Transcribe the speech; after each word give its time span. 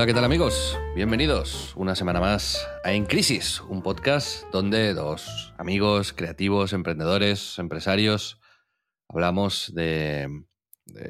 Hola, 0.00 0.06
¿qué 0.06 0.14
tal 0.14 0.24
amigos? 0.24 0.78
Bienvenidos 0.94 1.74
una 1.76 1.94
semana 1.94 2.20
más 2.20 2.66
a 2.84 2.92
En 2.94 3.04
Crisis, 3.04 3.60
un 3.60 3.82
podcast 3.82 4.46
donde 4.50 4.94
dos 4.94 5.52
amigos 5.58 6.14
creativos, 6.14 6.72
emprendedores, 6.72 7.58
empresarios, 7.58 8.40
hablamos 9.08 9.74
de, 9.74 10.46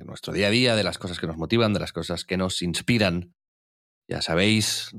nuestro 0.05 0.33
día 0.33 0.49
a 0.49 0.51
día, 0.51 0.75
de 0.75 0.83
las 0.83 0.99
cosas 0.99 1.21
que 1.21 1.29
nos 1.29 1.37
motivan, 1.37 1.73
de 1.73 1.79
las 1.79 1.93
cosas 1.93 2.25
que 2.25 2.37
nos 2.37 2.63
inspiran. 2.63 3.33
Ya 4.09 4.23
sabéis, 4.23 4.91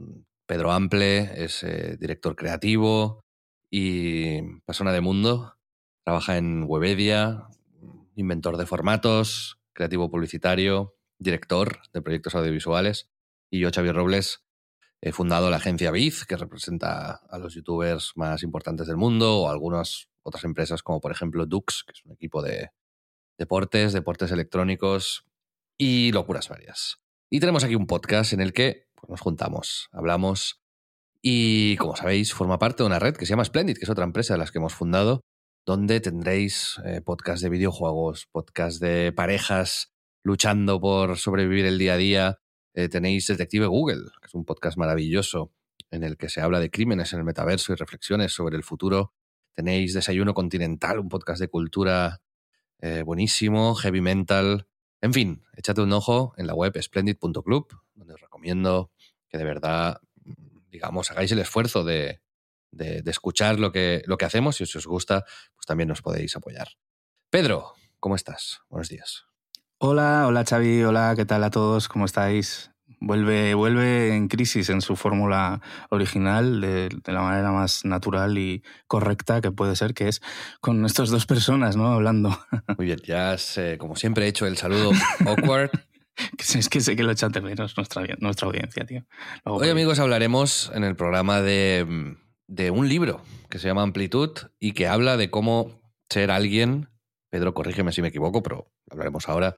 Pedro 0.45 0.71
Ample 0.71 1.43
es 1.43 1.61
eh, 1.63 1.97
director 1.99 2.37
creativo 2.37 3.25
y 3.69 4.41
persona 4.61 4.93
de 4.93 5.01
mundo. 5.01 5.57
Trabaja 6.05 6.37
en 6.37 6.63
Webedia, 6.65 7.43
inventor 8.15 8.55
de 8.55 8.65
formatos, 8.65 9.59
creativo 9.73 10.09
publicitario, 10.09 10.95
director 11.19 11.81
de 11.91 12.01
proyectos 12.01 12.35
audiovisuales. 12.35 13.10
Y 13.51 13.59
yo, 13.59 13.69
Xavier 13.69 13.95
Robles, 13.95 14.45
he 15.01 15.11
fundado 15.11 15.49
la 15.49 15.57
agencia 15.57 15.91
Biz, 15.91 16.25
que 16.25 16.37
representa 16.37 17.21
a 17.29 17.37
los 17.37 17.53
youtubers 17.53 18.13
más 18.15 18.43
importantes 18.43 18.87
del 18.87 18.95
mundo, 18.95 19.41
o 19.41 19.49
algunas 19.49 20.07
otras 20.23 20.45
empresas 20.45 20.83
como 20.83 21.01
por 21.01 21.11
ejemplo 21.11 21.45
Dux, 21.45 21.83
que 21.83 21.91
es 21.91 22.05
un 22.05 22.13
equipo 22.13 22.41
de 22.41 22.69
deportes, 23.37 23.91
deportes 23.91 24.31
electrónicos 24.31 25.25
y 25.77 26.11
locuras 26.13 26.47
varias. 26.47 27.01
Y 27.29 27.39
tenemos 27.39 27.63
aquí 27.63 27.75
un 27.75 27.87
podcast 27.87 28.33
en 28.33 28.39
el 28.39 28.53
que 28.53 28.87
pues, 28.95 29.09
nos 29.09 29.19
juntamos, 29.19 29.89
hablamos 29.91 30.61
y, 31.21 31.75
como 31.77 31.95
sabéis, 31.95 32.33
forma 32.33 32.57
parte 32.57 32.83
de 32.83 32.87
una 32.87 32.99
red 32.99 33.15
que 33.15 33.25
se 33.25 33.31
llama 33.31 33.45
Splendid, 33.45 33.77
que 33.77 33.83
es 33.83 33.89
otra 33.89 34.05
empresa 34.05 34.33
de 34.33 34.39
las 34.39 34.51
que 34.51 34.59
hemos 34.59 34.73
fundado, 34.73 35.21
donde 35.65 35.99
tendréis 35.99 36.79
eh, 36.85 37.01
podcast 37.01 37.43
de 37.43 37.49
videojuegos, 37.49 38.27
podcast 38.31 38.81
de 38.81 39.11
parejas 39.11 39.91
luchando 40.23 40.79
por 40.79 41.17
sobrevivir 41.17 41.65
el 41.65 41.77
día 41.77 41.93
a 41.93 41.97
día, 41.97 42.37
eh, 42.73 42.89
tenéis 42.89 43.27
Detective 43.27 43.67
Google, 43.67 44.03
que 44.19 44.27
es 44.27 44.33
un 44.33 44.45
podcast 44.45 44.77
maravilloso 44.77 45.51
en 45.89 46.03
el 46.03 46.17
que 46.17 46.29
se 46.29 46.41
habla 46.41 46.59
de 46.59 46.71
crímenes 46.71 47.13
en 47.13 47.19
el 47.19 47.25
metaverso 47.25 47.73
y 47.73 47.75
reflexiones 47.75 48.31
sobre 48.31 48.55
el 48.55 48.63
futuro. 48.63 49.13
Tenéis 49.53 49.93
Desayuno 49.93 50.33
Continental, 50.33 50.99
un 50.99 51.09
podcast 51.09 51.41
de 51.41 51.49
cultura 51.49 52.21
eh, 52.79 53.03
buenísimo, 53.03 53.75
Heavy 53.75 54.01
Mental. 54.01 54.67
En 55.01 55.13
fin, 55.13 55.43
échate 55.55 55.81
un 55.81 55.91
ojo 55.93 56.33
en 56.37 56.47
la 56.47 56.53
web 56.53 56.81
splendid.club, 56.81 57.67
donde 57.93 58.13
os 58.13 58.21
recomiendo 58.21 58.91
que 59.27 59.37
de 59.37 59.43
verdad, 59.43 59.99
digamos, 60.69 61.11
hagáis 61.11 61.31
el 61.31 61.39
esfuerzo 61.39 61.83
de, 61.83 62.21
de, 62.71 63.03
escuchar 63.05 63.59
lo 63.59 63.71
que, 63.71 64.01
lo 64.05 64.17
que 64.17 64.25
hacemos 64.25 64.59
y 64.61 64.65
si 64.65 64.77
os 64.77 64.87
gusta, 64.87 65.25
pues 65.55 65.65
también 65.65 65.89
nos 65.89 66.01
podéis 66.01 66.35
apoyar. 66.35 66.69
Pedro, 67.29 67.73
¿cómo 67.99 68.15
estás? 68.15 68.61
Buenos 68.69 68.89
días. 68.89 69.30
Hola, 69.83 70.25
hola 70.27 70.45
Xavi, 70.47 70.83
hola, 70.83 71.15
¿qué 71.15 71.25
tal 71.25 71.43
a 71.43 71.49
todos? 71.49 71.87
¿Cómo 71.87 72.05
estáis? 72.05 72.69
Vuelve, 72.99 73.55
vuelve 73.55 74.15
en 74.15 74.27
crisis 74.27 74.69
en 74.69 74.79
su 74.79 74.95
fórmula 74.95 75.59
original 75.89 76.61
de, 76.61 76.89
de, 76.89 77.11
la 77.11 77.23
manera 77.23 77.51
más 77.51 77.83
natural 77.83 78.37
y 78.37 78.61
correcta 78.85 79.41
que 79.41 79.51
puede 79.51 79.75
ser, 79.75 79.95
que 79.95 80.07
es 80.07 80.21
con 80.59 80.85
estas 80.85 81.09
dos 81.09 81.25
personas, 81.25 81.77
¿no? 81.77 81.87
Hablando. 81.87 82.29
Muy 82.77 82.85
bien, 82.85 82.99
ya 83.03 83.31
has, 83.31 83.57
eh, 83.57 83.79
como 83.79 83.95
siempre, 83.95 84.25
he 84.25 84.27
hecho 84.27 84.45
el 84.45 84.55
saludo 84.55 84.91
awkward. 85.25 85.71
es 86.37 86.69
que 86.69 86.79
sé 86.79 86.95
que 86.95 87.01
lo 87.01 87.11
echan 87.11 87.31
de 87.31 87.41
menos 87.41 87.75
nuestra, 87.75 88.03
nuestra 88.19 88.45
audiencia, 88.45 88.85
tío. 88.85 89.03
Luego, 89.43 89.61
Hoy, 89.61 89.69
amigos, 89.69 89.97
hablaremos 89.97 90.71
en 90.75 90.83
el 90.83 90.95
programa 90.95 91.41
de, 91.41 92.15
de 92.45 92.69
un 92.69 92.87
libro 92.87 93.23
que 93.49 93.57
se 93.57 93.67
llama 93.67 93.81
Amplitud 93.81 94.29
y 94.59 94.73
que 94.73 94.87
habla 94.87 95.17
de 95.17 95.31
cómo 95.31 95.81
ser 96.07 96.29
alguien, 96.29 96.87
Pedro, 97.31 97.55
corrígeme 97.55 97.91
si 97.93 98.03
me 98.03 98.09
equivoco, 98.09 98.43
pero 98.43 98.71
hablaremos 98.91 99.27
ahora, 99.27 99.55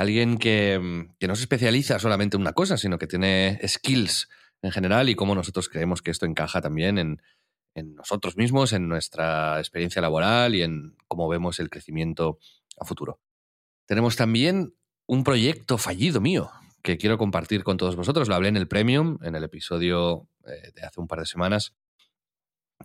alguien 0.00 0.38
que, 0.38 1.08
que, 1.18 1.28
no 1.28 1.36
se 1.36 1.42
especializa 1.42 1.98
solamente 1.98 2.36
en 2.36 2.40
una 2.40 2.54
cosa, 2.54 2.78
sino 2.78 2.98
que 2.98 3.06
tiene 3.06 3.60
skills 3.66 4.28
en 4.62 4.70
general 4.70 5.10
y 5.10 5.14
cómo 5.14 5.34
nosotros 5.34 5.68
creemos 5.68 6.00
que 6.00 6.10
esto 6.10 6.24
encaja 6.24 6.62
también 6.62 6.96
en, 6.96 7.22
en, 7.74 7.94
nosotros 7.96 8.36
mismos, 8.38 8.72
en 8.72 8.88
nuestra 8.88 9.58
experiencia 9.58 10.00
laboral 10.00 10.54
y 10.54 10.62
en 10.62 10.96
cómo 11.06 11.28
vemos 11.28 11.60
el 11.60 11.68
crecimiento 11.68 12.38
a 12.78 12.86
futuro. 12.86 13.20
Tenemos 13.86 14.16
también 14.16 14.74
un 15.06 15.22
proyecto 15.22 15.76
fallido 15.76 16.22
mío 16.22 16.50
que 16.82 16.96
quiero 16.96 17.18
compartir 17.18 17.62
con 17.62 17.76
todos 17.76 17.94
vosotros. 17.94 18.26
Lo 18.26 18.34
hablé 18.34 18.48
en 18.48 18.56
el 18.56 18.68
Premium, 18.68 19.18
en 19.22 19.34
el 19.34 19.44
episodio 19.44 20.28
eh, 20.46 20.72
de 20.74 20.82
hace 20.82 20.98
un 20.98 21.08
par 21.08 21.18
de 21.18 21.26
semanas, 21.26 21.74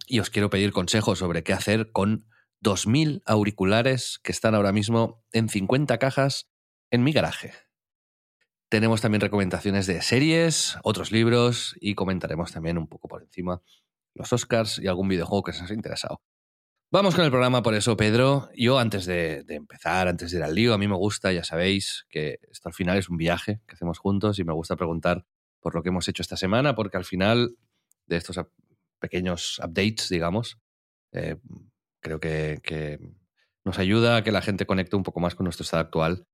y 0.05 0.19
os 0.19 0.29
quiero 0.29 0.49
pedir 0.49 0.73
consejos 0.73 1.19
sobre 1.19 1.43
qué 1.43 1.53
hacer 1.53 1.93
con 1.93 2.25
2.000 2.61 3.21
auriculares 3.25 4.19
que 4.21 4.33
están 4.33 4.53
ahora 4.53 4.73
mismo 4.73 5.23
en 5.31 5.47
50 5.47 5.97
cajas 5.97 6.49
en 6.95 7.03
mi 7.03 7.11
garaje. 7.11 7.53
Tenemos 8.69 9.01
también 9.01 9.21
recomendaciones 9.21 9.85
de 9.85 10.01
series, 10.01 10.77
otros 10.83 11.11
libros 11.11 11.75
y 11.79 11.93
comentaremos 11.93 12.51
también 12.51 12.77
un 12.77 12.87
poco 12.87 13.07
por 13.07 13.21
encima 13.21 13.61
los 14.15 14.33
Oscars 14.33 14.79
y 14.79 14.87
algún 14.87 15.07
videojuego 15.07 15.43
que 15.43 15.51
os 15.51 15.61
haya 15.61 15.75
interesado. 15.75 16.21
Vamos 16.91 17.15
con 17.15 17.25
el 17.25 17.31
programa, 17.31 17.61
por 17.61 17.73
eso, 17.75 17.97
Pedro. 17.97 18.49
Yo, 18.55 18.79
antes 18.79 19.05
de, 19.05 19.43
empezar, 19.49 20.07
antes 20.07 20.31
de 20.31 20.37
ir 20.37 20.43
al 20.43 20.55
lío, 20.55 20.73
a 20.73 20.77
mí 20.77 20.87
me 20.87 20.95
gusta, 20.95 21.31
ya 21.33 21.43
sabéis, 21.43 22.05
que 22.09 22.39
esto 22.49 22.69
al 22.69 22.73
final 22.73 22.97
es 22.97 23.09
un 23.09 23.17
viaje 23.17 23.61
que 23.67 23.75
hacemos 23.75 23.99
juntos 23.99 24.39
y 24.39 24.43
me 24.43 24.53
gusta 24.53 24.75
preguntar 24.77 25.25
por 25.59 25.75
lo 25.75 25.83
que 25.83 25.89
hemos 25.89 26.07
hecho 26.07 26.21
esta 26.21 26.37
semana, 26.37 26.75
porque 26.75 26.97
al 26.97 27.05
final 27.05 27.57
de 28.07 28.17
estos 28.17 28.39
pequeños 28.99 29.59
updates, 29.59 30.09
digamos, 30.09 30.57
eh, 31.11 31.35
creo 31.99 32.19
que 32.19 32.99
nos 33.65 33.79
ayuda 33.79 34.17
a 34.17 34.23
que 34.23 34.31
la 34.31 34.41
gente 34.41 34.65
conecte 34.65 34.95
un 34.95 35.03
poco 35.03 35.19
más 35.19 35.35
con 35.35 35.43
nuestro 35.43 35.63
estado 35.63 35.81
actual 35.81 36.25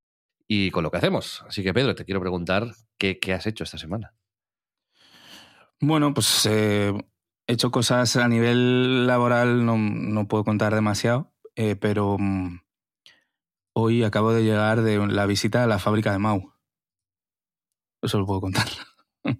y 0.54 0.70
con 0.70 0.84
lo 0.84 0.92
que 0.92 0.98
hacemos. 0.98 1.46
Así 1.48 1.64
que, 1.64 1.74
Pedro, 1.74 1.96
te 1.96 2.04
quiero 2.04 2.20
preguntar 2.20 2.76
qué, 2.98 3.20
qué 3.20 3.32
has 3.32 3.48
hecho 3.48 3.64
esta 3.64 3.78
semana. 3.78 4.14
Bueno, 5.80 6.14
pues 6.14 6.46
eh, 6.46 6.92
he 7.48 7.54
hecho 7.54 7.72
cosas 7.72 8.18
a 8.18 8.28
nivel 8.28 9.08
laboral, 9.08 9.66
no, 9.66 9.78
no 9.78 10.28
puedo 10.28 10.44
contar 10.44 10.76
demasiado, 10.76 11.32
eh, 11.56 11.78
pero 11.78 12.16
um, 12.16 12.60
hoy 13.74 14.04
acabo 14.04 14.34
de 14.34 14.44
llegar 14.44 14.82
de 14.82 14.98
la 15.08 15.26
visita 15.26 15.64
a 15.64 15.68
la 15.68 15.80
fábrica 15.80 16.12
de 16.12 16.20
Mau. 16.20 16.54
Eso 18.02 18.20
lo 18.20 18.26
puedo 18.26 18.42
contar. 18.42 18.68
¿Y 19.24 19.32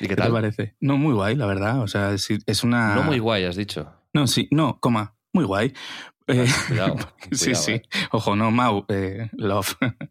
qué, 0.00 0.08
¿Qué 0.08 0.16
tal? 0.16 0.28
te 0.28 0.32
parece? 0.32 0.76
No, 0.80 0.96
muy 0.96 1.12
guay, 1.12 1.36
la 1.36 1.44
verdad. 1.44 1.82
O 1.82 1.86
sea, 1.86 2.14
es, 2.14 2.30
es 2.46 2.64
una. 2.64 2.94
No 2.94 3.02
muy 3.02 3.18
guay, 3.18 3.44
has 3.44 3.56
dicho. 3.56 3.92
No, 4.14 4.26
sí, 4.26 4.48
no, 4.52 4.80
coma, 4.80 5.16
muy 5.34 5.44
guay. 5.44 5.74
Eh, 6.30 6.46
cuidado, 6.68 6.96
sí, 7.32 7.46
cuidado, 7.46 7.64
sí. 7.64 7.72
Eh. 7.72 7.82
Ojo, 8.12 8.36
no, 8.36 8.50
Mau, 8.50 8.84
eh, 8.88 9.28
love. 9.32 9.74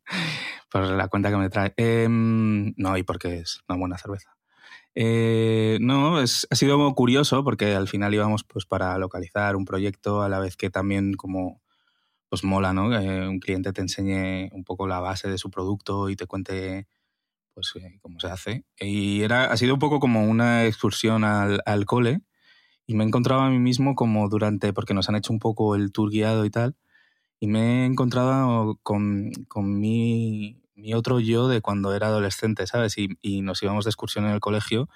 por 0.71 0.83
la 0.83 1.07
cuenta 1.07 1.29
que 1.29 1.37
me 1.37 1.49
trae. 1.49 1.73
Eh, 1.77 2.07
no, 2.09 2.97
y 2.97 3.03
porque 3.03 3.39
es 3.39 3.61
una 3.67 3.77
buena 3.77 3.97
cerveza. 3.97 4.35
Eh, 4.95 5.77
no, 5.81 6.21
es, 6.21 6.47
ha 6.49 6.55
sido 6.55 6.93
curioso 6.93 7.43
porque 7.43 7.75
al 7.75 7.87
final 7.87 8.13
íbamos 8.13 8.43
pues 8.43 8.65
para 8.65 8.97
localizar 8.97 9.55
un 9.55 9.65
proyecto 9.65 10.23
a 10.23 10.29
la 10.29 10.39
vez 10.39 10.57
que 10.57 10.69
también 10.69 11.13
como 11.13 11.61
pues 12.27 12.43
mola, 12.43 12.73
¿no? 12.73 12.89
Que 12.89 13.27
un 13.27 13.39
cliente 13.39 13.73
te 13.73 13.81
enseñe 13.81 14.49
un 14.51 14.63
poco 14.63 14.87
la 14.87 14.99
base 14.99 15.29
de 15.29 15.37
su 15.37 15.49
producto 15.49 16.09
y 16.09 16.15
te 16.15 16.27
cuente 16.27 16.87
pues 17.53 17.73
cómo 18.01 18.19
se 18.19 18.27
hace. 18.27 18.65
Y 18.79 19.21
era, 19.21 19.45
ha 19.45 19.57
sido 19.57 19.73
un 19.73 19.79
poco 19.79 19.99
como 19.99 20.25
una 20.25 20.65
excursión 20.65 21.23
al, 21.23 21.61
al 21.65 21.85
cole 21.85 22.21
y 22.89 22.95
me 22.95 23.03
he 23.03 23.07
encontrado 23.07 23.41
a 23.41 23.51
mí 23.51 23.59
mismo 23.59 23.93
como 23.93 24.27
durante, 24.29 24.73
porque 24.73 24.95
nos 24.95 25.09
han 25.09 25.15
hecho 25.15 25.31
un 25.31 25.37
poco 25.37 25.75
el 25.75 25.91
tour 25.91 26.09
guiado 26.09 26.43
y 26.43 26.49
tal, 26.49 26.75
y 27.39 27.45
me 27.45 27.83
he 27.83 27.85
encontrado 27.85 28.79
con, 28.81 29.29
con 29.47 29.79
mi, 29.79 30.63
mi 30.73 30.95
otro 30.95 31.19
yo 31.19 31.47
de 31.47 31.61
cuando 31.61 31.93
era 31.93 32.07
adolescente, 32.07 32.65
¿sabes? 32.65 32.97
Y, 32.97 33.09
y, 33.21 33.43
nos 33.43 33.61
íbamos 33.61 33.85
de 33.85 33.91
excursión 33.91 34.25
en 34.25 34.31
el 34.31 34.39
colegio 34.39 34.89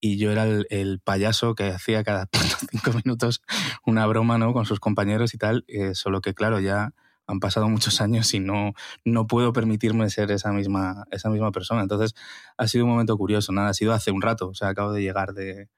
y 0.00 0.18
yo 0.18 0.30
era 0.30 0.44
el, 0.44 0.68
el 0.70 1.00
payaso 1.00 1.56
que 1.56 1.70
hacía 1.72 2.04
cada 2.04 2.28
cinco 2.70 2.92
minutos 3.04 3.42
una 3.84 4.06
broma, 4.06 4.38
¿no? 4.38 4.52
Con 4.52 4.64
sus 4.64 4.78
compañeros 4.78 5.34
y 5.34 5.38
tal, 5.38 5.64
eh, 5.66 5.96
solo 5.96 6.20
que 6.20 6.32
claro, 6.32 6.60
ya 6.60 6.94
han 7.26 7.40
pasado 7.40 7.68
muchos 7.68 8.00
años 8.00 8.32
y 8.34 8.38
no, 8.38 8.74
no 9.04 9.26
puedo 9.26 9.52
permitirme 9.52 10.08
ser 10.10 10.30
esa 10.30 10.52
misma, 10.52 11.06
esa 11.10 11.28
misma 11.28 11.50
persona. 11.50 11.82
Entonces 11.82 12.14
ha 12.56 12.68
sido 12.68 12.84
un 12.84 12.92
momento 12.92 13.18
curioso, 13.18 13.50
nada, 13.50 13.70
ha 13.70 13.74
sido 13.74 13.94
hace 13.94 14.12
un 14.12 14.22
rato, 14.22 14.50
o 14.50 14.54
sea, 14.54 14.68
acabo 14.68 14.92
de 14.92 15.02
llegar 15.02 15.34
de, 15.34 15.68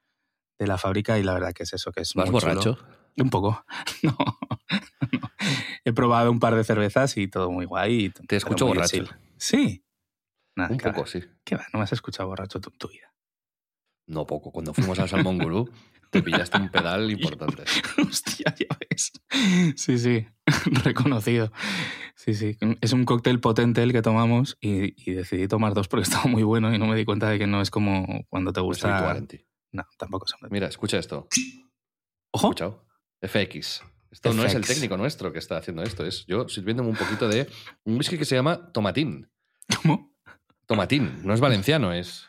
de 0.62 0.68
la 0.68 0.78
fábrica 0.78 1.18
y 1.18 1.22
la 1.22 1.34
verdad 1.34 1.52
que 1.52 1.64
es 1.64 1.72
eso, 1.72 1.92
que 1.92 2.00
es 2.00 2.16
¿Más 2.16 2.30
borracho? 2.30 2.74
Chulo. 2.74 3.02
Un 3.16 3.30
poco. 3.30 3.64
No, 4.02 4.16
no, 4.18 5.30
He 5.84 5.92
probado 5.92 6.30
un 6.30 6.40
par 6.40 6.54
de 6.54 6.64
cervezas 6.64 7.16
y 7.16 7.28
todo 7.28 7.50
muy 7.50 7.66
guay. 7.66 8.10
Te 8.10 8.36
escucho 8.36 8.66
borracho. 8.66 8.96
Chill. 8.96 9.10
Sí. 9.36 9.84
Nada, 10.56 10.70
un 10.70 10.78
poco, 10.78 11.06
sí. 11.06 11.22
¿Qué 11.44 11.56
va? 11.56 11.66
No 11.72 11.78
me 11.78 11.84
has 11.84 11.92
escuchado 11.92 12.28
borracho 12.28 12.60
tú 12.60 12.70
en 12.70 12.78
tu 12.78 12.88
vida. 12.88 13.12
no 14.06 14.26
poco. 14.26 14.50
Cuando 14.50 14.72
fuimos 14.72 14.98
al 14.98 15.08
Salmón 15.08 15.38
Gurú, 15.38 15.70
te 16.10 16.22
pillaste 16.22 16.58
un 16.58 16.70
pedal 16.70 17.10
importante. 17.10 17.64
Hostia, 18.08 18.54
ya 18.58 18.76
ves. 18.90 19.12
Sí, 19.76 19.98
sí, 19.98 20.26
reconocido. 20.84 21.52
Sí, 22.14 22.34
sí. 22.34 22.56
Es 22.80 22.92
un 22.92 23.04
cóctel 23.04 23.40
potente 23.40 23.82
el 23.82 23.92
que 23.92 24.02
tomamos 24.02 24.56
y, 24.60 25.12
decidí 25.12 25.48
tomar 25.48 25.74
dos 25.74 25.88
porque 25.88 26.04
estaba 26.04 26.24
muy 26.24 26.42
bueno 26.42 26.72
y 26.74 26.78
no 26.78 26.86
me 26.86 26.96
di 26.96 27.04
cuenta 27.04 27.28
de 27.28 27.38
que 27.38 27.46
no 27.46 27.60
es 27.60 27.70
como 27.70 28.24
cuando 28.28 28.52
te 28.52 28.60
gusta. 28.60 29.16
No, 29.72 29.84
tampoco 29.98 30.26
son. 30.26 30.40
Mira, 30.50 30.68
escucha 30.68 30.98
esto. 30.98 31.28
Ojo. 32.30 32.48
Escuchado. 32.48 32.86
FX. 33.22 33.82
Esto 34.10 34.34
no 34.34 34.44
es 34.44 34.54
el 34.54 34.66
técnico 34.66 34.98
nuestro 34.98 35.32
que 35.32 35.38
está 35.38 35.56
haciendo 35.56 35.82
esto, 35.82 36.04
es 36.04 36.26
yo 36.26 36.46
sirviéndome 36.46 36.90
un 36.90 36.96
poquito 36.96 37.28
de 37.28 37.48
un 37.84 37.96
whisky 37.96 38.18
que 38.18 38.26
se 38.26 38.34
llama 38.34 38.70
Tomatín. 38.70 39.30
¿Cómo? 39.82 40.14
Tomatín. 40.66 41.24
No 41.24 41.32
es 41.32 41.40
valenciano, 41.40 41.94
es 41.94 42.28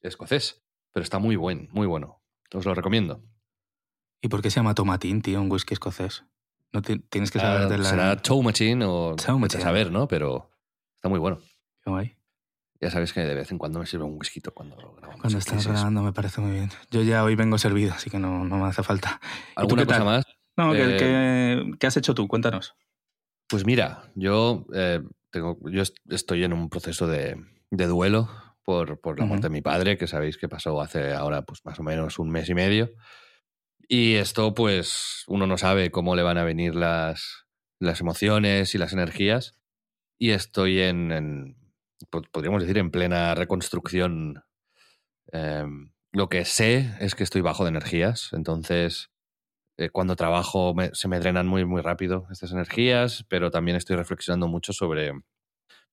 escocés. 0.00 0.64
Pero 0.92 1.04
está 1.04 1.20
muy 1.20 1.36
buen, 1.36 1.68
muy 1.70 1.86
bueno. 1.86 2.22
Os 2.52 2.66
lo 2.66 2.74
recomiendo. 2.74 3.22
¿Y 4.20 4.28
por 4.28 4.42
qué 4.42 4.50
se 4.50 4.56
llama 4.56 4.74
Tomatín, 4.74 5.22
tío, 5.22 5.40
un 5.40 5.50
whisky 5.50 5.74
escocés? 5.74 6.24
No 6.72 6.82
tienes 6.82 7.30
que 7.30 7.38
saber 7.38 7.62
ah, 7.62 7.68
de 7.68 7.78
la. 7.78 7.84
Será 7.84 8.16
Tomatín 8.16 8.82
o. 8.82 9.14
a 9.14 9.48
saber, 9.48 9.92
¿no? 9.92 10.08
Pero 10.08 10.50
está 10.96 11.08
muy 11.08 11.20
bueno. 11.20 11.40
Qué 11.84 11.90
guay. 11.90 12.16
Ya 12.82 12.90
sabes 12.90 13.12
que 13.12 13.20
de 13.20 13.34
vez 13.36 13.48
en 13.52 13.58
cuando 13.58 13.78
me 13.78 13.86
sirve 13.86 14.04
un 14.04 14.18
whisky 14.18 14.40
cuando 14.40 14.74
grabamos. 14.76 15.20
Cuando 15.20 15.38
estás 15.38 15.64
grabando 15.64 16.02
me 16.02 16.12
parece 16.12 16.40
muy 16.40 16.50
bien. 16.50 16.68
Yo 16.90 17.02
ya 17.02 17.22
hoy 17.22 17.36
vengo 17.36 17.56
servido, 17.56 17.94
así 17.94 18.10
que 18.10 18.18
no, 18.18 18.44
no 18.44 18.58
me 18.58 18.66
hace 18.66 18.82
falta. 18.82 19.20
¿Alguna 19.54 19.86
cosa 19.86 20.02
más? 20.02 20.24
No, 20.56 20.74
eh, 20.74 21.62
¿qué, 21.78 21.86
has 21.86 21.96
hecho 21.96 22.12
tú? 22.12 22.26
Cuéntanos. 22.26 22.74
Pues 23.48 23.64
mira, 23.64 24.10
yo, 24.16 24.66
eh, 24.74 25.00
tengo, 25.30 25.58
yo 25.70 25.84
estoy 26.10 26.42
en 26.42 26.52
un 26.52 26.68
proceso 26.68 27.06
de, 27.06 27.36
duelo 27.70 28.28
por, 28.64 29.00
por 29.00 29.16
la 29.20 29.26
muerte 29.26 29.46
de 29.46 29.52
mi 29.52 29.62
padre, 29.62 29.96
que 29.96 30.08
sabéis 30.08 30.36
que 30.36 30.48
pasó 30.48 30.80
hace 30.80 31.14
ahora 31.14 31.42
pues 31.42 31.64
más 31.64 31.78
o 31.78 31.84
menos 31.84 32.18
un 32.18 32.30
mes 32.30 32.48
y 32.48 32.54
medio. 32.54 32.90
Y 33.86 34.14
esto, 34.14 34.54
pues, 34.54 35.22
uno 35.28 35.46
no 35.46 35.56
sabe 35.56 35.92
cómo 35.92 36.16
le 36.16 36.22
van 36.24 36.38
a 36.38 36.44
venir 36.44 36.74
las, 36.74 37.46
las 37.78 38.00
emociones 38.00 38.74
y 38.74 38.78
las 38.78 38.92
energías. 38.92 39.56
Y 40.18 40.30
estoy 40.30 40.80
en 40.80 41.56
podríamos 42.10 42.62
decir, 42.62 42.78
en 42.78 42.90
plena 42.90 43.34
reconstrucción. 43.34 44.42
Em, 45.32 45.92
lo 46.12 46.28
que 46.28 46.44
sé 46.44 46.94
es 47.00 47.14
que 47.14 47.24
estoy 47.24 47.40
bajo 47.40 47.64
de 47.64 47.70
energías, 47.70 48.30
entonces 48.32 49.10
eh, 49.78 49.88
cuando 49.90 50.16
trabajo 50.16 50.74
se 50.92 51.08
me 51.08 51.18
drenan 51.18 51.46
muy, 51.46 51.64
muy 51.64 51.80
rápido 51.80 52.26
estas 52.30 52.52
energías, 52.52 53.24
pero 53.28 53.50
también 53.50 53.76
estoy 53.76 53.96
reflexionando 53.96 54.46
mucho 54.46 54.72
sobre, 54.72 55.12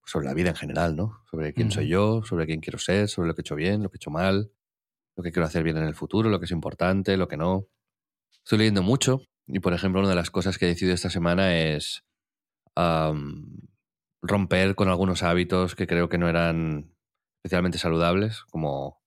sobre 0.06 0.28
la 0.28 0.34
vida 0.34 0.50
en 0.50 0.56
general, 0.56 0.96
¿no? 0.96 1.24
Sobre 1.32 1.54
quién 1.54 1.72
soy 1.72 1.88
yo, 1.88 2.22
sobre 2.24 2.46
quién 2.46 2.60
quiero 2.60 2.80
ser, 2.80 3.08
sobre 3.08 3.30
lo 3.30 3.36
que 3.36 3.42
he 3.42 3.44
hecho 3.44 3.56
bien, 3.56 3.82
lo 3.82 3.90
que 3.90 3.96
he 3.96 4.00
hecho 4.00 4.12
mal, 4.12 4.52
lo 5.16 5.24
que 5.24 5.32
quiero 5.32 5.46
hacer 5.46 5.64
bien 5.64 5.78
en 5.78 5.86
el 5.86 5.96
futuro, 5.96 6.30
lo 6.30 6.40
que 6.40 6.46
es 6.46 6.52
importante, 6.52 7.16
lo 7.16 7.28
que 7.28 7.38
no. 7.38 7.68
Estoy 8.44 8.60
leyendo 8.60 8.84
mucho 8.84 9.22
y, 9.48 9.60
por 9.60 9.74
ejemplo, 9.74 10.02
una 10.02 10.10
de 10.10 10.16
las 10.16 10.32
cosas 10.32 10.58
que 10.58 10.66
he 10.66 10.70
decidido 10.70 10.94
esta 10.94 11.10
semana 11.10 11.58
es 11.58 12.04
romper 14.21 14.75
con 14.75 14.89
algunos 14.89 15.24
hábitos 15.24 15.75
que 15.75 15.88
creo 15.88 16.10
que 16.10 16.18
no 16.18 16.30
eran 16.30 16.94
especialmente 17.38 17.77
saludables, 17.77 18.44
como 18.44 19.01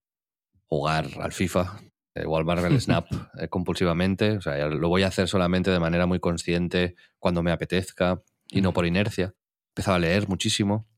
jugar 0.67 1.07
al 1.21 1.33
FIFA 1.33 1.81
eh, 2.15 2.25
o 2.27 2.37
al 2.37 2.45
Marvel 2.45 2.81
Snap 2.81 3.07
eh, 3.39 3.49
compulsivamente. 3.49 4.39
O 4.39 4.41
sea, 4.41 4.67
lo 4.69 4.89
voy 4.89 5.03
a 5.03 5.09
hacer 5.09 5.29
solamente 5.29 5.71
de 5.71 5.81
manera 5.81 6.07
muy 6.07 6.19
consciente 6.19 6.97
cuando 7.19 7.43
me 7.43 7.53
apetezca 7.53 8.23
y 8.49 8.61
no 8.61 8.73
por 8.73 8.87
inercia. 8.87 9.35
He 9.35 9.71
empezado 9.73 9.97
a 9.97 10.01
leer 10.01 10.29
muchísimo. 10.29 10.89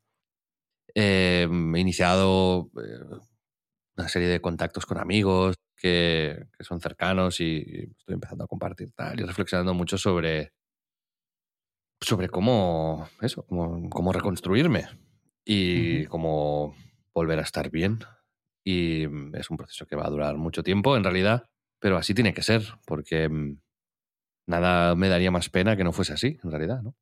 he 0.95 1.49
iniciado 1.77 2.71
eh, 2.77 3.19
una 3.97 4.09
serie 4.09 4.29
de 4.29 4.41
contactos 4.41 4.87
con 4.87 4.99
amigos 4.99 5.57
que, 5.77 6.47
que, 6.57 6.65
son 6.65 6.81
cercanos 6.81 7.41
y 7.41 7.91
estoy 7.99 8.15
empezando 8.15 8.45
a 8.45 8.49
compartir 8.49 8.93
tal 8.95 9.21
y 9.21 9.25
reflexionando 9.25 9.75
mucho 9.75 9.99
sobre 9.99 10.53
sobre 12.01 12.29
cómo, 12.29 13.09
eso, 13.21 13.47
cómo, 13.47 14.13
reconstruirme 14.13 14.87
y 15.45 16.07
cómo 16.07 16.75
volver 17.13 17.39
a 17.39 17.43
estar 17.43 17.71
bien. 17.71 18.01
Y 18.65 19.07
mm, 19.07 19.37
es 19.37 19.51
un 19.51 19.57
proceso 19.57 19.87
que 19.87 19.97
va 19.97 20.07
a 20.07 20.11
durar 20.11 20.37
mucho 20.37 20.63
tiempo, 20.63 20.97
en 20.97 21.05
realidad, 21.05 21.49
pero 21.79 21.97
así 21.97 22.15
tiene 22.15 22.35
que 22.35 22.43
ser, 22.43 22.63
porque 22.87 23.29
mm, 23.29 23.59
nada 24.47 24.95
me 24.95 25.09
daría 25.09 25.31
más 25.31 25.49
pena 25.51 25.77
que 25.77 25.85
no 25.85 25.93
fuese 25.93 26.13
así, 26.13 26.39
en 26.43 26.51
realidad, 26.51 26.83
¿no? 26.83 26.97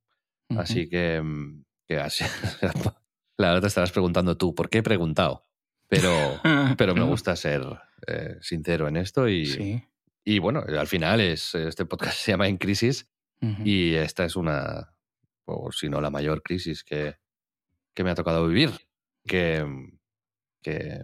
Así 0.58 0.88
que, 0.88 1.20
mm, 1.22 1.64
que 1.88 1.98
así, 1.98 2.24
la 3.38 3.48
verdad 3.48 3.62
te 3.62 3.68
estarás 3.68 3.92
preguntando 3.92 4.36
tú, 4.36 4.54
¿por 4.54 4.68
qué 4.68 4.78
he 4.78 4.82
preguntado? 4.82 5.46
Pero, 5.88 6.10
pero 6.78 6.94
me 6.94 7.04
gusta 7.04 7.36
ser 7.36 7.62
eh, 8.06 8.36
sincero 8.40 8.88
en 8.88 8.96
esto 8.96 9.28
y, 9.28 9.84
y 10.24 10.38
bueno, 10.38 10.64
al 10.66 10.86
final 10.86 11.20
es, 11.20 11.54
este 11.54 11.84
podcast 11.84 12.16
se 12.18 12.32
llama 12.32 12.48
En 12.48 12.58
Crisis 12.58 13.11
y 13.64 13.94
esta 13.94 14.24
es 14.24 14.36
una, 14.36 14.94
o 15.44 15.72
si 15.72 15.88
no 15.88 16.00
la 16.00 16.10
mayor 16.10 16.42
crisis 16.42 16.84
que, 16.84 17.16
me 17.96 18.10
ha 18.10 18.14
tocado 18.14 18.46
vivir. 18.46 18.70
Que, 19.24 19.64
que 20.62 21.00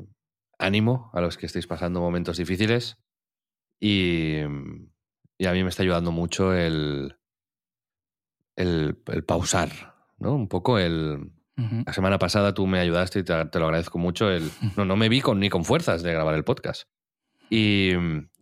ánimo 0.59 1.11
a 1.15 1.21
los 1.21 1.37
que 1.37 1.47
estéis 1.47 1.67
pasando 1.67 2.01
momentos 2.01 2.37
difíciles 2.37 2.99
y, 3.81 4.39
y 5.39 5.47
a 5.47 5.53
mí 5.53 5.63
me 5.63 5.69
está 5.69 5.83
ayudando 5.83 6.11
mucho 6.11 6.53
el, 6.53 7.17
el, 8.57 8.97
pausar, 9.27 9.71
¿no? 10.19 10.35
Un 10.35 10.49
poco 10.49 10.79
el... 10.79 11.33
La 11.87 11.93
semana 11.93 12.21
pasada 12.21 12.55
tú 12.55 12.69
me 12.69 12.79
ayudaste 12.79 13.19
y 13.19 13.25
te, 13.25 13.35
lo 13.35 13.65
agradezco 13.65 13.99
mucho. 13.99 14.31
El, 14.31 14.49
no, 14.77 14.85
no 14.85 14.95
me 14.95 15.09
vi 15.09 15.21
con, 15.21 15.41
ni 15.41 15.51
con 15.51 15.65
fuerzas 15.65 16.05
de 16.05 16.13
grabar 16.13 16.37
el 16.37 16.45
podcast. 16.45 16.85
Y, 17.51 17.91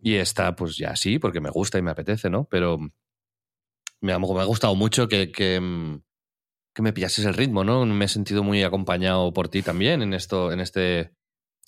y 0.01 0.15
esta, 0.15 0.55
pues 0.55 0.77
ya 0.77 0.95
sí, 0.95 1.17
porque 1.17 1.41
me 1.41 1.49
gusta 1.49 1.79
y 1.79 1.81
me 1.81 1.89
apetece, 1.89 2.29
¿no? 2.29 2.43
Pero 2.43 2.77
me 4.01 4.13
ha, 4.13 4.19
me 4.19 4.25
ha 4.25 4.45
gustado 4.45 4.75
mucho 4.75 5.07
que, 5.07 5.31
que, 5.31 5.59
mm, 5.59 6.01
que, 6.73 6.81
me 6.81 6.93
pillases 6.93 7.25
el 7.25 7.33
ritmo, 7.33 7.63
¿no? 7.63 7.85
Me 7.85 8.05
he 8.05 8.07
sentido 8.07 8.43
muy 8.43 8.63
acompañado 8.63 9.33
por 9.33 9.49
ti 9.49 9.61
también 9.61 10.01
en 10.01 10.13
esto, 10.13 10.51
en 10.51 10.59
este. 10.59 11.11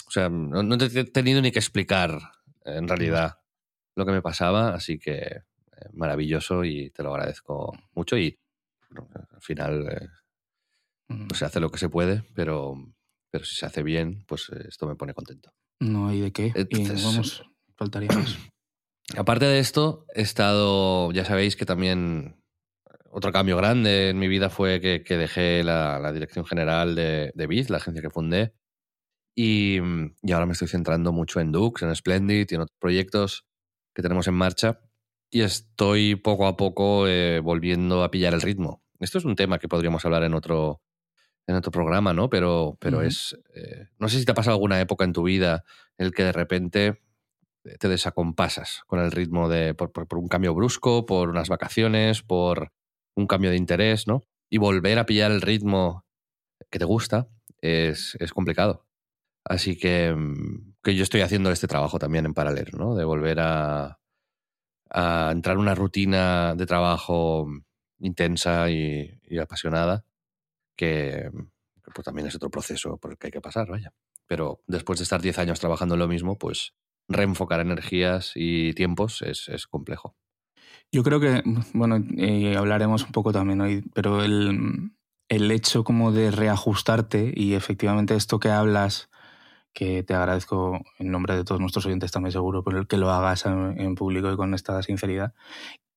O 0.08 0.12
sea, 0.12 0.30
no, 0.30 0.78
te 0.78 0.86
he 0.86 1.04
tenido 1.06 1.42
ni 1.42 1.52
que 1.52 1.60
explicar 1.60 2.20
en 2.66 2.88
realidad 2.88 3.40
lo 3.96 4.06
que 4.06 4.12
me 4.12 4.22
pasaba, 4.22 4.74
así 4.74 4.98
que 4.98 5.18
eh, 5.18 5.44
maravilloso 5.94 6.64
y 6.64 6.90
te 6.90 7.04
lo 7.04 7.14
agradezco 7.14 7.78
mucho. 7.94 8.18
Y 8.18 8.40
al 8.96 9.42
final 9.42 9.88
eh, 9.90 10.08
pues 11.28 11.40
se 11.40 11.46
hace 11.46 11.60
lo 11.60 11.70
que 11.70 11.78
se 11.78 11.90
puede, 11.90 12.24
pero, 12.34 12.76
pero 13.30 13.46
si 13.46 13.56
se 13.56 13.66
hace 13.66 13.84
bien, 13.84 14.24
pues 14.28 14.50
eh, 14.50 14.66
esto 14.68 14.88
me 14.88 14.96
pone 14.96 15.14
contento. 15.14 15.52
No 15.80 16.08
hay 16.08 16.22
de 16.22 16.32
qué. 16.32 16.52
Entonces, 16.56 17.02
y 17.02 17.06
vamos, 17.06 17.44
faltaría 17.76 18.12
más. 18.12 18.38
Aparte 19.18 19.46
de 19.46 19.60
esto, 19.60 20.06
he 20.14 20.22
estado, 20.22 21.12
ya 21.12 21.26
sabéis 21.26 21.56
que 21.56 21.66
también 21.66 22.44
otro 23.12 23.32
cambio 23.32 23.58
grande 23.58 24.10
en 24.10 24.20
mi 24.20 24.28
vida 24.28 24.50
fue 24.50 24.80
que, 24.80 25.18
dejé 25.18 25.64
la, 25.64 26.12
dirección 26.14 26.46
general 26.46 26.96
de, 26.96 27.32
de 27.34 27.48
Biz, 27.48 27.70
la 27.70 27.78
agencia 27.78 28.02
que 28.02 28.10
fundé, 28.10 28.54
y, 29.42 29.78
ahora 30.34 30.46
me 30.46 30.52
estoy 30.52 30.68
centrando 30.68 31.14
mucho 31.14 31.40
en 31.40 31.54
Dux, 31.54 31.82
en 31.82 31.96
Splendid 31.96 32.46
y 32.50 32.56
en 32.56 32.62
otros 32.62 32.78
proyectos 32.78 33.46
que 33.96 34.02
tenemos 34.02 34.28
en 34.28 34.34
marcha, 34.34 34.82
y 35.32 35.42
estoy 35.42 36.16
poco 36.16 36.46
a 36.46 36.58
poco 36.58 37.08
eh, 37.08 37.40
volviendo 37.40 38.04
a 38.04 38.12
pillar 38.12 38.34
el 38.34 38.42
ritmo. 38.42 38.84
Esto 39.00 39.18
es 39.18 39.24
un 39.24 39.38
tema 39.38 39.58
que 39.58 39.70
podríamos 39.70 40.04
hablar 40.04 40.24
en 40.24 40.34
otro, 40.34 40.82
en 41.48 41.56
otro 41.56 41.72
programa, 41.72 42.14
¿no? 42.14 42.30
Pero, 42.30 42.78
pero 42.82 43.02
es. 43.02 43.38
Eh, 43.56 43.88
no 43.98 44.10
sé 44.10 44.20
si 44.20 44.26
te 44.26 44.32
ha 44.32 44.36
pasado 44.36 44.56
alguna 44.56 44.82
época 44.82 45.06
en 45.06 45.14
tu 45.14 45.24
vida 45.24 45.64
en 45.98 46.08
el 46.08 46.14
que 46.14 46.26
de 46.26 46.34
repente 46.34 47.02
te 47.80 47.90
desacompasas 47.90 48.84
con 48.88 49.00
el 49.00 49.12
ritmo 49.12 49.50
de 49.50 49.74
por, 49.74 49.92
un 50.18 50.28
cambio 50.28 50.54
brusco, 50.54 51.06
por 51.06 51.30
unas 51.30 51.50
vacaciones, 51.50 52.24
por 52.24 52.72
un 53.16 53.28
cambio 53.28 53.52
de 53.52 53.58
interés, 53.58 54.08
¿no? 54.08 54.24
Y 54.50 54.58
volver 54.58 55.00
a 55.00 55.06
pillar 55.06 55.32
el 55.32 55.42
ritmo 55.42 56.06
que 56.70 56.80
te 56.80 56.86
gusta 56.86 57.28
es, 57.62 58.18
complicado. 58.34 58.86
Así 59.46 59.78
que, 59.78 60.14
mm, 60.16 60.76
que, 60.84 60.96
yo 60.96 61.04
estoy 61.04 61.22
haciendo 61.22 61.52
este 61.52 61.68
trabajo 61.68 62.00
también 62.00 62.26
en 62.26 62.34
paralelo, 62.34 62.78
¿no? 62.78 62.96
De 62.96 63.04
volver 63.04 63.40
a, 63.40 64.00
a 64.90 65.32
entrar 65.32 65.56
en 65.56 65.62
una 65.62 65.76
rutina 65.76 66.56
de 66.56 66.66
trabajo 66.66 67.48
intensa 68.00 68.70
y, 68.70 69.20
apasionada, 69.42 70.06
que, 70.76 71.30
pues 71.94 72.06
también 72.06 72.28
es 72.28 72.36
otro 72.36 72.50
proceso 72.50 72.98
por 72.98 73.12
el 73.12 73.18
que 73.18 73.28
hay 73.28 73.32
que 73.32 73.42
pasar, 73.42 73.68
vaya. 73.68 73.94
Pero 74.28 74.62
después 74.68 75.00
de 75.00 75.04
estar 75.04 75.22
10 75.22 75.40
años 75.40 75.60
trabajando 75.60 75.96
en 75.96 76.00
lo 76.00 76.08
mismo, 76.08 76.38
pues 76.38 76.74
reenfocar 77.10 77.60
energías 77.60 78.32
y 78.36 78.74
tiempos 78.74 79.22
es, 79.24 79.68
complejo. 79.68 80.16
Yo 80.92 81.04
creo 81.04 81.20
que, 81.20 81.44
bueno, 81.74 81.96
hablaremos 82.58 83.04
un 83.04 83.12
poco 83.12 83.32
también 83.32 83.60
hoy, 83.62 83.84
pero 83.94 84.24
el, 84.24 84.92
hecho 85.28 85.84
como 85.84 86.12
de 86.12 86.32
reajustarte 86.32 87.34
y 87.36 87.56
efectivamente 87.56 88.16
esto 88.16 88.40
que 88.40 88.50
hablas, 88.50 89.10
que 89.74 90.04
te 90.04 90.14
agradezco 90.14 90.82
en 90.98 91.12
nombre 91.12 91.36
de 91.36 91.44
todos 91.44 91.62
nuestros 91.62 91.86
oyentes 91.86 92.12
también 92.12 92.32
seguro, 92.32 92.64
el 92.72 92.88
que 92.88 92.98
lo 92.98 93.12
hagas 93.12 93.46
en, 93.46 93.96
público 93.96 94.32
y 94.32 94.36
con 94.36 94.54
esta 94.54 94.82
sinceridad, 94.82 95.34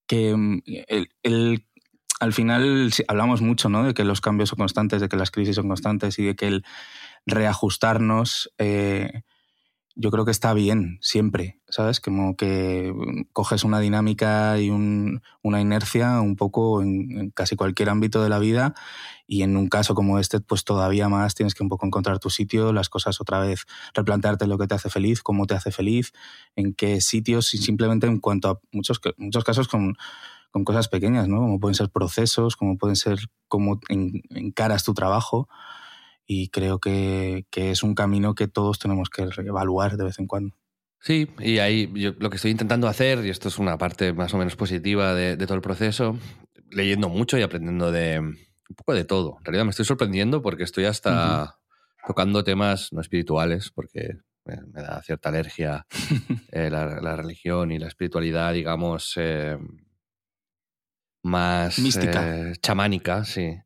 que 0.07 0.37
mm, 0.37 0.63
el, 1.23 1.67
al 2.21 2.33
final 2.33 2.91
hablamos 3.09 3.41
mucho 3.41 3.69
¿no? 3.69 3.85
de 3.85 3.95
que 3.95 4.05
los 4.05 4.21
cambios 4.21 4.51
son 4.51 4.59
constantes, 4.59 5.01
de 5.01 5.09
que 5.09 5.17
las 5.17 5.31
crisis 5.31 5.57
son 5.57 5.69
constantes 5.69 6.19
y 6.19 6.25
de 6.25 6.37
que 6.37 6.49
el 6.49 6.65
reajustarnos... 7.27 8.53
Eh, 8.59 9.23
yo 9.95 10.11
creo 10.11 10.25
que 10.25 10.31
está 10.31 10.55
bien 10.55 10.99
siempre, 11.01 11.61
¿sabes? 11.69 12.01
Como 12.01 12.37
que 12.37 12.95
coges 13.33 13.65
una 13.65 13.81
dinámica 13.81 14.59
y 14.59 14.71
una 14.71 15.61
inercia 15.61 16.21
un 16.21 16.37
poco 16.37 16.83
en, 16.83 17.31
casi 17.31 17.57
cualquier 17.57 17.91
ámbito 17.91 18.23
de 18.23 18.29
la 18.29 18.39
vida 18.39 18.75
y 19.27 19.43
en 19.43 19.57
un 19.57 19.69
caso 19.69 19.95
como 19.95 20.19
este, 20.19 20.41
pues 20.41 20.65
todavía 20.65 21.09
más 21.09 21.35
tienes 21.35 21.55
que 21.55 21.63
un 21.63 21.69
poco 21.69 21.87
encontrar 21.87 22.19
tu 22.19 22.31
sitio, 22.31 22.73
las 22.73 22.89
cosas 22.89 23.21
otra 23.21 23.39
vez, 23.41 23.67
replantearte 23.95 24.47
lo 24.47 24.59
que 24.59 24.67
te 24.67 24.75
hace 24.75 24.91
feliz, 24.91 25.23
cómo 25.23 25.47
te 25.47 25.55
hace 25.55 25.71
feliz, 25.71 26.13
en 26.57 26.75
qué 26.75 27.01
sitios 27.01 27.55
y 27.55 27.59
simplemente 27.59 28.07
en 28.07 28.19
cuanto 28.19 28.49
a 28.49 28.61
muchos, 28.73 29.01
muchos 29.17 29.45
casos 29.45 29.69
con, 29.69 29.95
con 30.51 30.65
cosas 30.65 30.89
pequeñas, 30.89 31.29
¿no? 31.29 31.39
Como 31.39 31.61
pueden 31.61 31.75
ser 31.75 31.91
procesos, 31.91 32.57
como 32.57 32.77
pueden 32.77 32.97
ser 32.97 33.19
cómo 33.49 33.81
encaras 33.89 34.85
tu 34.85 34.95
trabajo 34.95 35.49
y 36.27 36.49
creo 36.49 36.79
que, 36.79 37.47
es 37.53 37.83
un 37.83 37.95
camino 37.95 38.35
que 38.35 38.49
todos 38.49 38.79
tenemos 38.79 39.11
que 39.11 39.29
evaluar 39.45 39.97
de 39.97 40.05
vez 40.05 40.19
en 40.19 40.27
cuando. 40.27 40.57
Sí, 41.03 41.29
y 41.41 41.59
ahí 41.59 41.91
yo 41.95 42.13
lo 42.19 42.31
que 42.31 42.37
estoy 42.37 42.53
intentando 42.53 42.87
hacer, 42.87 43.25
y 43.27 43.31
esto 43.31 43.49
es 43.49 43.59
una 43.59 43.77
parte 43.77 44.13
más 44.13 44.33
o 44.35 44.39
menos 44.39 44.55
positiva 44.55 45.15
de, 45.15 45.37
todo 45.37 45.57
el 45.57 45.61
proceso, 45.61 46.17
leyendo 46.71 47.09
mucho 47.09 47.37
y 47.37 47.43
aprendiendo 47.43 47.91
de 47.91 48.21
un 48.21 48.77
poco 48.77 48.95
de 48.95 49.05
todo. 49.05 49.37
En 49.39 49.45
realidad 49.45 49.65
me 49.65 49.71
estoy 49.71 49.85
sorprendiendo 49.85 50.43
porque 50.43 50.63
estoy 50.63 50.85
hasta 50.85 51.59
tocando 52.07 52.45
temas 52.45 52.93
no 52.93 53.01
espirituales, 53.01 53.71
porque 53.75 54.19
me, 54.45 54.83
da 54.83 55.03
cierta 55.03 55.29
alergia 55.29 55.87
eh, 56.53 56.71
la, 56.71 57.17
religión 57.17 57.73
y 57.73 57.81
la 57.81 57.89
espiritualidad, 57.89 58.53
digamos, 58.53 59.15
eh, 59.17 59.59
más 61.25 61.81
mística, 61.81 62.51
eh, 62.51 62.53
chamánica, 62.63 63.25
sí. 63.25 63.57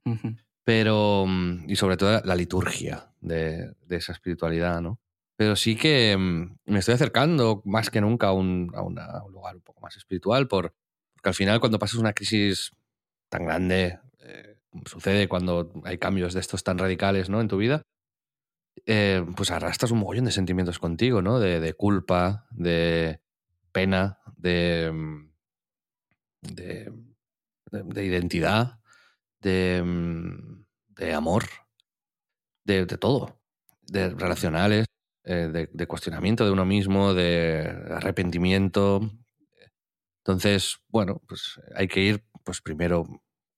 Pero, 0.67 1.27
mm, 1.29 1.71
y 1.71 1.77
sobre 1.77 1.97
todo 1.97 2.21
la 2.25 2.35
liturgia 2.35 3.13
de, 3.21 3.77
esa 3.89 4.11
espiritualidad, 4.11 4.81
¿no? 4.81 5.01
Pero 5.37 5.55
sí 5.55 5.77
que 5.77 6.17
mm, 6.19 6.57
me 6.65 6.81
estoy 6.81 6.95
acercando 6.95 7.63
más 7.65 7.89
que 7.89 8.01
nunca 8.01 8.29
a 8.29 8.33
un, 8.33 8.73
lugar 9.31 9.55
un 9.55 9.63
poco 9.63 9.81
más 9.81 9.97
espiritual, 9.97 10.49
por, 10.49 10.75
porque 11.15 11.29
al 11.29 11.35
final 11.37 11.61
cuando 11.61 11.79
pasas 11.79 12.01
una 12.01 12.13
crisis 12.15 12.73
tan 13.29 13.45
grande, 13.45 14.01
eh, 14.19 14.57
sucede 14.87 15.29
cuando 15.29 15.73
hay 15.85 15.99
cambios 15.99 16.35
de 16.35 16.41
estos 16.41 16.65
tan 16.65 16.79
radicales 16.79 17.31
¿no? 17.31 17.41
en 17.41 17.47
tu 17.47 17.59
vida, 17.59 17.83
eh, 18.87 19.25
pues 19.37 19.53
arrastras 19.53 19.93
un 19.93 20.01
mogollón 20.01 20.25
de 20.25 20.33
sentimientos 20.33 20.81
contigo, 20.81 21.23
¿no? 21.23 21.39
De, 21.39 21.61
de 21.61 21.75
culpa, 21.75 22.49
de 22.51 23.21
pena, 23.71 24.19
de, 24.37 24.91
mm, 24.93 25.31
de, 26.43 26.93
de 27.71 28.05
identidad 28.05 28.81
de, 29.47 29.81
mm, 29.81 30.65
de 30.97 31.15
amor, 31.15 31.45
de, 32.65 32.85
todo, 32.87 33.41
de 33.83 34.11
relacionales, 34.11 34.87
eh, 35.23 35.69
de, 35.73 35.87
cuestionamiento 35.87 36.45
de 36.45 36.51
uno 36.51 36.65
mismo, 36.65 37.15
de 37.15 37.69
arrepentimiento. 37.91 39.09
Entonces, 40.25 40.79
bueno, 40.89 41.23
pues 41.29 41.61
hay 41.77 41.87
que 41.87 42.01
ir, 42.01 42.25
pues 42.43 42.61
primero 42.61 43.05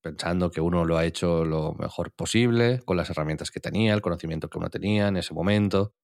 pensando 0.03 0.51
que 0.51 0.61
uno 0.61 0.85
lo 0.85 0.99
ha 0.99 1.07
hecho 1.07 1.47
lo 1.47 1.73
mejor 1.73 2.13
posible, 2.13 2.81
con 2.85 2.99
las 2.99 3.09
herramientas 3.09 3.51
que 3.51 3.61
tenía, 3.61 3.95
el 3.95 4.03
conocimiento 4.03 4.51
que 4.51 4.59
uno 4.59 4.69
tenía 4.69 5.09
en 5.09 5.17
ese 5.17 5.33
momento. 5.33 5.95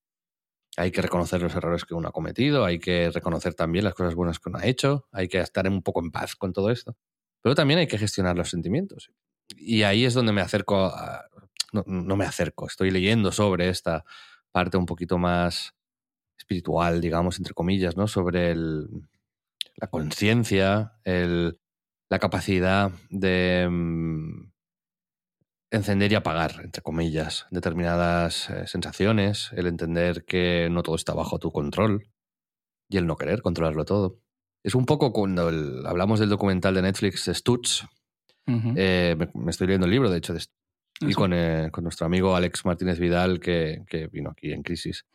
Hay 0.77 0.91
que 0.91 1.03
reconocer 1.03 1.43
los 1.43 1.55
errores 1.55 1.85
que 1.85 1.93
uno 1.93 2.09
ha 2.09 2.11
cometido, 2.11 2.65
hay 2.65 2.79
que 2.79 3.11
reconocer 3.11 3.53
también 3.53 3.85
las 3.85 3.93
cosas 3.93 4.15
buenas 4.15 4.39
que 4.39 4.49
uno 4.49 4.57
ha 4.57 4.65
hecho, 4.65 5.07
hay 5.11 5.27
que 5.27 5.39
estar 5.39 5.67
un 5.69 5.83
poco 5.83 6.01
en 6.03 6.11
paz 6.11 6.35
con 6.35 6.53
todo 6.53 6.71
esto. 6.71 6.97
Pero 7.43 7.53
también 7.53 7.79
hay 7.79 7.87
que 7.87 7.99
gestionar 7.99 8.35
los 8.35 8.49
sentimientos 8.49 9.11
y 9.57 9.83
ahí 9.83 10.05
es 10.05 10.13
donde 10.13 10.33
me 10.33 10.41
acerco, 10.41 10.93
no, 11.73 12.15
me 12.15 12.25
acerco, 12.25 12.67
estoy 12.67 12.91
leyendo 12.91 13.31
sobre 13.31 13.69
esta 13.69 14.05
parte 14.51 14.77
un 14.77 14.85
poquito 14.85 15.17
más 15.17 15.73
espiritual, 16.37 17.01
digamos, 17.01 17.37
entre 17.37 17.53
comillas, 17.53 17.97
¿no? 17.97 18.07
Sobre 18.07 18.55
la 18.55 19.87
conciencia, 19.89 20.93
la 21.03 22.19
capacidad 22.19 22.91
de 23.09 23.67
mm, 23.69 24.51
encender 25.71 26.11
y 26.11 26.15
apagar, 26.15 26.61
entre 26.63 26.81
comillas, 26.81 27.47
determinadas 27.51 28.49
eh, 28.49 28.67
sensaciones, 28.67 29.51
el 29.53 29.67
entender 29.67 30.25
que 30.25 30.69
no 30.71 30.83
todo 30.83 30.95
está 30.95 31.13
bajo 31.13 31.39
tu 31.39 31.51
control 31.51 32.07
y 32.89 32.97
el 32.97 33.07
no 33.07 33.17
querer 33.17 33.41
controlarlo 33.41 33.85
todo. 33.85 34.19
Es 34.63 34.75
un 34.75 34.85
poco 34.85 35.11
cuando 35.13 35.47
hablamos 35.87 36.19
del 36.19 36.29
documental 36.29 36.73
de 36.75 36.81
Netflix 36.83 37.25
Stutz, 37.27 37.85
eh, 38.47 39.15
me, 39.33 39.49
estoy 39.49 39.67
leyendo 39.67 39.85
el 39.85 39.91
libro, 39.91 40.09
de 40.09 40.17
hecho, 40.17 40.33
de 40.33 40.41
y 41.01 41.13
con, 41.13 41.33
eh, 41.33 41.69
con, 41.71 41.83
nuestro 41.83 42.05
amigo 42.05 42.35
Alex 42.35 42.65
Martínez 42.65 42.99
Vidal, 42.99 43.39
que, 43.39 43.83
que 43.87 44.07
vino 44.07 44.29
aquí 44.29 44.53
en 44.53 44.63
Crisis. 44.63 45.05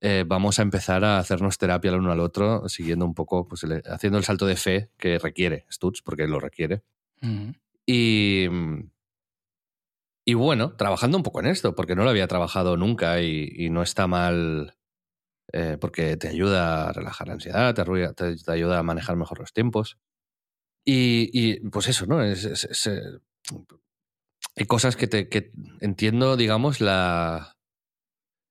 Eh, 0.00 0.24
vamos 0.26 0.58
a 0.58 0.62
empezar 0.62 1.04
a 1.04 1.18
hacernos 1.18 1.58
terapia 1.58 1.90
el 1.90 1.98
uno 1.98 2.12
al 2.12 2.20
otro, 2.20 2.68
siguiendo 2.68 3.04
un 3.04 3.14
poco, 3.14 3.46
pues, 3.46 3.64
haciendo 3.86 4.18
el 4.18 4.24
salto 4.24 4.46
de 4.46 4.56
fe 4.56 4.90
que 4.98 5.18
requiere 5.18 5.66
Stutz, 5.70 6.02
porque 6.02 6.26
lo 6.26 6.40
requiere. 6.40 6.82
Y. 7.86 8.48
Y 10.28 10.34
bueno, 10.34 10.72
trabajando 10.72 11.16
un 11.16 11.22
poco 11.22 11.38
en 11.38 11.46
esto, 11.46 11.76
porque 11.76 11.94
no 11.94 12.02
lo 12.02 12.10
había 12.10 12.26
trabajado 12.26 12.76
nunca 12.76 13.22
y, 13.22 13.70
no 13.70 13.82
está 13.82 14.08
mal 14.08 14.74
porque 15.80 16.16
te 16.16 16.28
ayuda 16.28 16.88
a 16.88 16.92
relajar 16.92 17.28
la 17.28 17.34
ansiedad, 17.34 17.72
te, 17.72 18.36
te, 18.36 18.52
ayuda 18.52 18.80
a 18.80 18.82
manejar 18.82 19.14
mejor 19.14 19.38
los 19.38 19.52
tiempos. 19.52 19.98
Y, 20.88 21.68
pues 21.70 21.88
eso, 21.88 22.06
¿no? 22.06 22.22
Es, 22.22 22.86
eh, 22.86 23.00
hay 24.54 24.66
cosas 24.66 24.94
que, 24.96 25.08
te, 25.08 25.28
que 25.28 25.50
entiendo, 25.80 26.36
digamos, 26.36 26.80
la, 26.80 27.56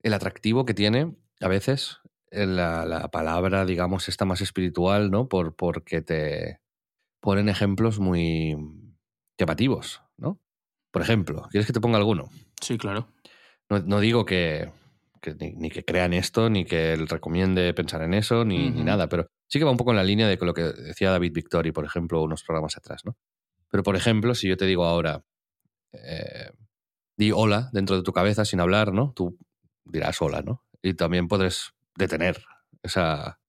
el 0.04 0.14
atractivo 0.14 0.66
que 0.66 0.74
tiene 0.74 1.16
a 1.40 1.48
veces 1.48 2.00
la, 2.30 2.86
la, 2.86 3.08
palabra, 3.10 3.66
digamos, 3.66 4.10
esta 4.10 4.26
más 4.26 4.42
espiritual, 4.42 5.10
¿no? 5.12 5.30
Por, 5.30 5.56
porque 5.56 6.02
te 6.02 6.60
ponen 7.22 7.48
ejemplos 7.48 8.00
muy 8.00 8.58
llamativos, 9.40 10.02
¿no? 10.18 10.42
Por 10.92 11.02
ejemplo, 11.02 11.48
¿quieres 11.50 11.66
que 11.66 11.74
te 11.74 11.82
ponga 11.82 11.98
alguno? 11.98 12.30
Sí, 12.62 12.78
claro. 12.78 13.08
No, 13.70 13.80
no 13.80 14.00
digo 14.02 14.26
que, 14.26 14.70
ni, 15.34 15.70
que 15.70 15.84
crean 15.84 16.14
esto, 16.14 16.50
ni 16.50 16.66
que 16.66 16.94
él 16.94 17.08
recomiende 17.08 17.74
pensar 17.74 18.02
en 18.04 18.14
eso, 18.14 18.46
ni, 18.46 18.70
ni, 18.70 18.84
nada, 18.84 19.10
pero 19.10 19.28
sí 19.48 19.60
que 19.60 19.66
va 19.66 19.72
un 19.72 19.78
poco 19.78 19.92
en 19.92 19.98
la 19.98 20.04
línea 20.04 20.28
de 20.28 20.38
lo 20.40 20.54
que 20.54 20.64
decía 20.64 21.12
David 21.12 21.34
Victori, 21.34 21.72
por 21.72 21.86
ejemplo, 21.86 22.22
unos 22.22 22.44
programas 22.44 22.78
atrás, 22.78 23.02
¿no? 23.06 23.18
Pero, 23.70 23.84
por 23.84 23.96
ejemplo, 23.96 24.36
si 24.36 24.48
yo 24.48 24.58
te 24.58 24.66
digo 24.66 24.86
ahora, 24.86 25.24
eh, 25.94 26.52
di 27.18 27.32
hola 27.32 27.70
dentro 27.74 27.96
de 27.96 28.04
tu 28.04 28.14
cabeza 28.14 28.46
sin 28.46 28.60
hablar, 28.60 28.94
¿no? 28.94 29.14
Tú 29.16 29.38
dirás 29.84 30.22
hola, 30.22 30.42
¿no? 30.42 30.64
Y 30.82 30.94
también 30.94 31.28
podrás 31.28 31.74
detener 31.96 32.44
esa, 32.84 33.40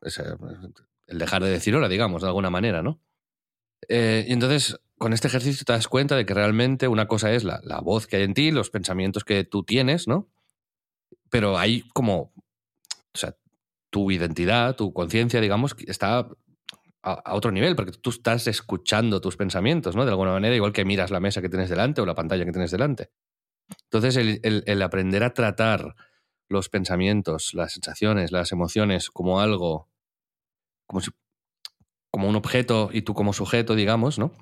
el 0.00 1.18
dejar 1.18 1.42
de 1.42 1.50
decir 1.50 1.74
hola, 1.74 1.88
digamos, 1.88 2.22
de 2.22 2.28
alguna 2.28 2.50
manera, 2.50 2.82
¿no? 2.82 3.00
Eh, 3.88 4.24
y 4.28 4.32
entonces, 4.32 4.78
con 4.96 5.12
este 5.12 5.28
ejercicio 5.28 5.64
te 5.64 5.72
das 5.72 5.88
cuenta 5.88 6.16
de 6.16 6.26
que 6.26 6.34
realmente 6.34 6.88
una 6.88 7.06
cosa 7.06 7.32
es 7.32 7.44
la, 7.44 7.60
la, 7.62 7.80
voz 7.80 8.06
que 8.06 8.16
hay 8.16 8.24
en 8.24 8.34
ti, 8.34 8.50
los 8.50 8.70
pensamientos 8.70 9.24
que 9.24 9.44
tú 9.44 9.62
tienes, 9.62 10.08
¿no? 10.08 10.28
Pero 11.30 11.58
hay 11.58 11.82
como, 11.92 12.32
o 13.14 13.18
sea, 13.18 13.36
tu 13.90 14.10
identidad, 14.10 14.76
tu 14.76 14.92
conciencia, 14.92 15.40
digamos, 15.40 15.76
está 15.86 16.28
a, 17.02 17.34
otro 17.34 17.50
nivel, 17.50 17.76
porque 17.76 17.92
tú 17.92 18.10
estás 18.10 18.46
escuchando 18.46 19.20
tus 19.20 19.36
pensamientos, 19.36 19.96
¿no? 19.96 20.04
De 20.04 20.10
alguna 20.10 20.32
manera, 20.32 20.54
igual 20.54 20.72
que 20.72 20.84
miras 20.84 21.10
la 21.10 21.20
mesa 21.20 21.40
que 21.40 21.48
tienes 21.48 21.70
delante 21.70 22.00
o 22.00 22.06
la 22.06 22.14
pantalla 22.14 22.44
que 22.44 22.52
tienes 22.52 22.70
delante. 22.70 23.10
Entonces, 23.84 24.16
el, 24.16 24.82
aprender 24.82 25.22
a 25.22 25.34
tratar 25.34 25.94
los 26.48 26.68
pensamientos, 26.68 27.52
las 27.54 27.72
sensaciones, 27.72 28.32
las 28.32 28.52
emociones 28.52 29.10
como 29.10 29.40
algo, 29.40 29.88
como, 30.86 31.02
como 32.10 32.28
un 32.28 32.36
objeto 32.36 32.90
y 32.92 33.02
tú 33.02 33.14
como 33.14 33.32
sujeto, 33.32 33.74
digamos, 33.74 34.18
¿no? 34.18 34.32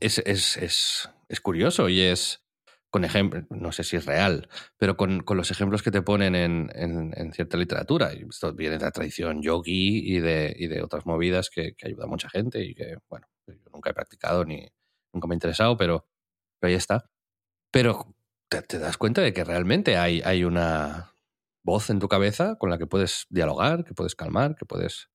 Es, 0.00 0.18
es, 0.18 0.56
es, 0.58 1.10
es 1.28 1.40
curioso 1.40 1.88
y 1.88 2.02
es, 2.02 2.45
con 2.96 3.04
ejemplos, 3.04 3.44
no 3.50 3.72
sé 3.72 3.84
si 3.84 3.96
es 3.96 4.06
real, 4.06 4.48
pero 4.78 4.96
con, 4.96 5.22
los 5.28 5.50
ejemplos 5.50 5.82
que 5.82 5.90
te 5.90 6.00
ponen 6.00 6.34
en, 6.34 7.32
cierta 7.34 7.58
literatura. 7.58 8.14
Y 8.14 8.24
esto 8.26 8.54
viene 8.54 8.78
de 8.78 8.86
la 8.86 8.90
tradición 8.90 9.42
yogi 9.42 10.16
y 10.16 10.18
de, 10.20 10.56
y 10.58 10.66
de 10.66 10.82
otras 10.82 11.04
movidas 11.04 11.50
que, 11.50 11.74
que, 11.74 11.88
ayuda 11.88 12.04
a 12.04 12.06
mucha 12.08 12.30
gente 12.30 12.64
y 12.64 12.74
que, 12.74 12.96
bueno, 13.10 13.26
nunca 13.70 13.90
he 13.90 13.92
practicado 13.92 14.46
ni 14.46 14.66
nunca 15.12 15.28
me 15.28 15.34
ha 15.34 15.36
interesado, 15.36 15.76
pero, 15.76 16.06
ahí 16.62 16.72
está. 16.72 17.04
Pero 17.70 18.16
te, 18.48 18.78
das 18.78 18.96
cuenta 18.96 19.20
de 19.20 19.34
que 19.34 19.44
realmente 19.44 19.98
hay, 19.98 20.22
hay 20.24 20.44
una 20.44 21.12
voz 21.62 21.90
en 21.90 21.98
tu 21.98 22.08
cabeza 22.08 22.56
con 22.56 22.70
la 22.70 22.78
que 22.78 22.86
puedes 22.86 23.26
dialogar, 23.28 23.84
que 23.84 23.92
puedes 23.92 24.14
calmar, 24.14 24.56
que 24.56 24.64
puedes 24.64 25.10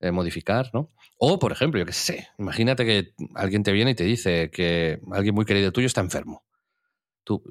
eh, 0.00 0.10
modificar, 0.10 0.70
¿no? 0.72 0.88
O, 1.18 1.38
por 1.38 1.52
ejemplo, 1.52 1.78
yo 1.78 1.84
qué 1.84 1.92
sé, 1.92 2.28
imagínate 2.38 2.86
que 2.86 3.12
alguien 3.34 3.62
te 3.62 3.72
viene 3.72 3.90
y 3.90 3.94
te 3.94 4.04
dice 4.04 4.50
que 4.50 5.02
alguien 5.12 5.34
muy 5.34 5.44
querido 5.44 5.70
tuyo 5.70 5.86
está 5.86 6.00
enfermo 6.00 6.46
tú, 7.24 7.42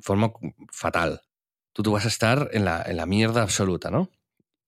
forma 0.00 0.32
fatal. 0.70 1.22
Tú, 1.72 1.82
tú 1.82 1.92
vas 1.92 2.04
a 2.04 2.08
estar 2.08 2.48
en 2.52 2.64
la, 2.64 2.82
en 2.86 2.96
la 2.96 3.06
mierda 3.06 3.42
absoluta, 3.42 3.90
¿no? 3.90 4.10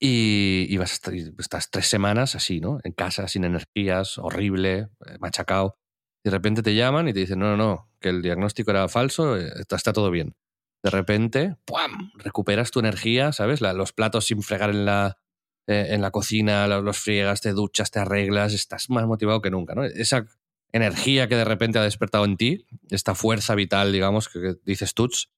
Y, 0.03 0.77
vas 0.79 0.93
a 0.93 0.95
estar, 0.95 1.15
estás 1.15 1.71
tres 1.71 1.87
semanas 1.87 2.35
así, 2.35 2.61
¿no? 2.61 2.81
En 2.85 2.93
casa, 2.93 3.29
sin 3.29 3.45
energías, 3.45 4.17
horrible, 4.17 4.89
eh, 5.07 5.19
machacado. 5.21 5.77
Y 6.25 6.31
de 6.31 6.37
repente 6.37 6.63
te 6.63 6.75
llaman 6.75 7.09
y 7.09 7.13
te 7.13 7.21
dicen, 7.21 7.39
no, 7.39 7.55
no, 7.55 7.57
no, 7.59 7.91
que 8.01 8.09
el 8.09 8.23
diagnóstico 8.23 8.71
era 8.71 8.89
falso, 8.89 9.37
eh, 9.37 9.53
está, 9.69 9.93
todo 9.93 10.11
bien. 10.11 10.35
de 10.83 10.91
repente, 10.91 11.57
¡pum! 11.67 12.13
recuperas 12.15 12.71
tu 12.71 12.81
energía, 12.81 13.33
¿sabes? 13.33 13.61
los 13.61 13.93
platos 13.93 14.27
sin 14.27 14.43
fregar 14.43 14.71
en 14.71 14.87
la, 14.87 15.19
eh, 15.67 15.89
en 15.91 16.01
la 16.01 16.11
cocina, 16.11 16.67
los, 16.67 16.99
friegas, 16.99 17.43
te 17.43 17.53
duchas, 17.53 17.91
te 17.91 18.01
arreglas, 18.01 18.55
estás 18.55 18.89
más 18.89 19.07
motivado 19.07 19.43
que 19.43 19.51
nunca, 19.51 19.75
¿no? 19.75 19.85
Esa 19.85 20.27
energía 20.73 21.29
que 21.29 21.37
de 21.37 21.45
repente 21.45 21.79
ha 21.79 21.83
despertado 21.83 22.25
en 22.25 22.37
ti, 22.37 22.67
esta 22.91 23.15
fuerza 23.15 23.55
vital, 23.55 23.93
digamos, 23.93 24.29
que, 24.29 24.57
dices 24.65 24.95
Tuts, 24.95 25.31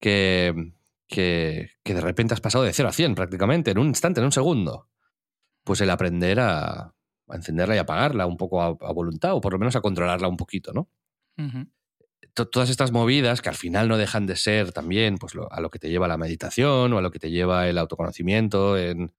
que, 0.00 0.72
que, 1.06 1.70
que, 1.82 1.94
de 1.94 2.00
repente 2.00 2.34
has 2.34 2.40
pasado 2.40 2.64
de 2.64 2.72
0 2.72 2.88
a 2.88 2.92
100 2.92 3.14
prácticamente, 3.14 3.70
en 3.70 3.78
un 3.78 3.88
instante, 3.88 4.20
en 4.20 4.26
un 4.26 4.32
segundo. 4.32 4.88
Pues 5.64 5.80
el 5.80 5.90
aprender 5.90 6.40
a, 6.40 6.94
encenderla 7.32 7.76
y 7.76 7.78
apagarla 7.78 8.26
un 8.26 8.36
poco 8.36 8.62
a, 8.62 8.92
voluntad, 8.92 9.34
o 9.34 9.40
por 9.40 9.52
lo 9.52 9.58
menos 9.58 9.76
a 9.76 9.80
controlarla 9.80 10.28
un 10.28 10.36
poquito, 10.36 10.72
¿no? 10.72 10.88
Todas 12.34 12.70
estas 12.70 12.92
movidas 12.92 13.40
que 13.42 13.48
al 13.48 13.54
final 13.54 13.88
no 13.88 13.96
dejan 13.96 14.26
de 14.26 14.36
ser 14.36 14.72
también 14.72 15.16
pues, 15.16 15.34
a 15.50 15.60
lo 15.60 15.70
que 15.70 15.78
te 15.78 15.90
lleva 15.90 16.06
la 16.06 16.18
meditación 16.18 16.92
o 16.92 16.98
a 16.98 17.02
lo 17.02 17.10
que 17.10 17.18
te 17.18 17.30
lleva 17.30 17.68
el 17.68 17.78
autoconocimiento, 17.78 18.76
en, 18.76 19.12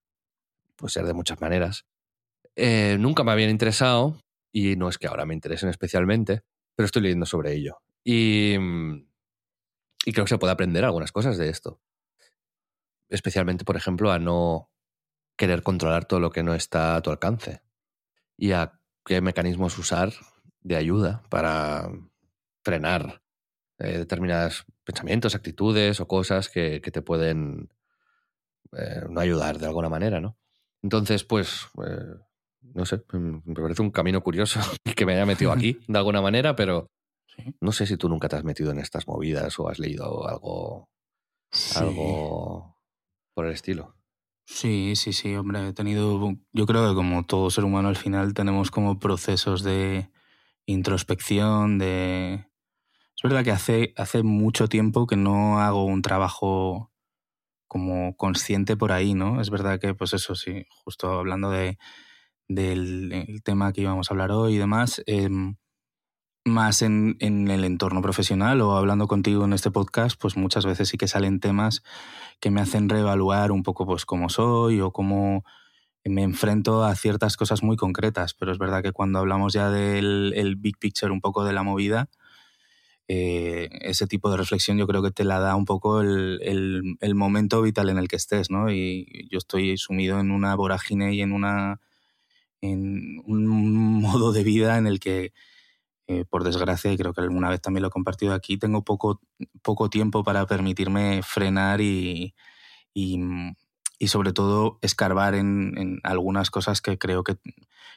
puede 0.76 0.92
ser 0.92 1.06
de 1.06 1.12
muchas 1.12 1.40
maneras. 1.40 1.84
Eh, 2.54 2.96
nunca 2.98 3.24
me 3.24 3.32
habían 3.32 3.50
interesado 3.50 4.18
y 4.52 4.76
no 4.76 4.88
es 4.88 4.98
que 4.98 5.06
ahora 5.06 5.24
me 5.24 5.34
interesen 5.34 5.68
especialmente, 5.68 6.42
pero 6.74 6.86
estoy 6.86 7.02
leyendo 7.02 7.26
sobre 7.26 7.54
ello. 7.54 7.78
Y, 8.04 8.54
y 10.04 10.12
creo 10.12 10.24
que 10.24 10.30
se 10.30 10.38
puede 10.38 10.52
aprender 10.52 10.84
algunas 10.84 11.12
cosas 11.12 11.38
de 11.38 11.48
esto. 11.48 11.80
Especialmente, 13.08 13.64
por 13.64 13.76
ejemplo, 13.76 14.12
a 14.12 14.18
no 14.18 14.70
querer 15.36 15.62
controlar 15.62 16.04
todo 16.04 16.20
lo 16.20 16.30
que 16.30 16.42
no 16.42 16.54
está 16.54 16.96
a 16.96 17.02
tu 17.02 17.10
alcance 17.10 17.62
y 18.36 18.52
a 18.52 18.78
qué 19.04 19.20
mecanismos 19.20 19.78
usar 19.78 20.12
de 20.60 20.76
ayuda 20.76 21.22
para 21.28 21.90
frenar 22.62 23.22
eh, 23.78 23.98
determinados 23.98 24.64
pensamientos, 24.84 25.34
actitudes 25.34 26.00
o 26.00 26.06
cosas 26.06 26.48
que, 26.48 26.80
te 26.80 27.02
pueden 27.02 27.70
eh, 28.76 29.02
no 29.08 29.20
ayudar 29.20 29.58
de 29.58 29.66
alguna 29.66 29.88
manera, 29.88 30.20
¿no? 30.20 30.36
Entonces, 30.82 31.24
pues, 31.24 31.68
eh, 31.86 32.16
no 32.74 32.84
sé, 32.84 33.02
me 33.12 33.54
parece 33.54 33.82
un 33.82 33.90
camino 33.90 34.22
curioso 34.22 34.60
que 34.96 35.06
me 35.06 35.14
haya 35.14 35.26
metido 35.26 35.52
aquí 35.52 35.78
de 35.88 35.98
alguna 35.98 36.20
manera, 36.20 36.56
pero 36.56 36.88
no 37.60 37.72
sé 37.72 37.86
si 37.86 37.96
tú 37.96 38.08
nunca 38.08 38.28
te 38.28 38.36
has 38.36 38.44
metido 38.44 38.70
en 38.70 38.78
estas 38.78 39.06
movidas 39.06 39.58
o 39.58 39.68
has 39.68 39.78
leído 39.78 40.28
algo, 40.28 40.88
algo 41.76 42.76
por 43.34 43.46
el 43.46 43.52
estilo. 43.52 43.96
Sí, 44.44 44.94
sí, 44.96 45.12
sí, 45.12 45.34
hombre, 45.34 45.68
he 45.68 45.72
tenido, 45.72 46.34
yo 46.52 46.66
creo 46.66 46.88
que 46.88 46.94
como 46.94 47.24
todo 47.24 47.50
ser 47.50 47.64
humano 47.64 47.88
al 47.88 47.96
final 47.96 48.34
tenemos 48.34 48.70
como 48.70 48.98
procesos 48.98 49.62
de 49.62 50.10
introspección, 50.66 51.78
de... 51.78 52.46
Es 53.14 53.22
verdad 53.22 53.44
que 53.44 53.52
hace, 53.52 53.94
hace 53.96 54.22
mucho 54.22 54.68
tiempo 54.68 55.06
que 55.06 55.16
no 55.16 55.60
hago 55.60 55.84
un 55.84 56.02
trabajo 56.02 56.92
como 57.68 58.16
consciente 58.16 58.76
por 58.76 58.92
ahí, 58.92 59.14
¿no? 59.14 59.40
Es 59.40 59.48
verdad 59.48 59.80
que, 59.80 59.94
pues 59.94 60.12
eso, 60.12 60.34
sí, 60.34 60.66
justo 60.84 61.10
hablando 61.10 61.50
de, 61.50 61.78
del 62.48 63.40
tema 63.44 63.72
que 63.72 63.82
íbamos 63.82 64.10
a 64.10 64.14
hablar 64.14 64.30
hoy 64.30 64.54
y 64.54 64.58
demás, 64.58 65.02
em, 65.06 65.56
más 66.44 66.82
en, 66.82 67.16
el 67.20 67.64
entorno 67.64 68.02
profesional 68.02 68.60
o 68.60 68.76
hablando 68.76 69.06
contigo 69.06 69.44
en 69.44 69.52
este 69.52 69.70
podcast, 69.70 70.20
pues 70.20 70.36
muchas 70.36 70.66
veces 70.66 70.88
sí 70.88 70.98
que 70.98 71.08
salen 71.08 71.40
temas 71.40 71.82
que 72.40 72.50
me 72.50 72.60
hacen 72.60 72.88
reevaluar 72.88 73.52
un 73.52 73.62
poco 73.62 73.86
pues 73.86 74.04
cómo 74.04 74.28
soy 74.28 74.80
o 74.80 74.92
cómo 74.92 75.44
me 76.04 76.22
enfrento 76.22 76.84
a 76.84 76.94
ciertas 76.96 77.36
cosas 77.36 77.62
muy 77.62 77.76
concretas, 77.76 78.34
pero 78.34 78.50
es 78.50 78.58
verdad 78.58 78.82
que 78.82 78.92
cuando 78.92 79.20
hablamos 79.20 79.52
ya 79.52 79.70
del 79.70 80.32
el 80.36 80.56
big 80.56 80.78
picture 80.78 81.12
un 81.12 81.20
poco 81.20 81.44
de 81.44 81.52
la 81.52 81.62
movida, 81.62 82.10
eh, 83.08 83.68
ese 83.82 84.06
tipo 84.06 84.30
de 84.30 84.36
reflexión 84.36 84.78
yo 84.78 84.86
creo 84.86 85.02
que 85.02 85.10
te 85.10 85.24
la 85.24 85.38
da 85.38 85.54
un 85.54 85.64
poco 85.64 86.00
el, 86.00 86.40
el, 87.00 87.14
momento 87.14 87.62
vital 87.62 87.88
en 87.88 87.98
el 87.98 88.08
que 88.08 88.16
estés, 88.16 88.50
¿no? 88.50 88.70
Y 88.70 89.28
yo 89.30 89.38
estoy 89.38 89.76
sumido 89.76 90.18
en 90.18 90.30
una 90.30 90.54
vorágine 90.54 91.12
y 91.14 91.20
en, 91.20 91.32
una, 91.32 91.80
en 92.62 93.20
un 93.26 94.00
modo 94.00 94.32
de 94.32 94.44
vida 94.44 94.78
en 94.78 94.86
el 94.86 95.00
que, 95.00 95.34
eh, 96.08 96.24
por 96.24 96.44
desgracia, 96.44 96.92
y 96.92 96.96
creo 96.98 97.12
que 97.12 97.20
alguna 97.22 97.50
vez 97.50 97.60
también 97.60 97.82
lo 97.82 97.88
he 97.88 97.92
compartido 97.92 98.34
aquí, 98.34 98.58
tengo 98.58 98.84
poco, 98.84 99.20
poco 99.62 99.90
tiempo 99.90 100.24
para 100.24 100.46
permitirme 100.46 101.22
frenar 101.22 101.80
y, 101.80 102.34
y, 102.94 103.20
y 103.98 104.08
sobre 104.08 104.32
todo 104.32 104.78
escarbar 104.82 105.34
en, 105.34 105.76
en, 105.78 106.00
algunas 106.04 106.50
cosas 106.50 106.80
que 106.80 106.98
creo 106.98 107.24
que 107.24 107.36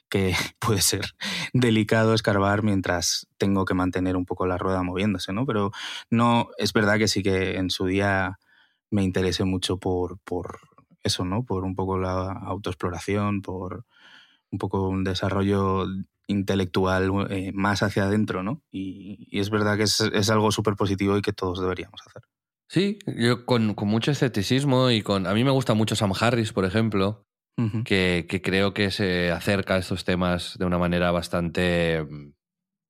que 0.09 0.33
puede 0.59 0.81
ser 0.81 1.05
delicado 1.53 2.13
escarbar 2.13 2.63
mientras 2.63 3.27
tengo 3.37 3.65
que 3.65 3.73
mantener 3.73 4.15
un 4.15 4.25
poco 4.25 4.45
la 4.45 4.57
rueda 4.57 4.83
moviéndose, 4.83 5.33
¿no? 5.33 5.45
Pero 5.45 5.71
no, 6.09 6.49
es 6.57 6.73
verdad 6.73 6.97
que 6.97 7.07
sí 7.07 7.23
que 7.23 7.57
en 7.57 7.69
su 7.69 7.85
día 7.85 8.39
me 8.91 9.03
interesé 9.03 9.43
mucho 9.45 9.77
por, 9.77 10.19
por 10.19 10.59
eso, 11.03 11.25
¿no? 11.25 11.43
Por 11.43 11.63
un 11.63 11.75
poco 11.75 11.97
la 11.97 12.31
autoexploración, 12.31 13.41
por 13.41 13.85
un 14.51 14.59
poco 14.59 14.87
un 14.87 15.03
desarrollo 15.03 15.85
intelectual 16.27 17.11
eh, 17.29 17.51
más 17.53 17.83
hacia 17.83 18.05
adentro, 18.05 18.43
¿no? 18.43 18.63
Y, 18.71 19.39
es 19.39 19.49
verdad 19.49 19.77
que 19.77 19.83
es, 19.83 19.99
es 19.99 20.29
algo 20.29 20.51
súper 20.51 20.75
positivo 20.75 21.17
y 21.17 21.21
que 21.21 21.33
todos 21.33 21.61
deberíamos 21.61 22.01
hacer. 22.05 22.23
Sí, 22.67 22.99
yo 23.05 23.45
con, 23.45 23.75
con, 23.75 23.87
mucho 23.87 24.11
escepticismo 24.11 24.89
y 24.89 25.01
con... 25.01 25.27
A 25.27 25.33
mí 25.33 25.43
me 25.43 25.51
gusta 25.51 25.73
mucho 25.75 25.95
Sam 25.95 26.13
Harris, 26.19 26.51
por 26.51 26.65
ejemplo, 26.65 27.25
que, 27.85 28.41
creo 28.43 28.73
que 28.73 28.91
se 28.91 29.31
acerca 29.31 29.75
a 29.75 29.77
estos 29.77 30.03
temas 30.03 30.57
de 30.57 30.65
una 30.65 30.77
manera 30.77 31.11
bastante 31.11 32.03
mm, 32.03 32.33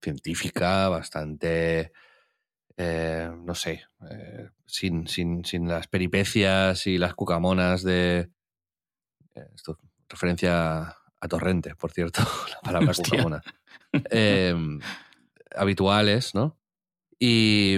científica, 0.01 0.89
bastante, 0.89 1.91
eh, 2.77 3.29
no 3.43 3.53
sé, 3.53 3.83
eh, 4.09 4.49
sin, 4.65 5.07
sin, 5.07 5.45
sin, 5.45 5.67
las 5.67 5.87
peripecias 5.87 6.87
y 6.87 6.97
las 6.97 7.13
cucamonas 7.13 7.83
de... 7.83 8.29
Esto, 9.53 9.77
referencia 10.07 10.95
a 11.19 11.27
Torrente, 11.27 11.75
por 11.75 11.91
cierto, 11.91 12.21
la 12.51 12.59
palabra 12.61 12.93
cucamona. 12.93 13.41
Em, 14.09 14.79
habituales, 15.55 16.35
¿no? 16.35 16.57
Y, 17.17 17.77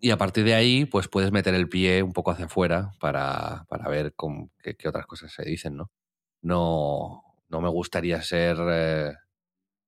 y, 0.00 0.10
a 0.10 0.16
partir 0.16 0.44
de 0.44 0.54
ahí, 0.54 0.86
pues 0.86 1.08
puedes 1.08 1.30
meter 1.30 1.54
el 1.54 1.68
pie 1.68 2.02
un 2.02 2.14
poco 2.14 2.30
hacia 2.30 2.46
afuera 2.46 2.92
para, 2.98 3.66
para 3.68 3.86
ver 3.88 4.14
qué, 4.62 4.76
qué, 4.76 4.88
otras 4.88 5.06
cosas 5.06 5.30
se 5.30 5.44
dicen, 5.44 5.76
¿no? 5.76 5.90
no, 6.42 7.22
no 7.48 7.60
me 7.60 7.68
gustaría 7.68 8.22
ser 8.22 8.56
eh, 8.70 9.12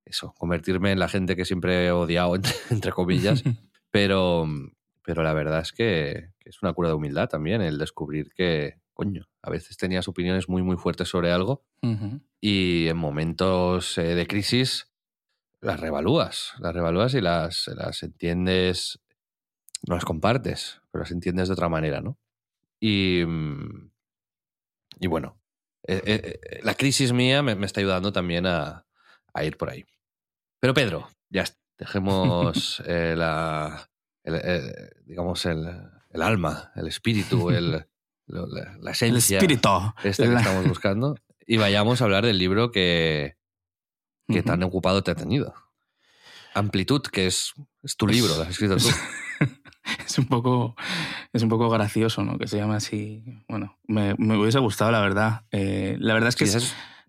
eso, 0.04 0.34
convertirme 0.38 0.92
en 0.92 0.98
la 0.98 1.08
gente 1.08 1.36
que 1.36 1.44
siempre 1.44 1.86
he 1.86 1.92
odiado, 1.92 2.34
entre, 2.70 2.92
comillas, 2.92 3.42
pero, 3.90 4.46
pero 5.04 5.22
la 5.22 5.32
verdad 5.32 5.60
es 5.60 5.72
que, 5.72 6.30
es 6.44 6.62
una 6.62 6.72
cura 6.72 6.88
de 6.88 6.94
humildad 6.94 7.28
también 7.28 7.62
el 7.62 7.78
descubrir 7.78 8.32
que, 8.34 8.79
coño, 9.00 9.30
a 9.40 9.48
veces 9.48 9.78
tenías 9.78 10.08
opiniones 10.08 10.50
muy, 10.50 10.62
muy 10.62 10.76
fuertes 10.76 11.08
sobre 11.08 11.32
algo 11.32 11.64
y 12.38 12.86
en 12.86 12.98
momentos 12.98 13.96
eh, 13.96 14.14
de 14.14 14.26
crisis 14.26 14.92
las 15.62 15.80
revalúas, 15.80 16.52
las 16.58 16.74
revalúas 16.74 17.14
y 17.14 17.22
las, 17.22 17.68
las 17.68 18.02
entiendes, 18.02 19.00
no 19.88 19.94
las 19.94 20.04
compartes, 20.04 20.82
pero 20.90 21.04
las 21.04 21.12
entiendes 21.12 21.48
de 21.48 21.54
otra 21.54 21.70
manera, 21.70 22.02
¿no? 22.02 22.18
Y, 22.78 23.24
mm, 23.26 23.90
y 25.00 25.06
bueno, 25.06 25.40
eh, 25.86 26.02
eh, 26.04 26.60
la 26.62 26.74
crisis 26.74 27.14
mía 27.14 27.42
me, 27.42 27.52
está 27.64 27.80
ayudando 27.80 28.12
también 28.12 28.44
a, 28.44 28.84
ir 29.42 29.56
por 29.56 29.70
ahí. 29.70 29.86
Pero 30.60 30.74
Pedro, 30.74 31.08
ya 31.30 31.46
dejemos 31.78 32.80
la, 32.86 33.90
digamos, 35.06 35.46
el, 35.46 35.66
alma, 36.20 36.70
el 36.76 36.86
espíritu, 36.86 37.48
el, 37.48 37.86
la, 38.30 38.90
esencia 38.90 39.38
el 39.38 39.44
espíritu. 39.44 39.68
Este 40.02 40.28
que 40.28 40.34
estamos 40.34 40.66
buscando 40.68 41.16
y 41.46 41.56
vayamos 41.56 42.00
a 42.00 42.04
hablar 42.04 42.24
del 42.24 42.38
libro 42.38 42.70
que, 42.70 43.36
que 44.28 44.42
tan 44.42 44.62
ocupado 44.62 45.02
te 45.02 45.10
ha 45.10 45.14
tenido. 45.14 45.54
Amplitud, 46.54 47.02
que 47.02 47.26
es, 47.26 47.52
es 47.82 47.96
tu 47.96 48.06
libro, 48.06 48.36
lo 48.36 48.42
has 48.42 48.50
escrito 48.50 48.76
tú. 48.76 48.88
es 50.06 50.18
un 50.18 50.26
poco 50.26 50.76
es 51.32 51.42
un 51.42 51.48
poco 51.48 51.68
gracioso, 51.70 52.24
¿no? 52.24 52.38
Que 52.38 52.48
se 52.48 52.56
llama 52.56 52.76
así. 52.76 53.22
Bueno, 53.48 53.78
me, 53.86 54.14
me 54.18 54.36
hubiese 54.36 54.58
gustado, 54.58 54.90
la 54.90 55.00
verdad. 55.00 55.44
Eh, 55.50 55.96
la 56.00 56.14
verdad 56.14 56.28
es 56.30 56.36
que. 56.36 56.46
Si 56.46 56.58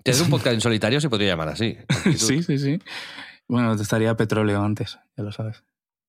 es, 0.03 0.21
un 0.21 0.29
podcast 0.29 0.55
en 0.55 0.61
solitario, 0.61 1.01
se 1.01 1.09
podría 1.09 1.29
llamar 1.29 1.49
así. 1.49 1.77
sí, 2.17 2.43
sí, 2.43 2.57
sí. 2.57 2.79
Bueno, 3.47 3.75
te 3.75 3.83
estaría 3.83 4.15
Petróleo 4.15 4.63
antes, 4.63 4.99
ya 5.17 5.23
lo 5.23 5.31
sabes. 5.31 5.63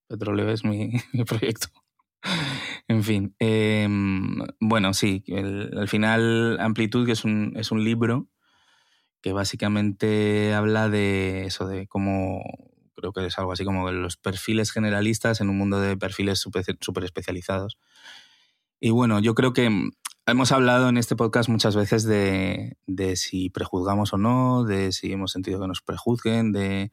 Petróleo 0.09 0.51
es 0.51 0.65
mi, 0.65 1.01
proyecto. 1.27 1.69
En 2.89 3.03
fin. 3.03 3.35
Em, 3.39 4.39
bueno, 4.61 4.95
sí, 4.95 5.25
al 5.35 5.89
final, 5.89 6.59
Amplitud, 6.61 7.07
que 7.07 7.13
es 7.13 7.25
un, 7.25 7.53
es 7.57 7.71
un 7.73 7.85
libro 7.85 8.29
que 9.21 9.33
básicamente 9.33 10.53
habla 10.53 10.89
de 10.89 11.47
eso, 11.47 11.67
de 11.67 11.87
cómo 11.87 12.43
creo 12.95 13.13
que 13.13 13.27
es 13.27 13.39
algo 13.39 13.53
así 13.53 13.65
como 13.65 13.91
los 13.91 14.17
perfiles 14.17 14.71
generalistas 14.71 15.41
en 15.41 15.49
un 15.49 15.59
mundo 15.59 15.81
de 15.81 15.97
perfiles 15.97 16.41
súper 16.41 17.05
especializados. 17.05 17.79
Y 18.81 18.91
bueno, 18.91 19.21
yo 19.21 19.35
creo 19.35 19.53
que 19.53 19.71
hemos 20.27 20.53
hablado 20.53 20.89
en 20.89 20.97
este 20.97 21.17
podcast 21.17 21.49
muchas 21.49 21.77
veces 21.77 22.05
de, 22.05 22.77
de, 22.87 23.17
si 23.17 23.49
prejuzgamos 23.51 24.13
o 24.13 24.19
no, 24.19 24.65
de 24.65 24.93
si 24.93 25.13
hemos 25.13 25.33
sentido 25.33 25.61
que 25.61 25.69
nos 25.69 25.83
prejuzguen, 25.83 26.53
de... 26.53 26.93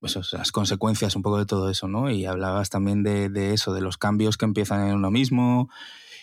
pues, 0.00 0.18
las 0.32 0.52
consecuencias 0.52 1.16
un 1.16 1.22
poco 1.22 1.38
de 1.38 1.46
todo 1.46 1.70
eso, 1.70 1.88
¿no? 1.88 2.10
Y 2.10 2.26
hablabas 2.26 2.70
también 2.70 3.02
de, 3.02 3.28
de, 3.28 3.52
eso, 3.52 3.72
de 3.72 3.80
los 3.80 3.98
cambios 3.98 4.36
que 4.36 4.44
empiezan 4.44 4.86
en 4.88 4.94
uno 4.94 5.10
mismo. 5.10 5.68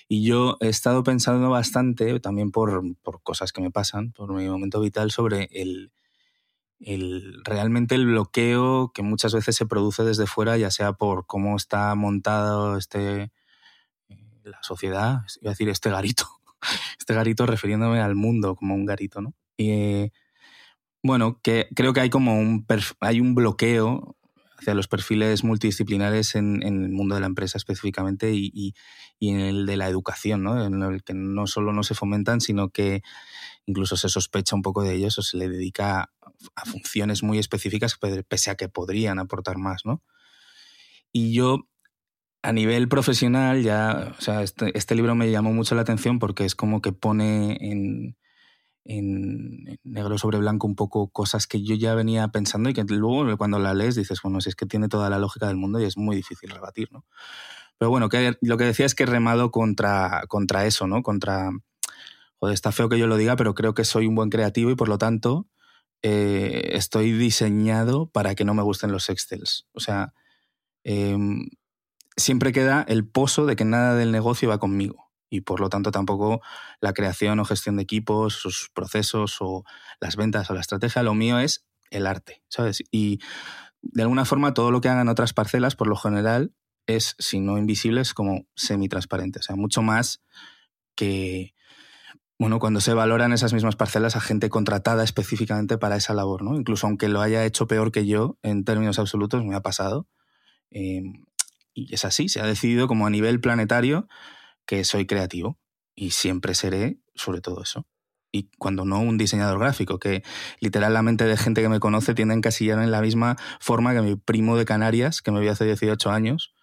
Y 0.07 0.23
yo 0.25 0.57
he 0.59 0.69
estado 0.69 1.03
pensando 1.03 1.49
bastante, 1.49 2.19
también 2.19 2.51
por, 2.51 2.83
por 3.01 3.21
cosas 3.23 3.51
que 3.51 3.61
me 3.61 3.71
pasan, 3.71 4.11
por 4.11 4.33
mi 4.33 4.47
momento 4.47 4.79
vital, 4.79 5.11
sobre 5.11 5.49
el, 5.51 5.91
el, 6.79 7.41
realmente 7.43 7.95
el 7.95 8.05
bloqueo 8.05 8.91
que 8.93 9.01
muchas 9.01 9.33
veces 9.33 9.55
se 9.55 9.65
produce 9.65 10.03
desde 10.03 10.27
fuera, 10.27 10.57
ya 10.57 10.69
sea 10.71 10.93
por 10.93 11.25
cómo 11.25 11.55
está 11.55 11.95
montado 11.95 12.77
este, 12.77 13.31
eh, 14.09 14.17
la 14.43 14.61
sociedad, 14.61 15.21
iba 15.41 15.49
a 15.49 15.53
decir 15.53 15.69
este 15.69 15.89
garito, 15.89 16.27
este 16.99 17.13
garito 17.13 17.45
refiriéndome 17.45 18.01
al 18.01 18.15
mundo 18.15 18.55
como 18.55 18.75
un 18.75 18.85
garito, 18.85 19.21
¿no? 19.21 19.33
Y, 19.57 19.71
eh, 19.71 20.11
bueno, 21.03 21.39
que 21.43 21.67
creo 21.75 21.93
que 21.93 21.99
hay 21.99 22.09
como 22.09 22.39
un, 22.39 22.65
hay 23.01 23.19
un 23.19 23.35
bloqueo 23.35 24.17
hacia 24.57 24.73
los 24.73 24.87
perfiles 24.87 25.43
multidisciplinares 25.43 26.35
en, 26.35 26.63
el 26.63 26.89
mundo 26.89 27.15
de 27.15 27.21
la 27.21 27.27
empresa 27.27 27.57
específicamente 27.57 28.31
y, 28.31 28.49
y, 28.53 28.73
y, 29.19 29.29
en 29.29 29.41
el 29.41 29.65
de 29.65 29.75
la 29.75 29.89
educación, 29.89 30.43
¿no? 30.43 30.65
en 30.65 30.81
el 30.81 31.03
que 31.03 31.13
no 31.13 31.45
solo 31.47 31.73
no 31.73 31.83
se 31.83 31.95
fomentan, 31.95 32.39
sino 32.39 32.69
que 32.69 33.01
incluso 33.65 33.97
se 33.97 34.07
sospecha 34.07 34.55
un 34.55 34.61
poco 34.61 34.81
de 34.83 34.93
ellos 34.95 35.17
o 35.17 35.21
se 35.21 35.37
le 35.37 35.49
dedica 35.49 36.09
a 36.55 36.65
funciones 36.65 37.23
muy 37.23 37.37
específicas 37.37 37.97
pese 38.27 38.51
a 38.51 38.55
que 38.55 38.69
podrían 38.69 39.19
aportar 39.19 39.57
más. 39.57 39.85
¿no? 39.85 40.01
Y 41.11 41.33
yo 41.33 41.67
a 42.41 42.53
nivel 42.53 42.87
profesional 42.87 43.61
ya, 43.63 44.15
o 44.17 44.21
sea, 44.21 44.41
este, 44.41 44.77
este 44.77 44.95
libro 44.95 45.15
me 45.15 45.31
llamó 45.31 45.53
mucho 45.53 45.75
la 45.75 45.81
atención 45.81 46.19
porque 46.19 46.45
es 46.45 46.55
como 46.55 46.81
que 46.81 46.91
pone 46.91 47.57
en 47.61 48.17
en, 48.85 49.79
negro 49.83 50.17
sobre 50.17 50.37
blanco 50.37 50.67
un 50.67 50.75
poco 50.75 51.09
cosas 51.09 51.47
que 51.47 51.63
yo 51.63 51.75
ya 51.75 51.95
venía 51.95 52.27
pensando 52.29 52.69
y 52.69 52.73
que 52.73 52.83
luego 52.83 53.37
cuando 53.37 53.59
la 53.59 53.73
lees 53.73 53.95
dices, 53.95 54.21
bueno, 54.21 54.41
si 54.41 54.49
es 54.49 54.55
que 54.55 54.65
tiene 54.65 54.89
toda 54.89 55.09
la 55.09 55.19
lógica 55.19 55.47
del 55.47 55.57
mundo 55.57 55.79
y 55.79 55.85
es 55.85 55.97
muy 55.97 56.15
difícil 56.15 56.49
rebatir, 56.49 56.91
¿no? 56.91 57.05
Pero 57.77 57.89
bueno, 57.89 58.09
que 58.09 58.37
lo 58.41 58.57
que 58.57 58.65
decía 58.65 58.85
es 58.85 58.95
que 58.95 59.03
he 59.03 59.07
remado 59.07 59.51
contra, 59.51 60.23
contra 60.27 60.65
eso, 60.65 60.87
¿no? 60.87 61.01
Contra, 61.01 61.49
joder, 62.39 62.53
está 62.53 62.71
feo 62.71 62.89
que 62.89 62.99
yo 62.99 63.07
lo 63.07 63.17
diga, 63.17 63.35
pero 63.35 63.55
creo 63.55 63.73
que 63.73 63.83
soy 63.85 64.07
un 64.07 64.15
buen 64.15 64.29
creativo 64.29 64.71
y 64.71 64.75
por 64.75 64.89
lo 64.89 64.97
tanto 64.97 65.47
eh, 66.01 66.71
estoy 66.73 67.11
diseñado 67.13 68.07
para 68.07 68.35
que 68.35 68.45
no 68.45 68.53
me 68.53 68.63
gusten 68.63 68.91
los 68.91 69.09
Excels. 69.09 69.67
O 69.73 69.79
sea, 69.79 70.13
eh, 70.83 71.17
siempre 72.15 72.51
queda 72.51 72.85
el 72.87 73.07
pozo 73.07 73.45
de 73.45 73.55
que 73.55 73.65
nada 73.65 73.95
del 73.95 74.11
negocio 74.11 74.49
va 74.49 74.59
conmigo 74.59 75.02
y 75.33 75.41
por 75.41 75.59
lo 75.59 75.67
tanto 75.67 75.89
tampoco 75.89 76.41
la 76.79 76.93
creación 76.93 77.39
o 77.39 77.45
gestión 77.45 77.75
de 77.75 77.81
equipos, 77.81 78.35
sus 78.35 78.69
procesos 78.71 79.37
o 79.39 79.63
las 79.99 80.15
ventas 80.15 80.47
o 80.51 80.53
la 80.53 80.61
estrategia. 80.61 81.01
Lo 81.01 81.15
mío 81.15 81.39
es 81.39 81.65
el 81.89 82.05
arte, 82.05 82.43
¿sabes? 82.49 82.83
Y 82.91 83.19
de 83.81 84.03
alguna 84.03 84.25
forma 84.25 84.53
todo 84.53 84.69
lo 84.69 84.79
que 84.79 84.89
hagan 84.89 85.09
otras 85.09 85.33
parcelas, 85.33 85.75
por 85.75 85.87
lo 85.87 85.95
general, 85.95 86.53
es, 86.85 87.15
si 87.17 87.39
no 87.39 87.57
invisible, 87.57 88.01
es 88.01 88.13
como 88.13 88.45
semi-transparente. 88.55 89.39
O 89.39 89.41
sea, 89.41 89.55
mucho 89.55 89.81
más 89.81 90.21
que, 90.93 91.55
bueno, 92.37 92.59
cuando 92.59 92.79
se 92.79 92.93
valoran 92.93 93.33
esas 93.33 93.53
mismas 93.53 93.75
parcelas 93.75 94.15
a 94.15 94.21
gente 94.21 94.49
contratada 94.49 95.03
específicamente 95.03 95.79
para 95.79 95.95
esa 95.95 96.13
labor, 96.13 96.43
¿no? 96.43 96.55
Incluso 96.55 96.85
aunque 96.85 97.07
lo 97.07 97.21
haya 97.21 97.43
hecho 97.43 97.65
peor 97.65 97.91
que 97.91 98.05
yo, 98.05 98.37
en 98.43 98.65
términos 98.65 98.99
absolutos, 98.99 99.43
me 99.43 99.55
ha 99.55 99.61
pasado. 99.61 100.07
Eh, 100.69 101.01
y 101.73 101.91
es 101.91 102.05
así, 102.05 102.29
se 102.29 102.39
ha 102.39 102.45
decidido 102.45 102.87
como 102.87 103.07
a 103.07 103.09
nivel 103.09 103.41
planetario 103.41 104.07
que 104.65 104.83
soy 104.83 105.05
creativo 105.05 105.59
y 105.95 106.11
siempre 106.11 106.55
seré 106.55 106.99
sobre 107.15 107.41
todo 107.41 107.61
eso. 107.61 107.85
Y 108.31 108.49
cuando 108.57 108.83
no 108.83 108.99
un 108.99 109.17
diseñador 109.17 109.59
gráfico, 109.59 109.99
que 109.99 110.23
literalmente 110.59 111.25
de 111.25 111.37
gente 111.37 111.61
que 111.61 111.69
me 111.69 111.79
conoce 111.79 112.15
tiene 112.15 112.33
encasillar 112.33 112.79
en 112.79 112.89
la 112.89 112.99
misma 112.99 113.37
forma 113.59 113.93
que 113.93 114.01
mi 114.01 114.15
primo 114.15 114.57
de 114.57 114.65
Canarias, 114.65 115.21
que 115.21 115.31
me 115.31 115.39
vio 115.39 115.51
hace 115.51 115.65
18 115.65 116.09
años. 116.09 116.55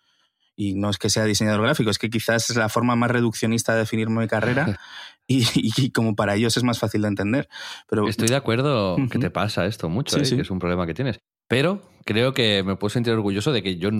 Y 0.56 0.74
no 0.74 0.90
es 0.90 0.98
que 0.98 1.08
sea 1.08 1.24
diseñador 1.24 1.62
gráfico, 1.62 1.88
es 1.90 1.98
que 1.98 2.10
quizás 2.10 2.50
es 2.50 2.56
la 2.56 2.68
forma 2.68 2.96
más 2.96 3.10
reduccionista 3.10 3.72
de 3.72 3.78
definir 3.78 4.10
mi 4.10 4.26
carrera 4.26 4.80
y, 5.28 5.46
y, 5.54 5.90
como 5.92 6.16
para 6.16 6.34
ellos 6.34 6.56
es 6.56 6.64
más 6.64 6.80
fácil 6.80 7.02
de 7.02 7.08
entender. 7.08 7.48
Pero, 7.88 8.08
Estoy 8.08 8.28
de 8.28 8.36
acuerdo 8.36 8.96
que 9.08 9.20
te 9.20 9.30
pasa 9.30 9.64
esto 9.64 9.88
mucho, 9.88 10.16
sí, 10.16 10.22
¿eh? 10.22 10.24
sí. 10.24 10.36
que 10.36 10.42
es 10.42 10.50
un 10.50 10.58
problema 10.58 10.86
que 10.86 10.94
tienes. 10.94 11.20
Pero 11.46 11.82
creo 12.04 12.34
que 12.34 12.64
me 12.64 12.74
puedo 12.74 12.90
sentir 12.90 13.12
orgulloso 13.12 13.52
de 13.52 13.62
que 13.62 13.76
yo 13.76 13.90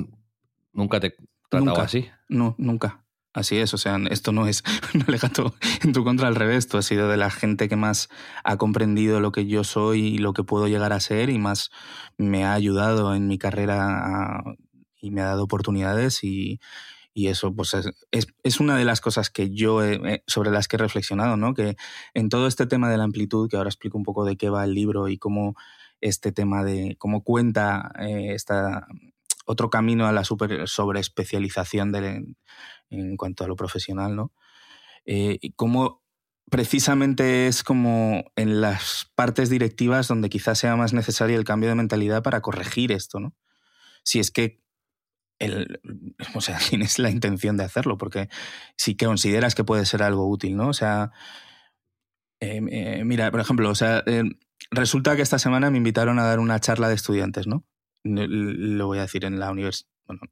nunca 0.73 0.99
te 0.99 1.07
he 1.07 1.15
tratado 1.49 1.65
nunca, 1.67 1.83
así. 1.83 2.11
No, 2.29 2.57
nunca. 2.59 3.00
Así 3.33 3.59
es, 3.59 3.75
o 3.75 3.79
sea, 3.79 3.97
esto 4.11 4.33
no 4.33 4.49
es 4.49 4.65
un 4.95 5.05
alegato 5.07 5.55
en 5.83 5.93
tu 5.93 6.03
contra, 6.03 6.27
al 6.27 6.35
revés, 6.35 6.67
tú 6.67 6.79
has 6.79 6.87
sido 6.87 7.09
de 7.09 7.17
la 7.17 7.31
gente 7.31 7.69
que 7.69 7.77
más 7.77 8.09
ha 8.43 8.57
comprendido 8.57 9.21
lo 9.21 9.31
que 9.31 9.47
yo 9.47 9.63
soy 9.63 10.01
y 10.01 10.19
lo 10.19 10.33
que 10.33 10.43
puedo 10.43 10.67
llegar 10.67 10.93
a 10.93 11.01
ser 11.01 11.31
y 11.31 11.39
más 11.39 11.71
me 12.19 12.45
ha 12.45 12.55
ayudado 12.55 13.15
en 13.15 13.29
mi 13.29 13.39
carrera 13.39 14.43
y 15.01 15.13
me 15.13 15.21
ha 15.21 15.27
dado 15.27 15.45
oportunidades 15.45 16.25
y, 16.25 16.61
y 17.15 17.29
eso 17.29 17.55
pues 17.55 17.75
es, 17.75 18.27
es, 18.43 18.61
una 18.61 18.77
de 18.77 18.85
las 18.85 19.01
cosas 19.01 19.31
que 19.31 19.51
yo 19.51 19.85
he, 19.85 20.23
sobre 20.27 20.51
las 20.51 20.69
que 20.69 20.77
he 20.77 20.79
reflexionado, 20.79 21.37
¿no? 21.37 21.55
Que 21.55 21.77
en 22.15 22.29
todo 22.31 22.47
este 22.47 22.67
tema 22.67 22.91
de 22.91 22.99
la 22.99 23.05
amplitud, 23.05 23.49
que 23.49 23.57
ahora 23.57 23.69
explico 23.69 23.99
un 23.99 24.05
poco 24.05 24.25
de 24.25 24.37
qué 24.37 24.51
va 24.51 24.65
el 24.65 24.75
libro 24.75 25.09
y 25.09 25.19
cómo 25.19 25.55
este 26.01 26.33
tema 26.33 26.65
de 26.65 26.97
cómo 26.99 27.23
cuenta 27.23 27.93
eh, 28.01 28.35
esta 28.35 28.87
otro 29.47 29.71
camino 29.71 30.07
a 30.07 30.13
la 30.13 30.25
super 30.25 30.69
sobreespecialización 30.69 31.95
en 32.91 33.17
cuanto 33.17 33.45
a 33.45 33.49
lo 33.49 33.57
profesional, 33.57 34.17
¿no? 34.17 34.33
Eh, 35.07 35.39
cómo 35.57 36.03
precisamente 36.51 37.47
es 37.47 37.63
como 37.63 38.25
en 38.37 38.61
las 38.61 39.11
partes 39.15 39.51
directivas 39.51 40.09
donde 40.09 40.29
quizás 40.29 40.59
sea 40.59 40.77
más 40.77 40.93
necesario 40.93 41.39
el 41.39 41.45
cambio 41.45 41.69
de 41.69 41.77
mentalidad 41.77 42.23
para 42.23 42.43
corregir 42.43 42.93
esto, 42.93 43.21
¿no? 43.21 43.35
Si 44.03 44.19
es 44.19 44.31
que 44.31 44.61
el, 45.39 45.81
o 46.35 46.41
sea, 46.41 46.59
tienes 46.69 46.99
la 46.99 47.11
intención 47.11 47.57
de 47.57 47.65
hacerlo, 47.65 47.99
porque 47.99 48.29
si 48.77 48.97
consideras 48.97 49.55
que 49.55 49.65
puede 49.65 49.87
ser 49.87 50.03
algo 50.03 50.29
útil, 50.29 50.57
¿no? 50.57 50.69
O 50.69 50.75
sea, 50.75 51.11
eh, 52.41 52.61
eh, 52.71 53.05
mira, 53.05 53.31
por 53.31 53.41
ejemplo, 53.41 53.69
o 53.71 53.75
sea, 53.75 54.03
eh, 54.07 54.23
resulta 54.71 55.17
que 55.17 55.23
esta 55.23 55.39
semana 55.39 55.71
me 55.71 55.79
invitaron 55.79 56.19
a 56.19 56.25
dar 56.25 56.39
una 56.39 56.61
charla 56.61 56.89
de 56.89 56.95
estudiantes, 56.95 57.47
¿no? 57.47 57.65
Lo 58.03 58.87
voy 58.87 58.99
a 58.99 59.03
decir 59.03 59.25
en 59.25 59.39
la 59.39 59.51
universidad, 59.51 59.89
bueno, 60.07 60.23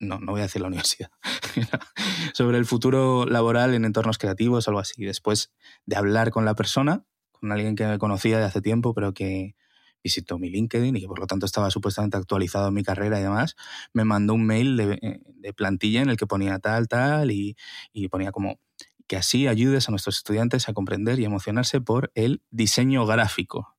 no, 0.00 0.18
no 0.18 0.32
voy 0.32 0.40
a 0.40 0.44
decir 0.44 0.60
la 0.60 0.68
universidad, 0.68 1.10
sobre 2.34 2.58
el 2.58 2.66
futuro 2.66 3.26
laboral 3.26 3.74
en 3.74 3.84
entornos 3.84 4.18
creativos, 4.18 4.68
algo 4.68 4.80
así. 4.80 5.04
Después 5.04 5.52
de 5.86 5.96
hablar 5.96 6.30
con 6.30 6.44
la 6.44 6.54
persona, 6.54 7.04
con 7.32 7.52
alguien 7.52 7.76
que 7.76 7.86
me 7.86 7.98
conocía 7.98 8.38
de 8.38 8.44
hace 8.44 8.60
tiempo, 8.60 8.94
pero 8.94 9.14
que 9.14 9.54
visitó 10.02 10.38
mi 10.38 10.50
LinkedIn 10.50 10.96
y 10.96 11.00
que 11.00 11.06
por 11.06 11.20
lo 11.20 11.26
tanto 11.26 11.46
estaba 11.46 11.70
supuestamente 11.70 12.16
actualizado 12.16 12.68
en 12.68 12.74
mi 12.74 12.82
carrera 12.82 13.20
y 13.20 13.22
demás, 13.22 13.54
me 13.92 14.04
mandó 14.04 14.34
un 14.34 14.44
mail 14.44 14.76
de, 14.76 14.98
eh, 15.42 15.52
plantilla 15.52 16.02
en 16.02 16.10
el 16.10 16.16
que 16.16 16.26
ponía 16.26 16.58
tal, 16.58 16.88
tal 16.88 17.30
y, 17.30 17.56
y 17.92 18.08
ponía 18.08 18.32
como 18.32 18.58
que 19.06 19.16
así 19.16 19.46
ayudes 19.46 19.88
a 19.88 19.92
nuestros 19.92 20.16
estudiantes 20.16 20.68
a 20.68 20.72
comprender 20.72 21.20
y 21.20 21.24
emocionarse 21.24 21.80
por 21.80 22.10
el 22.14 22.42
diseño 22.50 23.06
gráfico. 23.06 23.76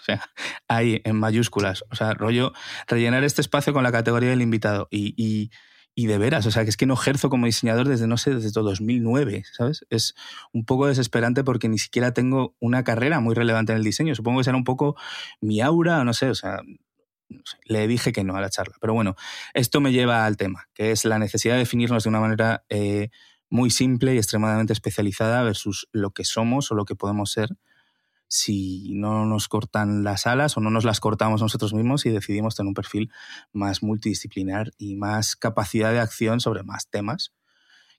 O 0.00 0.04
sea, 0.04 0.22
ahí 0.68 1.00
en 1.04 1.16
mayúsculas. 1.16 1.84
O 1.90 1.96
sea, 1.96 2.14
rollo, 2.14 2.52
rellenar 2.86 3.24
este 3.24 3.40
espacio 3.40 3.72
con 3.72 3.82
la 3.82 3.92
categoría 3.92 4.30
del 4.30 4.42
invitado. 4.42 4.88
Y, 4.90 5.14
y, 5.16 5.50
y, 5.94 6.06
de 6.06 6.18
veras, 6.18 6.46
o 6.46 6.50
sea, 6.50 6.64
que 6.64 6.70
es 6.70 6.76
que 6.76 6.86
no 6.86 6.94
ejerzo 6.94 7.30
como 7.30 7.46
diseñador 7.46 7.88
desde, 7.88 8.06
no 8.06 8.16
sé, 8.16 8.34
desde 8.34 8.50
2009, 8.50 9.44
¿sabes? 9.52 9.86
Es 9.90 10.14
un 10.52 10.64
poco 10.64 10.86
desesperante 10.86 11.44
porque 11.44 11.68
ni 11.68 11.78
siquiera 11.78 12.12
tengo 12.12 12.56
una 12.60 12.84
carrera 12.84 13.20
muy 13.20 13.34
relevante 13.34 13.72
en 13.72 13.78
el 13.78 13.84
diseño. 13.84 14.14
Supongo 14.14 14.40
que 14.40 14.44
será 14.44 14.56
un 14.56 14.64
poco 14.64 14.96
mi 15.40 15.60
aura, 15.60 16.04
no 16.04 16.14
sé, 16.14 16.30
o 16.30 16.34
sea, 16.34 16.60
le 17.64 17.86
dije 17.86 18.12
que 18.12 18.24
no 18.24 18.36
a 18.36 18.40
la 18.40 18.50
charla. 18.50 18.76
Pero 18.80 18.94
bueno, 18.94 19.16
esto 19.54 19.80
me 19.80 19.92
lleva 19.92 20.26
al 20.26 20.36
tema, 20.36 20.68
que 20.74 20.90
es 20.90 21.04
la 21.04 21.18
necesidad 21.18 21.54
de 21.54 21.60
definirnos 21.60 22.04
de 22.04 22.08
una 22.08 22.20
manera 22.20 22.64
eh, 22.68 23.10
muy 23.48 23.70
simple 23.70 24.14
y 24.14 24.18
extremadamente 24.18 24.72
especializada 24.72 25.42
versus 25.42 25.88
lo 25.92 26.10
que 26.10 26.24
somos 26.24 26.70
o 26.70 26.74
lo 26.74 26.84
que 26.84 26.94
podemos 26.94 27.32
ser 27.32 27.50
si 28.30 28.92
no 28.94 29.26
nos 29.26 29.48
cortan 29.48 30.04
las 30.04 30.28
alas 30.28 30.56
o 30.56 30.60
no 30.60 30.70
nos 30.70 30.84
las 30.84 31.00
cortamos 31.00 31.42
nosotros 31.42 31.74
mismos 31.74 32.06
y 32.06 32.10
decidimos 32.10 32.54
tener 32.54 32.68
un 32.68 32.74
perfil 32.74 33.10
más 33.52 33.82
multidisciplinar 33.82 34.70
y 34.78 34.94
más 34.94 35.34
capacidad 35.34 35.90
de 35.90 35.98
acción 35.98 36.38
sobre 36.38 36.62
más 36.62 36.88
temas, 36.88 37.32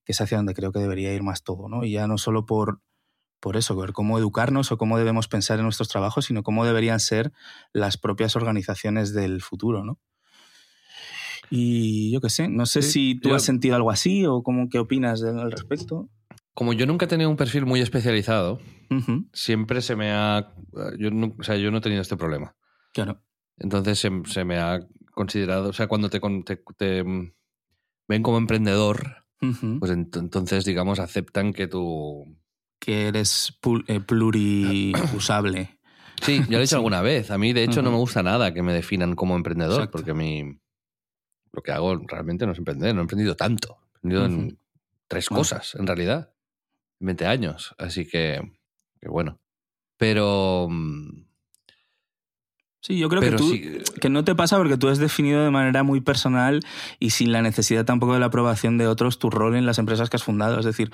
que 0.06 0.13
es 0.13 0.22
hacia 0.22 0.38
donde 0.38 0.54
creo 0.54 0.72
que 0.72 0.80
debería 0.80 1.13
ir 1.13 1.22
más 1.22 1.44
todo, 1.44 1.67
¿no? 1.67 1.84
Y 1.84 1.91
ya 1.91 2.08
no 2.08 2.17
solo 2.17 2.46
por, 2.46 2.80
por 3.41 3.58
eso, 3.58 3.76
ver 3.76 3.91
cómo 3.91 4.17
educarnos 4.17 4.72
o 4.72 4.78
cómo 4.78 4.98
debemos 4.98 5.28
pensar 5.28 5.60
en 5.60 5.65
nuestros 5.65 5.89
trabajos, 5.89 6.26
sino 6.26 6.44
cómo 6.44 6.65
deberían 6.65 7.02
ser 7.02 7.34
las 7.74 7.98
propias 7.98 8.38
organizaciones 8.38 9.13
del 9.13 9.41
futuro, 9.41 9.84
¿no? 9.84 10.00
Y 11.50 12.10
yo 12.12 12.22
qué 12.22 12.30
sé, 12.30 12.48
no 12.48 12.65
sé 12.65 12.82
sí, 12.84 12.91
si 12.91 13.20
tú 13.20 13.30
yo... 13.30 13.36
has 13.36 13.44
sentido 13.44 13.76
algo 13.76 13.91
así 13.91 14.26
o 14.26 14.44
cómo, 14.44 14.70
qué 14.70 14.80
opinas 14.80 15.22
al 15.24 15.52
respecto. 15.52 16.08
Como 16.54 16.72
yo 16.72 16.86
nunca 16.86 17.04
he 17.04 17.10
tenido 17.10 17.30
un 17.30 17.36
perfil 17.36 17.65
muy 17.65 17.82
especializado, 17.82 18.62
uh 18.91 18.99
-huh. 18.99 19.30
siempre 19.34 19.82
se 19.82 19.95
me 19.95 20.12
ha. 20.12 20.54
Yo 20.99 21.10
no, 21.12 21.36
o 21.39 21.43
sea, 21.43 21.56
yo 21.58 21.71
no 21.71 21.80
he 21.80 21.82
tenido 21.82 22.01
este 22.01 22.17
problema. 22.17 22.56
Claro. 22.93 23.23
Entonces 23.58 23.99
se, 23.99 24.10
se 24.25 24.45
me 24.45 24.60
ha 24.60 24.80
considerado. 25.13 25.69
O 25.69 25.73
sea, 25.73 25.88
cuando 25.88 26.10
te, 26.10 26.19
te, 26.45 26.62
te 26.77 27.04
ven 28.08 28.23
como 28.23 28.38
emprendedor, 28.38 29.25
uh 29.41 29.47
-huh. 29.47 29.80
pues 29.80 29.91
ent 29.91 30.15
entonces, 30.17 30.65
digamos, 30.65 30.99
aceptan 30.99 31.54
que 31.54 31.67
tú. 31.67 32.38
Que 32.80 33.08
eres 33.08 33.60
eh, 33.88 33.99
pluriusable. 33.99 35.77
Sí, 36.21 36.38
yo 36.41 36.51
lo 36.51 36.58
he 36.58 36.62
dicho 36.62 36.75
alguna 36.75 37.01
vez. 37.01 37.32
A 37.32 37.39
mí, 37.39 37.51
de 37.51 37.63
hecho, 37.63 37.82
no 37.82 37.89
me 37.89 37.97
gusta 37.97 38.21
nada 38.21 38.54
que 38.54 38.62
me 38.62 38.73
definan 38.73 39.15
como 39.15 39.36
emprendedor, 39.36 39.89
porque 39.89 40.12
a 40.12 40.13
mí 40.13 40.62
lo 41.51 41.63
que 41.63 41.71
hago 41.71 41.97
realmente 42.08 42.45
no 42.45 42.51
es 42.51 42.60
emprender. 42.60 42.93
No 42.93 43.01
he 43.01 43.06
emprendido 43.06 43.36
tanto. 43.36 43.80
He 43.95 44.08
emprendido 44.08 44.25
en 44.25 44.60
tres 45.08 45.30
cosas, 45.30 45.73
en 45.73 45.88
realidad. 45.88 46.32
En 46.99 47.08
20 47.08 47.25
años. 47.25 47.73
Así 47.80 48.08
que, 48.08 48.39
que 49.02 49.10
bueno. 49.10 49.40
Pero 49.98 50.68
mm, 50.70 51.32
Sí, 52.84 52.98
yo 52.98 53.10
creo 53.10 53.22
que, 53.22 53.32
tú, 53.34 53.54
que 54.02 54.10
no 54.10 54.24
te 54.24 54.34
pasa 54.34 54.58
porque 54.58 54.76
tú 54.76 54.88
has 54.88 54.98
definido 54.98 55.44
de 55.44 55.52
manera 55.52 55.84
muy 55.84 56.02
personal 56.02 56.62
y 57.00 57.12
sin 57.12 57.32
la 57.32 57.44
necesidad 57.44 57.86
tampoco 57.86 58.16
de 58.16 58.20
la 58.20 58.26
aprobación 58.26 58.80
de 58.80 58.88
otros 58.88 59.20
tu 59.20 59.30
rol 59.30 59.56
en 59.56 59.68
las 59.68 59.78
empresas 59.78 60.10
que 60.10 60.18
has 60.18 60.24
fundado. 60.24 60.60
Es 60.60 60.66
decir, 60.66 60.92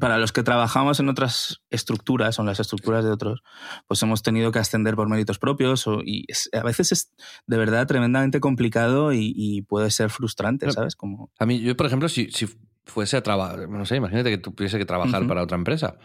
para 0.00 0.16
los 0.16 0.32
que 0.32 0.42
trabajamos 0.42 0.98
en 0.98 1.10
otras 1.10 1.60
estructuras 1.68 2.38
o 2.38 2.42
en 2.42 2.46
las 2.46 2.58
estructuras 2.58 3.04
de 3.04 3.10
otros, 3.10 3.42
pues 3.86 4.02
hemos 4.02 4.22
tenido 4.22 4.50
que 4.50 4.60
ascender 4.60 4.96
por 4.96 5.10
méritos 5.10 5.38
propios 5.38 5.86
o, 5.86 6.00
y 6.02 6.24
a 6.54 6.62
veces 6.62 6.92
es 6.92 7.12
de 7.46 7.58
verdad 7.58 7.86
tremendamente 7.86 8.40
complicado 8.40 9.12
y, 9.12 9.66
puede 9.68 9.90
ser 9.90 10.08
frustrante, 10.08 10.70
¿sabes? 10.70 10.96
Como... 10.96 11.30
A 11.38 11.44
mí, 11.44 11.60
yo 11.60 11.76
por 11.76 11.86
ejemplo, 11.86 12.08
si, 12.08 12.30
si 12.30 12.48
fuese 12.86 13.18
a 13.18 13.22
trabajar, 13.22 13.68
no 13.68 13.84
sé, 13.84 13.96
imagínate 13.96 14.30
que 14.30 14.38
tuviese 14.38 14.78
que 14.78 14.86
trabajar 14.86 15.26
para 15.26 15.42
otra 15.42 15.58
empresa, 15.58 15.98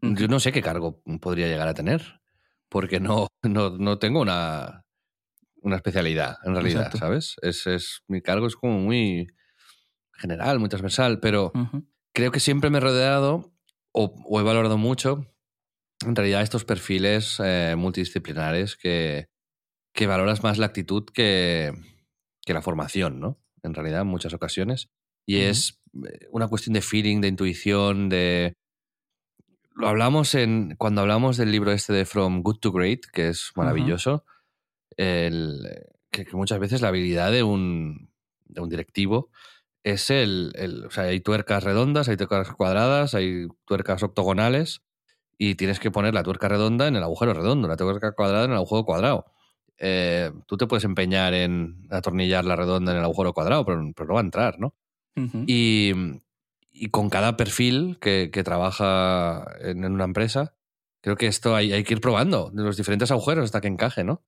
yo 0.00 0.28
no 0.28 0.40
sé 0.40 0.52
qué 0.52 0.62
cargo 0.62 1.02
podría 1.20 1.48
llegar 1.48 1.68
a 1.68 1.74
tener 1.74 2.20
porque 2.68 3.00
no, 3.00 3.28
no, 3.42 3.70
no 3.70 3.98
tengo 3.98 4.20
una, 4.20 4.84
una, 5.62 5.76
especialidad, 5.76 6.36
en 6.44 6.54
realidad, 6.54 6.92
¿sabes? 6.98 7.36
Es, 7.42 7.66
es, 7.66 8.02
mi 8.06 8.20
cargo 8.20 8.46
es 8.46 8.56
como 8.56 8.78
muy 8.78 9.28
general, 10.12 10.58
muy 10.58 10.68
transversal, 10.68 11.20
pero 11.20 11.52
creo 12.12 12.32
que 12.32 12.40
siempre 12.40 12.70
me 12.70 12.78
he 12.78 12.80
rodeado 12.80 13.52
o, 13.92 14.40
he 14.40 14.42
valorado 14.42 14.78
mucho, 14.78 15.26
en 16.06 16.14
realidad, 16.14 16.42
estos 16.42 16.64
perfiles 16.64 17.40
eh, 17.44 17.74
multidisciplinares 17.76 18.76
que, 18.76 19.26
que 19.92 20.06
valoras 20.06 20.42
más 20.42 20.58
la 20.58 20.66
actitud 20.66 21.04
que, 21.04 21.72
que, 22.44 22.54
la 22.54 22.62
formación, 22.62 23.18
¿no? 23.18 23.40
En 23.62 23.74
realidad, 23.74 24.02
en 24.02 24.06
muchas 24.06 24.32
ocasiones. 24.32 24.88
Y 25.26 25.38
es 25.38 25.80
eh, 26.04 26.28
una 26.30 26.46
cuestión 26.46 26.74
de 26.74 26.82
feeling, 26.82 27.20
de 27.20 27.28
intuición, 27.28 28.08
de 28.08 28.54
lo 29.78 29.88
hablamos 29.88 30.34
en 30.34 30.74
cuando 30.76 31.02
hablamos 31.02 31.36
del 31.36 31.52
libro 31.52 31.70
este 31.70 31.92
de 31.92 32.04
From 32.04 32.42
Good 32.42 32.58
to 32.58 32.72
Great, 32.72 33.06
que 33.12 33.28
es 33.28 33.52
maravilloso, 33.54 34.24
el, 34.96 35.60
que, 36.10 36.26
muchas 36.32 36.58
veces 36.58 36.82
la 36.82 36.88
habilidad 36.88 37.30
de 37.30 37.44
un, 37.44 38.10
de 38.46 38.60
un 38.60 38.68
directivo 38.68 39.30
es 39.84 40.10
el, 40.10 40.52
el, 40.56 40.86
O 40.86 40.90
sea, 40.90 41.04
hay 41.04 41.20
tuercas 41.20 41.62
redondas, 41.62 42.08
hay 42.08 42.16
tuercas 42.16 42.52
cuadradas, 42.54 43.14
hay 43.14 43.46
tuercas 43.64 44.02
octogonales 44.02 44.82
y 45.38 45.54
tienes 45.54 45.78
que 45.78 45.92
poner 45.92 46.12
la 46.12 46.24
tuerca 46.24 46.48
redonda 46.48 46.88
en 46.88 46.96
el 46.96 47.02
agujero 47.04 47.32
redondo, 47.32 47.68
la 47.68 47.76
tuerca 47.76 48.12
cuadrada 48.12 48.46
en 48.46 48.50
el 48.50 48.56
agujero 48.56 48.84
cuadrado. 48.84 49.26
Eh, 49.78 50.32
tú 50.48 50.56
te 50.56 50.66
puedes 50.66 50.82
empeñar 50.82 51.34
en 51.34 51.86
atornillar 51.90 52.44
la 52.44 52.56
redonda 52.56 52.90
en 52.90 52.98
el 52.98 53.04
agujero 53.04 53.32
cuadrado, 53.32 53.64
pero, 53.64 53.80
pero 53.94 54.08
no 54.08 54.14
va 54.14 54.20
a 54.20 54.24
entrar, 54.24 54.58
¿no? 54.58 54.74
Y 55.46 55.92
y 56.78 56.88
con 56.90 57.10
cada 57.10 57.36
perfil 57.36 57.98
que, 58.00 58.30
trabaja 58.44 59.44
en, 59.60 59.84
una 59.84 60.04
empresa, 60.04 60.54
creo 61.02 61.16
que 61.16 61.26
esto 61.26 61.54
hay, 61.54 61.72
hay, 61.72 61.84
que 61.84 61.94
ir 61.94 62.00
probando 62.00 62.50
de 62.52 62.62
los 62.62 62.76
diferentes 62.76 63.10
agujeros 63.10 63.44
hasta 63.44 63.60
que 63.60 63.68
encaje, 63.68 64.04
¿no? 64.04 64.22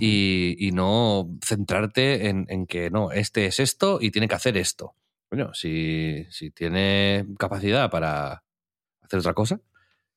y, 0.00 0.70
no 0.72 1.30
centrarte 1.44 2.28
en, 2.28 2.66
que 2.66 2.90
no, 2.90 3.12
este 3.12 3.46
es 3.46 3.60
esto 3.60 3.98
y 4.00 4.10
tiene 4.10 4.28
que 4.28 4.34
hacer 4.34 4.56
esto. 4.56 4.96
Bueno, 5.30 5.52
si, 5.54 6.26
si 6.30 6.50
tiene 6.50 7.26
capacidad 7.38 7.90
para 7.90 8.44
hacer 9.02 9.18
otra 9.18 9.34
cosa 9.34 9.60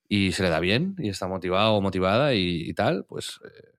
y 0.08 0.32
se 0.32 0.43
le 0.43 0.50
da 0.50 0.60
bien 0.60 0.95
y 0.97 1.10
está 1.10 1.28
motivado 1.28 1.73
o 1.73 1.82
motivada 1.82 2.34
y, 2.34 2.73
tal, 2.73 3.06
pues 3.06 3.39
eh, 3.45 3.76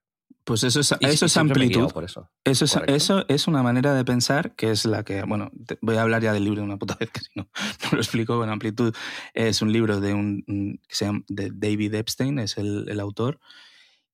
pues 0.48 0.64
eso 0.64 0.80
es, 0.80 0.94
eso 1.00 1.26
es 1.26 1.37
amplitud. 1.37 1.92
eso. 2.02 2.30
Eso, 2.42 2.64
es, 2.64 2.78
eso 2.87 3.26
es 3.28 3.48
una 3.48 3.62
manera 3.62 3.92
de 3.92 4.02
pensar 4.02 4.56
que 4.56 4.70
es 4.70 4.87
la 4.87 5.04
que, 5.04 5.22
bueno, 5.24 5.50
voy 5.82 5.96
a 5.96 6.00
hablar 6.00 6.22
ya 6.22 6.32
del 6.32 6.44
libro 6.44 6.62
de 6.62 6.66
una 6.66 6.78
puta 6.78 6.96
vez, 6.98 7.11
que 7.12 7.20
si 7.20 7.28
no, 7.34 7.50
no 7.82 7.88
lo 7.92 7.98
explico. 7.98 8.34
Bueno, 8.38 8.54
amplitud 8.54 8.94
es 9.34 9.61
un 9.61 9.74
libro 9.74 10.00
de 10.00 10.14
un 10.14 10.80
que 10.88 10.94
se 10.94 11.04
llama 11.04 11.20
de 11.28 11.50
David 11.52 11.94
Epstein, 11.96 12.38
es 12.38 12.56
el, 12.56 12.87
el 12.88 12.98
autor. 12.98 13.40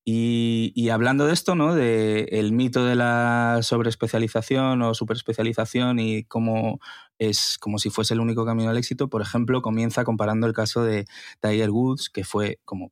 Y, 0.04 0.72
y, 0.74 0.88
hablando 0.88 1.24
de 1.24 1.32
esto, 1.32 1.54
¿no? 1.54 1.72
De 1.72 2.24
el 2.32 2.50
mito 2.50 2.84
de 2.84 2.96
la 2.96 3.60
sobreespecialización 3.62 4.82
o 4.82 4.92
superespecialización 4.92 6.00
y 6.00 6.24
cómo 6.24 6.80
es 7.20 7.58
como 7.60 7.78
si 7.78 7.90
fuese 7.90 8.14
el 8.14 8.20
único 8.20 8.44
camino 8.44 8.70
al 8.70 8.76
éxito, 8.76 9.08
por 9.08 9.22
ejemplo, 9.22 9.62
comienza 9.62 10.02
comparando 10.02 10.48
el 10.48 10.52
caso 10.52 10.82
de 10.82 11.04
Tiger 11.40 11.70
Woods, 11.70 12.10
que 12.10 12.24
fue 12.24 12.58
como 12.64 12.90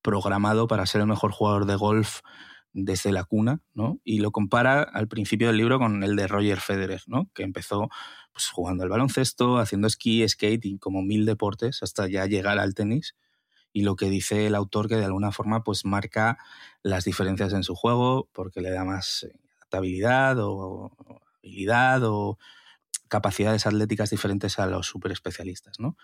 programado 0.00 0.68
para 0.68 0.86
ser 0.86 1.00
el 1.00 1.08
mejor 1.08 1.32
jugador 1.32 1.66
de 1.66 1.74
golf 1.74 2.20
desde 2.74 3.12
la 3.12 3.24
cuna, 3.24 3.62
¿no? 3.72 4.00
Y 4.04 4.18
lo 4.18 4.32
compara 4.32 4.82
al 4.82 5.08
principio 5.08 5.46
del 5.46 5.56
libro 5.56 5.78
con 5.78 6.02
el 6.02 6.16
de 6.16 6.26
Roger 6.26 6.60
Federer, 6.60 7.02
¿no? 7.06 7.30
Que 7.32 7.44
empezó 7.44 7.88
pues, 8.32 8.48
jugando 8.50 8.82
al 8.82 8.90
baloncesto, 8.90 9.58
haciendo 9.58 9.86
esquí, 9.86 10.28
skate 10.28 10.66
y 10.66 10.78
como 10.78 11.00
mil 11.00 11.24
deportes 11.24 11.82
hasta 11.82 12.08
ya 12.08 12.26
llegar 12.26 12.58
al 12.58 12.74
tenis. 12.74 13.14
Y 13.72 13.82
lo 13.82 13.96
que 13.96 14.10
dice 14.10 14.46
el 14.46 14.56
autor 14.56 14.88
que 14.88 14.96
de 14.96 15.04
alguna 15.04 15.32
forma 15.32 15.62
pues 15.62 15.84
marca 15.84 16.38
las 16.82 17.04
diferencias 17.04 17.52
en 17.52 17.62
su 17.62 17.74
juego 17.76 18.28
porque 18.32 18.60
le 18.60 18.70
da 18.70 18.84
más 18.84 19.22
eh, 19.22 19.32
adaptabilidad 19.58 20.36
o 20.40 20.92
habilidad 21.38 22.02
o 22.04 22.38
capacidades 23.08 23.66
atléticas 23.66 24.10
diferentes 24.10 24.58
a 24.58 24.66
los 24.66 24.86
super 24.86 25.12
especialistas, 25.12 25.78
¿no? 25.78 25.96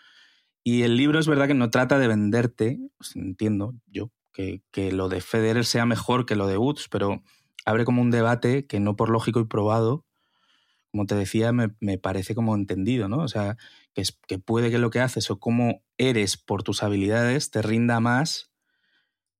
Y 0.62 0.83
el 0.83 0.96
libro 0.96 1.18
es 1.18 1.26
verdad 1.26 1.48
que 1.48 1.54
no 1.54 1.70
trata 1.70 1.98
de 1.98 2.06
venderte, 2.06 2.78
entiendo 3.14 3.74
yo, 3.87 4.11
que, 4.33 4.93
lo 4.93 5.09
de 5.09 5.21
Federer 5.21 5.64
sea 5.64 5.87
mejor 5.87 6.27
que 6.27 6.37
lo 6.37 6.47
de 6.47 6.57
Woods, 6.57 6.88
pero 6.90 7.23
abre 7.64 7.85
como 7.85 8.03
un 8.03 8.11
debate 8.11 8.66
que 8.66 8.81
no 8.81 8.97
por 8.97 9.11
lógico 9.11 9.40
y 9.40 9.45
probado, 9.45 10.05
como 10.90 11.07
te 11.07 11.14
decía, 11.14 11.53
me, 11.53 11.99
parece 11.99 12.35
como 12.35 12.55
entendido, 12.55 13.09
¿no? 13.09 13.19
O 13.19 13.29
sea, 13.29 13.57
que, 13.95 14.01
es, 14.01 14.19
que 14.27 14.38
puede 14.38 14.71
que 14.71 14.79
lo 14.79 14.90
que 14.90 15.01
haces 15.01 15.31
o 15.31 15.38
cómo 15.38 15.83
eres 15.99 16.37
por 16.37 16.62
tus 16.62 16.83
habilidades 16.83 17.51
te 17.51 17.62
rinda 17.62 18.01
más 18.01 18.51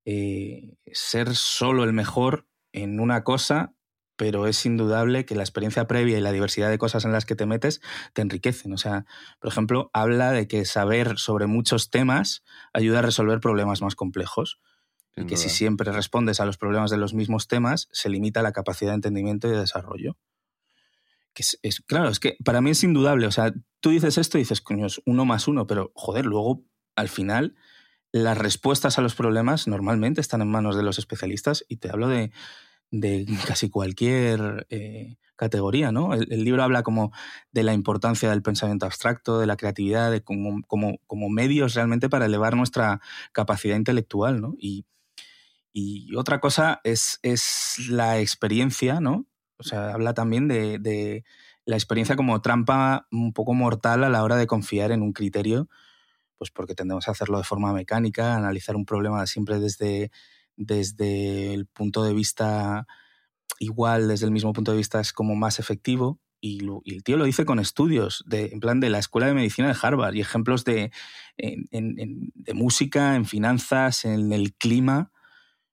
eh, 0.05 0.76
ser 0.92 1.35
solo 1.35 1.85
el 1.85 1.92
mejor 1.92 2.46
en 2.72 3.00
una 3.00 3.24
cosa, 3.24 3.74
pero 4.16 4.46
es 4.46 4.64
indudable 4.64 5.24
que 5.24 5.35
la 5.35 5.42
experiencia 5.42 5.88
previa 5.88 6.18
y 6.18 6.20
la 6.20 6.31
diversidad 6.31 6.68
de 6.68 6.79
cosas 6.79 7.05
en 7.05 7.12
las 7.12 7.24
que 7.24 7.35
te 7.35 7.46
metes 7.46 7.81
te 8.12 8.22
enriquecen. 8.22 8.72
O 8.72 8.76
sea, 8.76 9.07
por 9.40 9.50
ejemplo, 9.50 9.90
habla 9.92 10.31
de 10.31 10.46
que 10.46 10.64
saber 10.66 11.18
sobre 11.18 11.46
muchos 11.46 11.90
temas 11.90 12.44
ayuda 12.72 13.00
a 13.00 13.03
resolver 13.03 13.40
problemas 13.40 13.83
más 13.83 13.96
complejos 13.96 14.61
y 15.16 15.27
que 15.27 15.37
si 15.37 15.49
siempre 15.49 15.92
respondes 15.92 16.40
a 16.40 16.46
los 16.46 16.57
problemas 16.57 16.90
de 16.90 16.96
los 16.96 17.14
mismos 17.14 17.49
temas, 17.49 17.88
se 17.92 18.09
limita 18.09 18.42
la 18.42 18.53
capacidad 18.53 18.92
de 18.92 18.96
entendimiento 18.96 19.49
y 19.49 19.51
de 19.51 19.61
desarrollo. 19.61 20.16
Que 21.33 21.42
es, 21.62 21.81
claro, 21.87 22.09
es 22.09 22.20
que 22.20 22.37
para 22.44 22.61
mí 22.61 22.70
es 22.70 22.83
indudable. 22.83 23.27
O 23.27 23.33
sea, 23.33 23.53
tú 23.81 23.90
dices 23.90 24.18
esto 24.18 24.38
y 24.38 24.42
dices, 24.42 24.61
coño, 24.61 24.87
es 24.87 25.01
uno 25.07 25.25
más 25.25 25.49
uno, 25.49 25.66
pero 25.66 25.92
joder, 25.94 26.27
luego 26.27 26.64
al 26.96 27.09
final 27.09 27.55
las 28.12 28.38
respuestas 28.38 28.99
a 28.99 29.03
los 29.03 29.14
problemas 29.14 29.68
normalmente 29.68 30.20
están 30.20 30.42
en 30.42 30.51
manos 30.51 30.77
de 30.77 30.83
los 30.83 30.99
especialistas 30.99 31.64
y 31.68 31.77
te 31.77 31.90
hablo 31.90 32.09
de, 32.09 32.33
casi 33.46 33.70
cualquier 33.70 34.66
eh, 34.70 35.16
categoría, 35.37 35.92
¿no? 35.92 36.14
El, 36.14 36.44
libro 36.44 36.62
habla 36.62 36.83
como 36.83 37.12
de 37.53 37.62
la 37.62 37.73
importancia 37.73 38.29
del 38.31 38.42
pensamiento 38.42 38.87
abstracto, 38.87 39.38
de 39.38 39.46
la 39.46 39.57
creatividad, 39.57 40.11
de 40.11 40.23
como, 40.23 40.62
como, 40.66 40.99
como 41.07 41.29
medios 41.29 41.75
realmente 41.75 42.09
para 42.09 42.27
elevar 42.27 42.57
nuestra 42.57 43.01
capacidad 43.33 43.77
intelectual, 43.77 44.40
¿no? 44.40 44.55
Y, 44.59 44.87
y 45.72 46.14
otra 46.16 46.40
cosa 46.40 46.80
es, 46.85 47.18
es 47.22 47.76
la 47.88 48.18
experiencia, 48.20 49.00
¿no? 49.00 49.26
O 49.56 49.62
sea, 49.62 49.92
habla 49.92 50.14
también 50.14 50.48
de, 50.48 50.78
de, 50.78 51.24
la 51.64 51.76
experiencia 51.76 52.16
como 52.16 52.40
trampa 52.40 53.06
un 53.12 53.33
poco 53.33 53.54
mortal 53.54 54.04
a 54.04 54.09
la 54.09 54.24
hora 54.24 54.37
de 54.37 54.46
confiar 54.46 54.90
en 54.90 55.02
un 55.02 55.12
criterio, 55.12 55.68
pues 56.38 56.50
porque 56.50 56.74
tendemos 56.74 57.06
a 57.06 57.12
hacerlo 57.12 57.38
de 57.38 57.44
forma 57.44 57.72
mecánica, 57.72 58.35
analizar 58.35 58.74
un 58.74 58.87
problema 58.87 59.26
siempre 59.26 59.61
desde, 59.61 60.11
desde 60.56 61.54
el 61.54 61.66
punto 61.66 62.02
de 62.02 62.14
vista 62.14 62.87
igual, 63.59 64.09
desde 64.09 64.26
el 64.26 64.33
mismo 64.33 64.52
punto 64.52 64.72
de 64.72 64.78
vista 64.78 65.00
es 65.00 65.12
como 65.12 65.37
más 65.37 65.59
efectivo. 65.59 66.20
Y, 66.42 66.66
el 66.87 67.04
tío 67.04 67.18
lo 67.18 67.24
dice 67.24 67.44
con 67.44 67.59
estudios, 67.59 68.24
de, 68.26 68.46
en 68.46 68.61
plan 68.61 68.80
de 68.80 68.88
la 68.88 68.98
Escuela 68.98 69.26
de 69.26 69.35
Medicina 69.35 69.68
de 69.68 69.78
Harvard 69.80 70.14
y 70.14 70.22
ejemplos 70.22 70.64
de, 70.64 70.90
de 71.37 72.54
música, 72.54 73.14
en 73.14 73.26
finanzas, 73.26 74.06
en 74.06 74.33
el 74.33 74.54
clima 74.54 75.12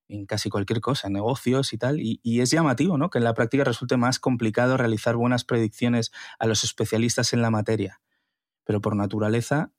en 0.07 0.25
casi 0.25 0.49
cualquier 0.49 0.81
cosa, 0.81 1.07
en 1.07 1.13
negocios 1.13 1.73
y 1.73 1.77
tal. 1.77 1.99
Y, 1.99 2.41
es 2.41 2.51
llamativo, 2.51 2.97
¿no? 2.97 3.09
Que 3.09 3.17
en 3.17 3.23
la 3.23 3.33
práctica 3.33 3.63
resulte 3.63 3.97
más 3.97 4.19
complicado 4.19 4.77
realizar 4.77 5.15
buenas 5.15 5.43
predicciones 5.43 6.11
a 6.39 6.47
los 6.47 6.63
especialistas 6.63 7.33
en 7.33 7.41
la 7.41 7.49
materia. 7.49 8.01
Pero 8.63 8.81
por 8.81 8.95
naturaleza, 8.95 9.71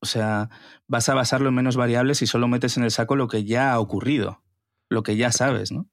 o 0.00 0.06
sea, 0.06 0.50
vas 0.86 1.08
a 1.08 1.14
basarlo 1.14 1.48
en 1.48 1.54
menos 1.54 1.76
variables 1.76 2.22
y 2.22 2.26
solo 2.26 2.48
metes 2.48 2.76
en 2.76 2.84
el 2.84 2.90
saco 2.90 3.16
lo 3.16 3.28
que 3.28 3.44
ya 3.44 3.72
ha 3.72 3.80
ocurrido, 3.80 4.42
lo 4.88 5.02
que 5.02 5.16
ya 5.16 5.32
sabes, 5.32 5.72
¿no? 5.72 5.88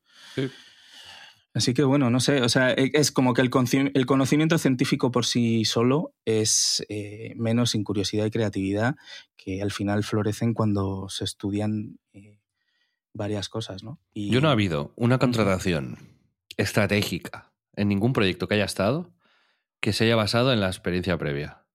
Así 1.54 1.74
que 1.74 1.84
bueno, 1.84 2.10
no 2.10 2.22
sé, 2.22 2.42
o 2.42 2.50
sea, 2.50 2.72
e, 2.72 2.92
es 2.94 3.12
como 3.12 3.34
que 3.34 3.42
el, 3.42 3.50
conocimiento 3.50 4.58
científico 4.58 5.12
por 5.12 5.26
sí 5.26 5.66
solo 5.66 6.14
es 6.24 6.86
eh, 6.88 7.34
menos 7.36 7.72
sin 7.72 7.84
curiosidad 7.84 8.26
y 8.26 8.32
creatividad 8.32 8.96
que 9.36 9.62
al 9.62 9.72
final 9.72 10.04
florecen 10.04 10.54
cuando 10.54 11.10
se 11.10 11.26
estudian 11.26 12.00
eh, 12.14 12.41
varias 13.14 13.50
cosas, 13.50 13.84
¿no? 13.84 14.00
Yo 14.14 14.42
no 14.42 14.50
ha 14.50 14.54
habido 14.54 14.94
una 14.96 15.20
contratación 15.20 15.98
estratégica 16.58 17.52
en 17.76 17.88
ningún 17.88 18.14
proyecto 18.14 18.48
que 18.48 18.56
haya 18.56 18.66
estado 18.66 19.14
que 19.82 19.94
se 19.94 20.06
haya 20.06 20.16
basado 20.16 20.54
en 20.54 20.62
la 20.62 20.68
experiencia 20.68 21.18
previa. 21.18 21.66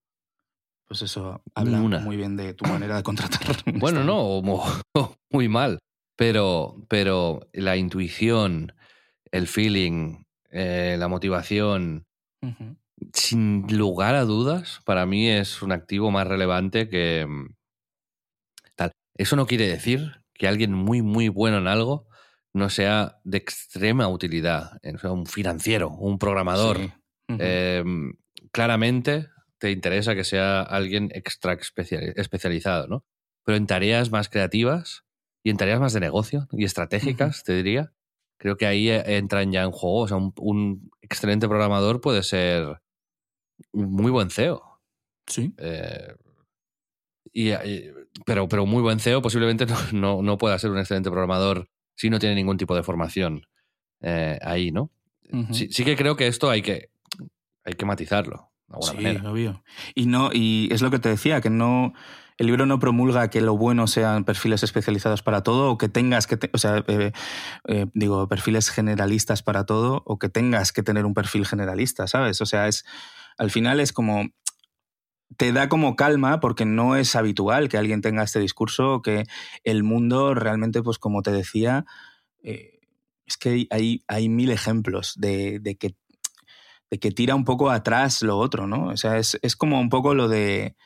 Pues 0.86 1.02
eso 1.02 1.42
habla 1.54 1.78
muy 1.80 2.16
bien 2.16 2.36
de 2.36 2.54
tu 2.54 2.64
manera 2.64 2.96
de 2.96 3.02
contratar. 3.02 3.56
bueno, 3.74 4.04
no, 4.04 4.40
muy 5.30 5.48
mal. 5.48 5.80
Pero, 6.16 6.76
pero 6.88 7.40
la 7.52 7.76
intuición, 7.76 8.72
el 9.32 9.48
feeling, 9.48 10.24
eh, 10.50 10.96
la 10.98 11.08
motivación, 11.08 12.06
sin 13.12 13.66
lugar 13.76 14.14
a 14.14 14.24
dudas, 14.24 14.80
para 14.84 15.04
mí 15.04 15.28
es 15.28 15.60
un 15.60 15.72
activo 15.72 16.10
más 16.10 16.26
relevante 16.26 16.88
que 16.88 17.26
mm, 17.28 17.54
tal. 18.76 18.92
Eso 19.18 19.34
no 19.34 19.46
quiere 19.46 19.66
decir 19.66 20.22
que 20.38 20.48
alguien 20.48 20.72
muy, 20.72 21.02
muy 21.02 21.28
bueno 21.28 21.58
en 21.58 21.68
algo 21.68 22.06
no 22.52 22.70
sea 22.70 23.18
de 23.24 23.38
extrema 23.38 24.08
utilidad. 24.08 24.78
O 24.94 24.98
sea, 24.98 25.12
un 25.12 25.26
financiero, 25.26 25.90
un 25.90 26.18
programador. 26.18 26.78
Em, 27.28 28.14
claramente 28.52 29.28
te 29.58 29.70
interesa 29.70 30.14
que 30.14 30.24
sea 30.24 30.62
alguien 30.62 31.10
extra 31.12 31.58
especializado, 32.16 32.86
¿no? 32.88 33.04
Pero 33.44 33.56
en 33.56 33.66
tareas 33.66 34.10
más 34.10 34.28
creativas 34.28 35.04
y 35.42 35.50
en 35.50 35.56
tareas 35.56 35.80
más 35.80 35.92
de 35.92 36.00
negocio 36.00 36.48
y 36.52 36.64
estratégicas, 36.64 37.44
te 37.44 37.54
diría, 37.54 37.92
creo 38.38 38.56
que 38.56 38.66
ahí 38.66 38.88
eh, 38.88 39.02
entran 39.16 39.52
ya 39.52 39.62
en 39.62 39.70
juego. 39.70 40.00
O 40.00 40.08
sea, 40.08 40.16
un, 40.16 40.90
excelente 41.00 41.48
programador 41.48 42.00
puede 42.00 42.22
ser 42.22 42.80
un 43.72 43.92
muy 43.92 44.10
buen 44.10 44.30
CEO. 44.30 44.62
Sí. 45.26 45.54
Eh, 45.58 46.14
y, 47.36 47.52
pero, 48.24 48.48
pero 48.48 48.64
muy 48.64 48.80
buen 48.80 48.98
CEO 48.98 49.20
posiblemente 49.20 49.66
no, 49.92 50.22
no, 50.22 50.38
pueda 50.38 50.58
ser 50.58 50.70
un 50.70 50.78
excelente 50.78 51.10
programador 51.10 51.68
si 51.94 52.08
no 52.08 52.18
tiene 52.18 52.34
ningún 52.34 52.56
tipo 52.56 52.74
de 52.74 52.82
formación 52.82 53.46
eh, 54.00 54.38
ahí, 54.42 54.70
¿no? 54.70 54.90
sí, 55.52 55.68
sí, 55.70 55.84
que 55.84 55.96
creo 55.96 56.16
que 56.16 56.28
esto 56.28 56.48
hay 56.48 56.62
que, 56.62 56.90
hay 57.64 57.74
que 57.74 57.84
matizarlo. 57.84 58.50
De 58.68 58.74
alguna 58.74 59.20
sí, 59.20 59.26
obvio. 59.26 59.64
Y, 59.94 60.06
no, 60.06 60.30
y 60.32 60.68
es 60.70 60.82
lo 60.82 60.90
que 60.90 60.98
te 60.98 61.08
decía, 61.08 61.40
que 61.40 61.50
no 61.50 61.94
el 62.38 62.46
libro 62.46 62.66
no 62.66 62.78
promulga 62.78 63.28
que 63.28 63.40
lo 63.40 63.56
bueno 63.56 63.86
sean 63.86 64.24
perfiles 64.24 64.62
especializados 64.62 65.22
para 65.22 65.42
todo 65.42 65.70
o 65.70 65.78
que 65.78 65.88
tengas 65.88 66.26
que, 66.26 66.38
o 66.52 66.58
sea, 66.58 66.84
eh, 66.86 67.12
eh, 67.68 67.86
digo, 67.94 68.28
perfiles 68.28 68.70
generalistas 68.70 69.42
para 69.42 69.64
todo 69.64 70.02
o 70.04 70.18
que 70.18 70.28
tengas 70.28 70.72
que 70.72 70.82
tener 70.82 71.06
un 71.06 71.14
perfil 71.14 71.46
generalista, 71.46 72.06
¿sabes? 72.06 72.40
O 72.40 72.46
sea, 72.46 72.68
es, 72.68 72.84
al 73.38 73.50
final 73.50 73.80
es 73.80 73.92
como, 73.92 74.28
te 75.36 75.52
da 75.52 75.68
como 75.68 75.96
calma 75.96 76.40
porque 76.40 76.64
no 76.64 76.96
es 76.96 77.16
habitual 77.16 77.68
que 77.68 77.78
alguien 77.78 78.00
tenga 78.00 78.22
este 78.22 78.40
discurso, 78.40 79.02
que 79.02 79.24
el 79.64 79.82
mundo 79.82 80.34
realmente, 80.34 80.82
pues 80.82 80.98
como 80.98 81.22
te 81.22 81.32
decía, 81.32 81.84
eh, 82.42 82.78
es 83.26 83.36
que 83.36 83.66
hay, 83.70 84.04
hay 84.06 84.28
mil 84.28 84.50
ejemplos 84.50 85.14
de, 85.16 85.60
que, 85.78 85.96
de 86.90 86.98
que 86.98 87.10
tira 87.10 87.34
un 87.34 87.44
poco 87.44 87.70
atrás 87.70 88.22
lo 88.22 88.38
otro, 88.38 88.66
¿no? 88.66 88.88
O 88.88 88.96
sea, 88.96 89.18
es, 89.18 89.38
es 89.42 89.56
como 89.56 89.80
un 89.80 89.88
poco 89.88 90.14
lo 90.14 90.28
de 90.28 90.76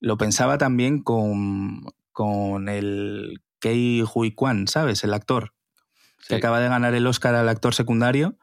lo 0.00 0.16
pensaba 0.16 0.58
también 0.58 1.00
con, 1.00 1.84
con 2.10 2.68
el 2.68 3.40
Kei 3.60 4.02
Hui 4.02 4.34
Kwan, 4.34 4.66
¿sabes? 4.66 5.04
El 5.04 5.14
actor 5.14 5.54
que 6.26 6.34
acaba 6.34 6.60
de 6.60 6.68
ganar 6.68 6.94
el 6.94 7.06
Oscar 7.06 7.34
al 7.34 7.48
actor 7.48 7.74
secundario, 7.74 8.36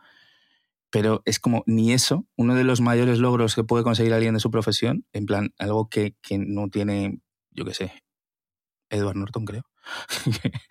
pero 0.89 1.21
es 1.25 1.39
como 1.39 1.63
ni 1.65 1.93
eso, 1.93 2.25
uno 2.35 2.55
de 2.55 2.63
los 2.63 2.81
mayores 2.81 3.19
logros 3.19 3.55
que 3.55 3.63
puede 3.63 3.83
conseguir 3.83 4.13
alguien 4.13 4.33
de 4.33 4.39
su 4.39 4.51
profesión, 4.51 5.05
en 5.13 5.25
plan, 5.25 5.53
algo 5.57 5.89
que, 5.89 6.15
no 6.31 6.69
tiene, 6.69 7.21
yo 7.51 7.65
qué 7.65 7.73
sé, 7.73 8.03
Edward 8.89 9.17
Norton, 9.17 9.45
creo. 9.45 9.63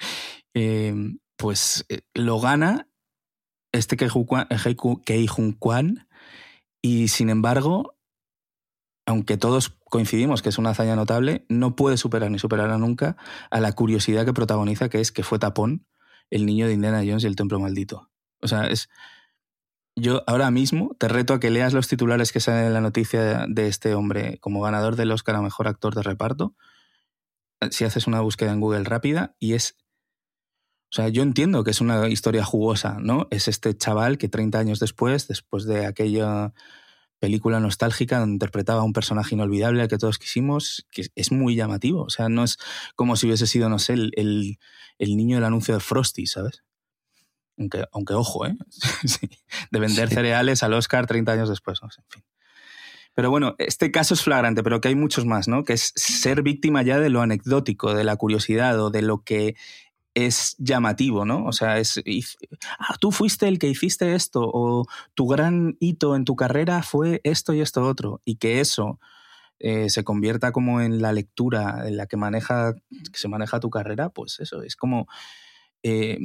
Em, 0.55 1.19
pues 1.37 1.85
eh, 1.89 2.01
lo 2.15 2.41
gana 2.41 2.89
este 3.71 3.97
Kei 3.97 4.09
Hui 4.09 5.55
Kwan 5.59 6.09
y 6.83 7.09
sin 7.09 7.29
embargo 7.29 7.99
aunque 9.09 9.39
todos 9.39 9.71
coincidimos 9.85 10.43
que 10.43 10.51
es 10.51 10.59
una 10.59 10.71
hazaña 10.71 10.95
notable, 10.95 11.47
no 11.49 11.75
puede 11.75 11.97
superar 11.97 12.31
ni 12.31 12.39
superará 12.39 12.77
nunca 12.77 13.17
a 13.51 13.59
la 13.59 13.73
curiosidad 13.73 14.27
que 14.27 14.35
protagoniza, 14.35 14.91
que 14.91 15.01
es 15.01 15.13
que 15.13 15.23
fue 15.23 15.39
tapón 15.39 15.87
el 16.29 16.45
niño 16.45 16.67
de 16.67 16.75
Indiana 16.75 16.99
Jones 16.99 17.25
y 17.25 17.27
el 17.27 17.35
templo 17.35 17.59
maldito. 17.59 18.11
O 18.43 18.49
sea, 18.49 18.67
es. 18.67 18.91
Yo 20.01 20.23
ahora 20.29 20.51
mismo 20.53 20.95
te 20.99 21.09
reto 21.09 21.35
a 21.35 21.41
que 21.41 21.51
leas 21.51 21.73
los 21.73 21.89
titulares 21.89 22.31
que 22.31 22.39
salen 22.39 22.67
en 22.67 22.75
la 22.75 22.81
noticia 22.81 23.47
de 23.49 23.67
este 23.67 23.95
hombre 23.95 24.39
como 24.39 24.61
ganador 24.61 24.95
del 24.95 25.11
Oscar 25.11 25.35
a 25.35 25.43
mejor 25.43 25.67
actor 25.67 25.95
de 25.95 26.03
reparto. 26.03 26.55
Si 27.71 27.85
haces 27.85 28.07
una 28.07 28.21
búsqueda 28.21 28.53
en 28.53 28.61
Google 28.61 28.85
rápida, 28.85 29.35
y 29.41 29.55
es. 29.55 29.77
O 30.93 30.95
sea, 30.95 31.09
yo 31.09 31.23
entiendo 31.23 31.65
que 31.65 31.73
es 31.73 31.81
una 31.81 32.09
historia 32.09 32.45
jugosa, 32.45 32.99
¿no? 33.01 33.27
Es 33.31 33.49
este 33.49 33.77
chaval 33.77 34.19
que 34.19 34.29
30 34.29 34.59
años 34.59 34.79
después, 34.79 35.27
después 35.27 35.65
de 35.65 35.85
aquella 35.85 36.55
película 37.19 37.59
nostálgica 37.59 38.21
donde 38.21 38.35
interpretaba 38.35 38.83
a 38.83 38.85
un 38.85 38.93
personaje 38.93 39.35
inolvidable 39.35 39.83
al 39.83 39.89
que 39.89 39.99
todos 39.99 40.19
quisimos, 40.19 40.87
que 40.93 41.09
es 41.15 41.33
muy 41.33 41.57
llamativo. 41.57 42.03
O 42.03 42.11
sea, 42.11 42.29
no 42.29 42.45
es 42.45 42.57
como 42.95 43.17
si 43.17 43.27
hubiese 43.27 43.49
sido, 43.49 43.69
no 43.69 43.81
sé, 43.81 43.95
el, 43.95 44.59
niño 45.01 45.37
del 45.37 45.45
anuncio 45.45 45.75
de 45.75 45.81
Frosty, 45.81 46.27
¿sabes? 46.27 46.63
Aunque, 47.59 47.85
aunque 47.93 48.15
ojo, 48.15 48.47
¿eh? 48.47 48.57
de 49.71 49.81
vender 49.81 50.09
cereales 50.09 50.63
al 50.63 50.75
Oscar 50.75 51.07
30 51.07 51.33
años 51.33 51.49
después, 51.49 51.81
en 51.83 51.91
fin. 52.09 52.25
Pero 53.15 53.31
bueno, 53.31 53.57
este 53.59 53.91
caso 53.91 54.15
es 54.15 54.23
flagrante, 54.23 54.63
pero 54.63 54.81
que 54.81 54.89
hay 54.89 54.95
muchos 54.95 55.27
más, 55.27 55.49
¿no? 55.49 55.65
Que 55.65 55.73
es 55.73 55.93
ser 55.97 56.43
víctima 56.43 56.83
ya 56.83 57.01
de 57.01 57.11
lo 57.11 57.21
anecdótico, 57.21 57.93
de 57.93 58.05
la 58.05 58.15
curiosidad 58.15 58.81
o 58.81 58.91
de 58.91 59.03
lo 59.03 59.25
que 59.25 59.57
es 60.15 60.55
llamativo, 60.59 61.25
¿no? 61.25 61.45
O 61.45 61.53
sea, 61.53 61.79
es, 61.79 62.01
ah, 62.79 62.95
tú 63.01 63.11
fuiste 63.13 63.49
el 63.49 63.59
que 63.59 63.69
hiciste 63.69 64.15
esto 64.15 64.43
o 64.45 64.87
tu 65.15 65.27
gran 65.27 65.77
hito 65.81 66.17
en 66.17 66.25
tu 66.25 66.37
carrera 66.37 66.83
fue 66.83 67.21
esto 67.25 67.55
y 67.55 67.61
esto 67.61 67.83
otro 67.83 68.21
y 68.25 68.37
que 68.37 68.61
eso 68.61 69.01
eh, 69.59 69.91
se 69.91 70.05
convierta 70.05 70.53
como 70.53 70.81
en 70.81 71.03
la 71.03 71.13
lectura 71.13 71.89
en 71.89 71.97
la 71.97 72.07
que 72.07 72.17
maneja 72.17 72.75
que 72.91 73.19
se 73.19 73.29
maneja 73.29 73.61
tu 73.61 73.71
carrera, 73.71 74.11
pues 74.11 74.39
eso 74.41 74.63
es 74.63 74.77
como 74.77 75.09
eh, 75.83 76.19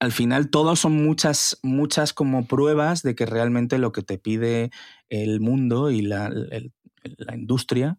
al 0.00 0.12
final 0.12 0.50
todo 0.50 0.74
son 0.76 1.04
muchas 1.04 1.58
muchas 1.62 2.12
como 2.12 2.46
pruebas 2.46 3.02
de 3.02 3.14
que 3.14 3.26
realmente 3.26 3.78
lo 3.78 3.92
que 3.92 4.02
te 4.02 4.18
pide 4.18 4.70
el 5.08 5.40
mundo 5.40 5.90
y 5.90 6.02
la, 6.02 6.30
industria 7.34 7.98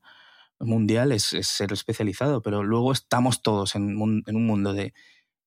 mundial 0.59 1.11
es, 1.11 1.23
ser 1.23 1.73
especializado, 1.73 2.41
pero 2.41 2.63
luego 2.63 2.91
estamos 2.91 3.41
todos 3.41 3.75
en 3.75 3.97
un 3.97 4.45
mundo 4.45 4.73
de 4.73 4.93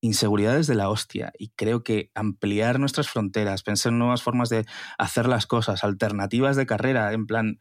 inseguridades 0.04 0.66
de 0.66 0.74
la 0.74 0.90
hostia 0.90 1.32
y 1.38 1.48
creo 1.56 1.82
que 1.82 2.10
ampliar 2.14 2.78
nuestras 2.78 3.08
fronteras, 3.08 3.62
pensar 3.62 3.92
en 3.92 3.98
nuevas 3.98 4.22
formas 4.22 4.50
de 4.50 4.66
hacer 4.98 5.26
las 5.26 5.46
cosas, 5.46 5.82
alternativas 5.82 6.56
de 6.56 6.66
carrera, 6.66 7.12
en 7.12 7.26
plan 7.26 7.58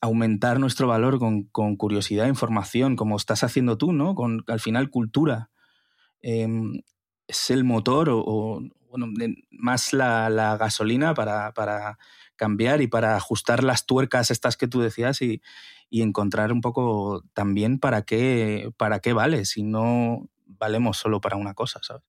aumentar 0.00 0.58
nuestro 0.58 0.88
valor 0.88 1.18
con, 1.18 1.76
curiosidad, 1.76 2.26
información, 2.26 2.96
como 2.96 3.16
estás 3.16 3.44
haciendo 3.44 3.78
tú, 3.78 3.92
¿no? 3.92 4.14
Con 4.14 4.44
al 4.48 4.60
final 4.60 4.90
cultura. 4.90 5.50
Em, 6.20 6.82
es 7.28 7.50
el 7.50 7.64
motor 7.64 8.08
o, 8.10 8.62
bueno, 8.90 9.08
más 9.50 9.92
la, 9.92 10.56
gasolina 10.58 11.14
para, 11.14 11.52
para, 11.52 11.98
cambiar 12.36 12.82
y 12.82 12.86
para 12.86 13.16
ajustar 13.16 13.64
las 13.64 13.86
tuercas 13.86 14.30
estas 14.30 14.58
que 14.58 14.68
tú 14.68 14.82
decías 14.82 15.22
y, 15.22 15.40
y 15.88 16.02
encontrar 16.02 16.52
un 16.52 16.60
poco 16.60 17.24
también 17.32 17.78
para 17.78 18.02
qué, 18.02 18.70
para 18.76 19.00
qué 19.00 19.14
vale, 19.14 19.46
si 19.46 19.62
no 19.62 20.28
valemos 20.44 20.98
solo 20.98 21.20
para 21.20 21.36
una 21.36 21.54
cosa, 21.54 21.80
¿sabes? 21.82 22.02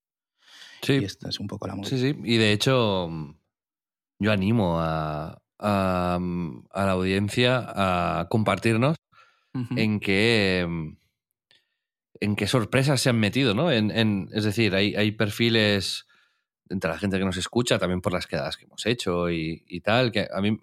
Sí. 0.82 0.94
Y 0.94 1.06
esta 1.06 1.30
es 1.30 1.40
un 1.40 1.48
poco 1.48 1.68
la 1.68 1.76
Sí, 1.84 1.98
sí. 1.98 2.16
Y 2.24 2.38
de 2.38 2.52
hecho, 2.52 3.10
yo 4.20 4.32
animo 4.32 4.80
a, 4.80 5.42
a, 5.60 6.20
la 6.20 6.92
audiencia 6.92 7.66
a 7.68 8.28
compartirnos 8.30 8.98
en 9.76 10.00
qué 10.00 10.68
en 12.22 12.36
qué 12.36 12.48
sorpresas 12.48 13.02
se 13.02 13.10
han 13.10 13.20
metido, 13.20 13.54
¿no? 13.54 13.72
En, 13.72 14.30
es 14.34 14.44
decir, 14.44 14.76
hay, 14.76 14.96
hay, 14.96 15.12
perfiles 15.12 16.08
entre 16.70 16.90
la 16.90 16.98
gente 16.98 17.18
que 17.18 17.26
nos 17.26 17.38
escucha, 17.38 17.80
también 17.80 18.02
por 18.02 18.14
las 18.14 18.28
quedadas 18.28 18.58
que 18.58 18.66
hemos 18.66 18.86
hecho 18.86 19.30
y, 19.30 19.82
tal, 19.84 20.12
que 20.12 20.28
a 20.32 20.42
mí 20.42 20.60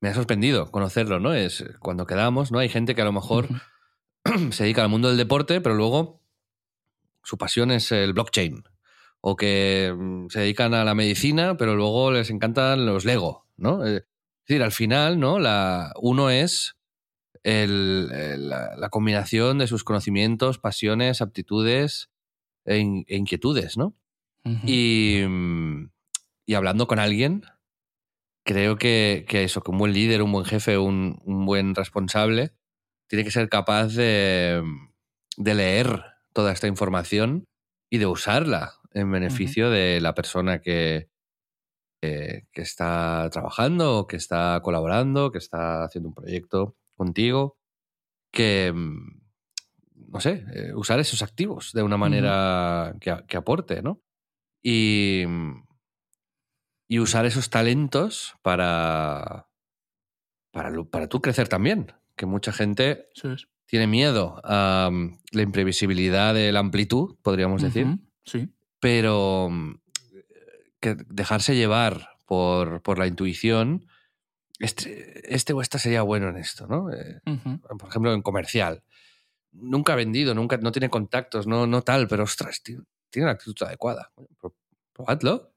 me 0.00 0.08
ha 0.08 0.14
sorprendido 0.14 0.70
conocerlo, 0.70 1.20
¿no? 1.20 1.34
Es 1.34 1.64
cuando 1.78 2.06
quedamos, 2.06 2.50
¿no? 2.52 2.58
Hay 2.58 2.68
gente 2.68 2.94
que 2.94 3.02
a 3.02 3.04
lo 3.04 3.12
mejor 3.12 3.48
se 4.50 4.64
dedica 4.64 4.82
al 4.82 4.88
mundo 4.88 5.08
del 5.08 5.18
deporte, 5.18 5.60
pero 5.60 5.74
luego 5.74 6.20
su 7.22 7.38
pasión 7.38 7.70
es 7.70 7.92
el 7.92 8.12
blockchain. 8.12 8.64
O 9.20 9.36
que 9.36 9.94
mm, 9.94 10.28
se 10.28 10.40
dedican 10.40 10.72
a 10.72 10.84
la 10.84 10.94
medicina, 10.94 11.56
pero 11.56 11.76
luego 11.76 12.10
les 12.10 12.30
encantan 12.30 12.86
los 12.86 13.04
Lego, 13.04 13.46
¿no? 13.56 13.84
Es 13.84 14.04
decir, 14.46 14.62
al 14.62 14.72
final, 14.72 15.20
¿no? 15.20 15.38
La, 15.38 15.92
uno 16.00 16.30
es 16.30 16.79
la, 17.44 18.88
combinación 18.90 19.58
de 19.58 19.66
sus 19.66 19.84
conocimientos, 19.84 20.58
pasiones, 20.58 21.20
aptitudes 21.20 22.10
e, 22.64 22.76
e 23.06 23.16
inquietudes, 23.16 23.76
¿no? 23.76 23.96
y, 24.64 25.22
mm, 25.28 25.90
y, 26.46 26.54
hablando 26.54 26.86
con 26.86 26.98
alguien, 26.98 27.42
creo 28.44 28.76
que, 28.76 29.26
eso, 29.30 29.62
que 29.62 29.70
un 29.70 29.78
buen 29.78 29.92
líder, 29.92 30.22
un 30.22 30.32
buen 30.32 30.44
jefe, 30.44 30.78
un, 30.78 31.20
un 31.24 31.46
buen 31.46 31.74
responsable, 31.74 32.52
tiene 33.08 33.24
que 33.24 33.30
ser 33.30 33.48
capaz 33.48 33.94
de, 33.94 34.62
leer 35.36 36.04
toda 36.32 36.52
esta 36.52 36.68
información 36.68 37.44
y 37.90 37.98
de 37.98 38.06
usarla 38.06 38.74
en 38.92 39.10
beneficio 39.10 39.70
de 39.70 40.00
la 40.00 40.14
persona 40.14 40.60
que, 40.60 41.08
que 42.00 42.44
está 42.54 43.28
trabajando, 43.30 44.06
que 44.06 44.16
está 44.16 44.60
colaborando, 44.62 45.32
que 45.32 45.38
está 45.38 45.84
haciendo 45.84 46.08
un 46.08 46.14
proyecto 46.14 46.76
contigo, 47.00 47.56
que, 48.30 48.70
mm, 48.74 49.22
no 50.12 50.20
sé, 50.20 50.44
eh, 50.52 50.72
usar 50.74 51.00
esos 51.00 51.22
activos 51.22 51.72
de 51.72 51.82
una 51.82 51.96
manera 51.96 52.94
que, 53.00 53.36
aporte, 53.38 53.80
¿no? 53.80 54.02
Y, 54.62 55.24
mm, 55.26 55.64
y 56.88 56.98
usar 56.98 57.24
esos 57.24 57.48
talentos 57.48 58.34
para, 58.42 59.48
para, 60.50 60.84
para 60.84 61.08
tú 61.08 61.22
crecer 61.22 61.48
también, 61.48 61.90
que 62.16 62.26
mucha 62.26 62.52
gente 62.52 63.08
tiene 63.64 63.86
miedo 63.86 64.38
a 64.44 64.90
mm, 64.92 65.20
la 65.32 65.42
imprevisibilidad 65.42 66.34
de 66.34 66.52
la 66.52 66.60
amplitud, 66.60 67.16
podríamos 67.22 67.62
decir. 67.62 67.86
Sí. 68.26 68.50
Pero 68.78 69.48
que 70.80 70.96
dejarse 71.08 71.56
llevar 71.56 72.10
por, 72.26 72.82
por 72.82 72.98
la 72.98 73.06
intuición, 73.06 73.86
este, 74.60 75.34
este, 75.34 75.52
o 75.52 75.60
esta 75.60 75.78
sería 75.78 76.02
bueno 76.02 76.28
en 76.28 76.36
esto, 76.36 76.66
¿no? 76.66 76.92
Eh, 76.92 77.20
por 77.78 77.88
ejemplo, 77.88 78.12
en 78.12 78.22
comercial. 78.22 78.84
Nunca 79.52 79.94
ha 79.94 79.96
vendido, 79.96 80.34
nunca, 80.34 80.58
no 80.58 80.70
tiene 80.70 80.90
contactos, 80.90 81.46
no, 81.46 81.66
no 81.66 81.82
tal, 81.82 82.06
pero 82.06 82.24
ostras, 82.24 82.62
tiene 82.62 82.84
una 83.16 83.32
actitud 83.32 83.56
adecuada. 83.66 84.12
Probadlo. 84.92 85.54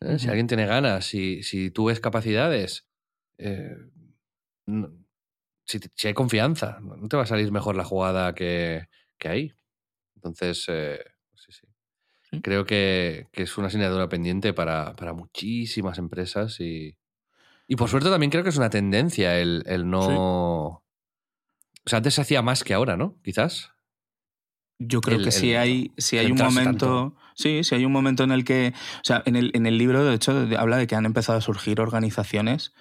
¿eh? 0.00 0.18
Si 0.18 0.28
alguien 0.28 0.46
tiene 0.46 0.66
ganas, 0.66 1.04
si, 1.04 1.42
si 1.42 1.70
tú 1.70 1.86
ves 1.86 2.00
capacidades, 2.00 2.86
eh, 3.38 3.76
si, 5.64 6.06
hay 6.06 6.14
confianza, 6.14 6.78
no 6.80 7.08
te 7.08 7.16
va 7.16 7.24
a 7.24 7.26
salir 7.26 7.50
mejor 7.52 7.76
la 7.76 7.84
jugada 7.84 8.34
que, 8.34 8.88
que 9.18 9.28
ahí. 9.28 9.52
Entonces, 10.14 10.64
eh, 10.68 11.04
sí, 11.34 11.52
sí. 11.52 11.66
Creo 12.42 12.64
que, 12.64 13.28
es 13.32 13.58
una 13.58 13.68
asignatura 13.68 14.08
pendiente 14.08 14.52
para, 14.52 14.94
muchísimas 15.14 15.98
empresas 15.98 16.60
y, 16.60 16.96
y, 17.66 17.76
por 17.76 17.88
suerte 17.88 18.10
también 18.10 18.30
creo 18.30 18.42
que 18.42 18.50
es 18.50 18.56
una 18.56 18.70
tendencia 18.70 19.38
el, 19.38 19.64
no... 19.88 20.82
O 21.84 21.88
sea, 21.88 21.98
antes 21.98 22.14
se 22.14 22.20
hacía 22.20 22.42
más 22.42 22.64
que 22.64 22.74
ahora, 22.74 22.96
¿no? 22.96 23.16
Quizás. 23.22 23.72
Yo 24.78 25.00
creo 25.00 25.22
que 25.22 25.30
si 25.30 25.54
hay, 25.54 25.92
si 25.96 26.18
hay 26.18 26.32
un 26.32 26.38
momento. 26.38 27.14
Sí, 27.34 27.62
si 27.62 27.76
hay 27.76 27.84
un 27.84 27.92
momento 27.92 28.24
en 28.24 28.32
el 28.32 28.44
que. 28.44 28.74
O 28.96 29.04
sea, 29.04 29.22
en 29.24 29.36
el, 29.36 29.52
en 29.54 29.66
el 29.66 29.78
libro, 29.78 30.04
de 30.04 30.14
hecho, 30.14 30.48
habla 30.58 30.78
de 30.78 30.88
que 30.88 30.96
han 30.96 31.06
empezado 31.06 31.38
a 31.38 31.40
surgir 31.40 31.80
organizaciones 31.80 32.72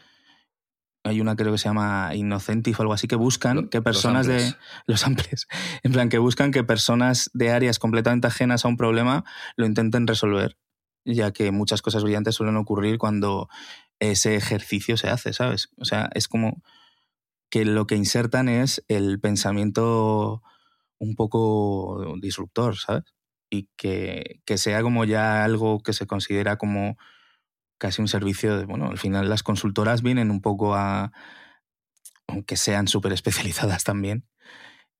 hay 1.05 1.21
una 1.21 1.35
creo 1.35 1.51
que 1.51 1.57
se 1.59 1.69
llama 1.69 2.11
Innocentif 2.15 2.79
o 2.79 2.81
algo 2.81 2.93
así, 2.93 3.07
que 3.07 3.15
buscan 3.15 3.69
que 3.69 3.81
personas 3.81 4.25
de 4.25 4.55
los 4.87 5.05
amplios, 5.05 5.47
en 5.83 5.91
plan, 5.91 6.09
que 6.09 6.17
buscan 6.17 6.51
que 6.51 6.63
personas 6.63 7.29
de 7.33 7.51
áreas 7.51 7.79
completamente 7.79 8.27
ajenas 8.27 8.65
a 8.65 8.67
un 8.67 8.75
problema 8.75 9.23
lo 9.55 9.67
intenten 9.67 10.07
resolver, 10.07 10.57
ya 11.05 11.31
que 11.31 11.51
muchas 11.51 11.83
cosas 11.83 12.03
brillantes 12.03 12.35
suelen 12.35 12.57
ocurrir 12.57 12.97
cuando 12.97 13.49
ese 13.99 14.35
ejercicio 14.35 14.97
se 14.97 15.09
hace, 15.09 15.33
¿sabes? 15.33 15.69
O 15.77 15.85
sea, 15.85 16.09
es 16.13 16.27
como 16.27 16.61
que 17.49 17.65
lo 17.65 17.87
que 17.87 17.95
insertan 17.95 18.49
es 18.49 18.83
el 18.87 19.19
pensamiento 19.19 20.41
un 20.99 21.15
poco 21.15 22.15
disruptor, 22.19 22.77
¿sabes? 22.77 23.03
Y 23.49 23.69
que, 23.77 24.41
que 24.45 24.57
sea 24.57 24.81
como 24.81 25.05
ya 25.05 25.43
algo 25.43 25.81
que 25.81 25.93
se 25.93 26.07
considera 26.07 26.57
como 26.57 26.97
casi 27.77 28.01
un 28.01 28.07
servicio 28.07 28.57
de, 28.57 28.65
bueno, 28.65 28.87
al 28.87 28.97
final 28.97 29.29
las 29.29 29.43
consultoras 29.43 30.01
vienen 30.01 30.31
un 30.31 30.41
poco 30.41 30.75
a, 30.75 31.11
aunque 32.27 32.57
sean 32.57 32.87
súper 32.87 33.13
especializadas 33.13 33.83
también, 33.83 34.25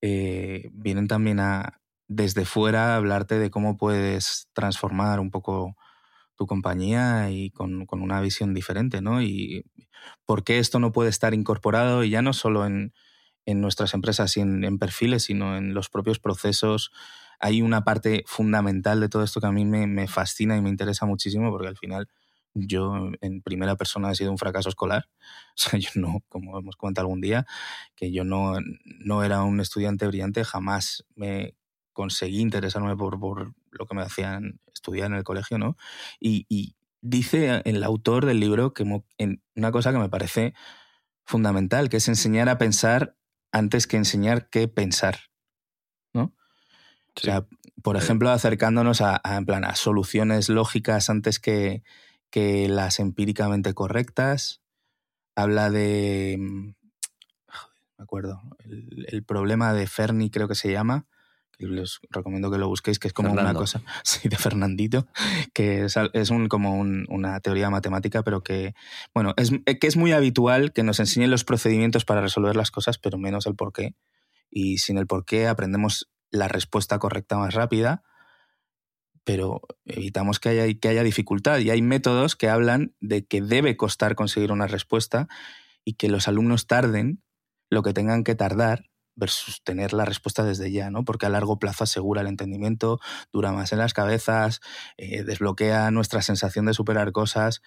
eh, 0.02 0.68
vienen 0.72 1.08
también 1.08 1.40
a, 1.40 1.80
desde 2.08 2.44
fuera, 2.44 2.96
hablarte 2.96 3.38
de 3.38 3.50
cómo 3.50 3.76
puedes 3.76 4.48
transformar 4.52 5.20
un 5.20 5.30
poco 5.30 5.76
tu 6.36 6.46
compañía 6.46 7.30
y 7.30 7.50
con, 7.50 7.86
con, 7.86 8.02
una 8.02 8.20
visión 8.20 8.54
diferente, 8.54 9.00
¿no? 9.00 9.22
Y 9.22 9.64
por 10.24 10.44
qué 10.44 10.58
esto 10.58 10.78
no 10.78 10.92
puede 10.92 11.10
estar 11.10 11.34
incorporado 11.34 12.04
y 12.04 12.10
ya 12.10 12.22
no 12.22 12.32
solo 12.32 12.66
en, 12.66 12.92
en 13.46 13.60
nuestras 13.60 13.94
empresas 13.94 14.36
y 14.36 14.40
en, 14.40 14.64
en, 14.64 14.78
perfiles, 14.78 15.24
sino 15.24 15.56
en 15.56 15.74
los 15.74 15.88
propios 15.88 16.18
procesos. 16.18 16.92
Hay 17.40 17.62
una 17.62 17.84
parte 17.84 18.24
fundamental 18.26 19.00
de 19.00 19.08
todo 19.08 19.22
esto 19.22 19.40
que 19.40 19.46
a 19.46 19.52
mí 19.52 19.64
me, 19.64 19.86
me 19.86 20.08
fascina 20.08 20.56
y 20.56 20.62
me 20.62 20.70
interesa 20.70 21.06
muchísimo 21.06 21.50
porque 21.50 21.68
al 21.68 21.76
final 21.76 22.08
yo 22.56 23.10
en 23.20 23.42
primera 23.42 23.76
persona 23.76 24.10
he 24.10 24.14
sido 24.14 24.30
un 24.30 24.38
fracaso 24.38 24.68
escolar. 24.68 25.08
O 25.56 25.58
sea, 25.58 25.78
yo 25.78 25.88
no, 25.94 26.22
como 26.28 26.58
hemos 26.58 26.76
comentado 26.76 27.06
algún 27.06 27.22
día, 27.22 27.46
que 27.94 28.12
yo 28.12 28.24
no, 28.24 28.58
no 28.84 29.24
era 29.24 29.42
un 29.42 29.60
estudiante 29.60 30.06
brillante, 30.06 30.44
jamás 30.44 31.06
me 31.14 31.54
conseguí 31.96 32.40
interesarme 32.40 32.94
por, 32.94 33.18
por 33.18 33.54
lo 33.70 33.86
que 33.86 33.94
me 33.94 34.02
hacían 34.02 34.60
estudiar 34.72 35.06
en 35.10 35.16
el 35.16 35.24
colegio, 35.24 35.56
¿no? 35.56 35.78
Y, 36.20 36.76
dice 37.02 37.62
el 37.64 37.84
autor 37.84 38.26
del 38.26 38.40
libro 38.40 38.74
que 38.74 38.82
en 39.18 39.40
una 39.54 39.70
cosa 39.70 39.92
que 39.92 39.98
me 39.98 40.08
parece 40.08 40.54
fundamental, 41.24 41.88
que 41.88 41.98
es 41.98 42.08
enseñar 42.08 42.48
a 42.48 42.58
pensar 42.58 43.16
antes 43.52 43.86
que 43.86 43.96
enseñar 43.96 44.48
qué 44.50 44.66
pensar, 44.66 45.18
¿no? 46.12 46.34
O 47.16 47.20
sea, 47.20 47.46
por 47.82 47.96
ejemplo, 47.96 48.30
acercándonos 48.30 49.00
a, 49.00 49.22
en 49.24 49.46
plan, 49.46 49.64
a 49.64 49.76
soluciones 49.76 50.48
lógicas 50.48 51.08
antes 51.08 51.38
que, 51.38 51.84
que 52.30 52.68
las 52.68 52.98
empíricamente 52.98 53.72
correctas. 53.72 54.60
Habla 55.34 55.70
de. 55.70 56.36
Mm, 56.38 56.74
me 57.98 58.02
acuerdo. 58.02 58.42
El, 58.58 59.24
problema 59.24 59.72
de 59.72 59.86
Ferni, 59.86 60.30
creo 60.30 60.48
que 60.48 60.54
se 60.54 60.70
llama. 60.70 61.06
Les 61.58 62.00
recomiendo 62.10 62.50
que 62.50 62.58
lo 62.58 62.68
busquéis, 62.68 62.98
que 62.98 63.08
es 63.08 63.14
como 63.14 63.32
una 63.32 63.54
cosa. 63.54 63.82
Sí, 64.04 64.28
de 64.28 64.36
Fernandito. 64.36 65.06
Que 65.54 65.84
es, 65.84 66.30
un, 66.30 66.48
como 66.48 66.78
una 66.80 67.40
teoría 67.40 67.70
matemática, 67.70 68.22
pero 68.22 68.42
que. 68.42 68.74
Bueno, 69.14 69.32
es, 69.36 69.52
eh, 69.64 69.78
que 69.78 69.86
es 69.86 69.96
muy 69.96 70.12
habitual 70.12 70.72
que 70.72 70.82
nos 70.82 71.00
enseñen 71.00 71.30
los 71.30 71.44
procedimientos 71.44 72.04
para 72.04 72.20
resolver 72.20 72.56
las 72.56 72.70
cosas, 72.70 72.98
pero 72.98 73.18
menos 73.18 73.46
el 73.46 73.54
por 73.54 73.72
qué. 73.72 73.94
Y 74.50 74.78
sin 74.78 74.98
el 74.98 75.06
por 75.06 75.24
qué 75.24 75.48
aprendemos 75.48 76.10
la 76.30 76.48
respuesta 76.48 76.98
correcta 76.98 77.36
más 77.36 77.54
rápida 77.54 78.02
pero 79.26 79.60
evitamos 79.84 80.38
que 80.38 80.50
haya, 80.50 80.72
que 80.78 80.88
haya 80.88 81.02
dificultad. 81.02 81.58
Y 81.58 81.70
hay 81.70 81.82
métodos 81.82 82.36
que 82.36 82.48
hablan 82.48 82.94
de 83.00 83.26
que 83.26 83.42
debe 83.42 83.76
costar 83.76 84.14
conseguir 84.14 84.52
una 84.52 84.68
respuesta 84.68 85.26
y 85.84 85.94
que 85.94 86.08
los 86.08 86.28
alumnos 86.28 86.68
tarden 86.68 87.24
lo 87.68 87.82
que 87.82 87.92
tengan 87.92 88.22
que 88.22 88.36
tardar 88.36 88.84
versus 89.16 89.62
tener 89.64 89.92
la 89.92 90.04
respuesta 90.04 90.44
desde 90.44 90.70
ya, 90.70 90.90
¿no? 90.90 91.04
Porque 91.04 91.26
a 91.26 91.30
largo 91.30 91.58
plazo 91.58 91.84
asegura 91.84 92.20
el 92.20 92.28
entendimiento, 92.28 93.00
dura 93.32 93.52
más 93.52 93.72
en 93.72 93.78
las 93.78 93.94
cabezas, 93.94 94.60
eh, 94.96 95.24
desbloquea 95.24 95.90
nuestra 95.90 96.22
sensación 96.22 96.66
de 96.66 96.74
superar 96.74 97.12
cosas. 97.12 97.62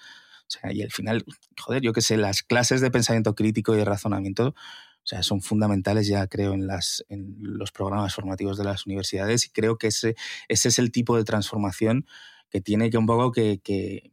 Y 0.71 0.81
al 0.81 0.91
final, 0.91 1.25
joder, 1.59 1.81
yo 1.83 1.93
qué 1.93 2.01
sé, 2.01 2.17
las 2.17 2.41
clases 2.41 2.81
de 2.81 2.89
pensamiento 2.89 3.35
crítico 3.35 3.75
y 3.75 3.77
de 3.77 3.85
razonamiento 3.85 4.55
o 5.03 5.07
sea, 5.09 5.23
son 5.23 5.41
fundamentales 5.41 6.07
ya 6.07 6.27
creo 6.27 6.53
en, 6.53 6.67
las, 6.67 7.03
en 7.09 7.35
los 7.39 7.71
programas 7.71 8.13
formativos 8.13 8.57
de 8.57 8.63
las 8.63 8.85
universidades 8.85 9.45
y 9.45 9.49
creo 9.49 9.77
que 9.77 9.87
ese, 9.87 10.15
ese 10.47 10.67
es 10.69 10.77
el 10.77 10.91
tipo 10.91 11.17
de 11.17 11.23
transformación 11.23 12.05
que 12.49 12.61
tiene 12.61 12.89
que 12.89 12.97
un 12.97 13.05
poco 13.05 13.31
que, 13.31 14.11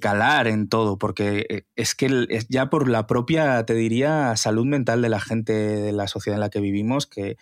calar 0.00 0.48
en 0.48 0.68
todo, 0.68 0.98
porque 0.98 1.46
eh, 1.48 1.66
es 1.76 1.94
que 1.94 2.26
ya 2.48 2.70
por 2.70 2.88
la 2.88 3.06
propia, 3.06 3.64
te 3.66 3.74
diría, 3.74 4.36
salud 4.36 4.66
mental 4.66 5.02
de 5.02 5.08
la 5.08 5.20
gente 5.20 5.52
de 5.52 5.92
la 5.92 6.08
sociedad 6.08 6.36
en 6.36 6.40
la 6.40 6.50
que 6.50 6.60
vivimos, 6.60 7.06
que 7.06 7.36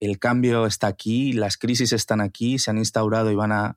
el 0.00 0.18
cambio 0.18 0.66
está 0.66 0.86
aquí, 0.86 1.32
las 1.32 1.56
crisis 1.56 1.92
están 1.92 2.20
aquí, 2.20 2.58
se 2.58 2.70
han 2.70 2.78
instaurado 2.78 3.30
y 3.30 3.34
van 3.34 3.52
a, 3.52 3.76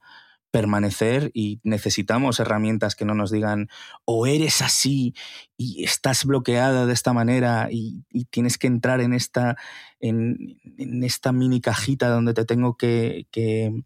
permanecer 0.53 1.31
y 1.33 1.59
necesitamos 1.63 2.39
herramientas 2.39 2.95
que 2.95 3.05
no 3.05 3.15
nos 3.15 3.31
digan 3.31 3.69
o 4.05 4.27
eres 4.27 4.61
así 4.61 5.15
y 5.57 5.83
estás 5.83 6.25
bloqueado 6.25 6.85
de 6.85 6.93
esta 6.93 7.11
manera 7.11 7.69
y, 7.71 8.05
tienes 8.29 8.59
que 8.59 8.67
entrar 8.67 9.01
en 9.01 9.13
esta, 9.13 9.57
en, 9.99 10.59
esta 11.03 11.31
mini 11.31 11.59
cajita 11.59 12.07
donde 12.09 12.35
te 12.35 12.45
tengo 12.45 12.77
que, 12.77 13.25
que, 13.31 13.83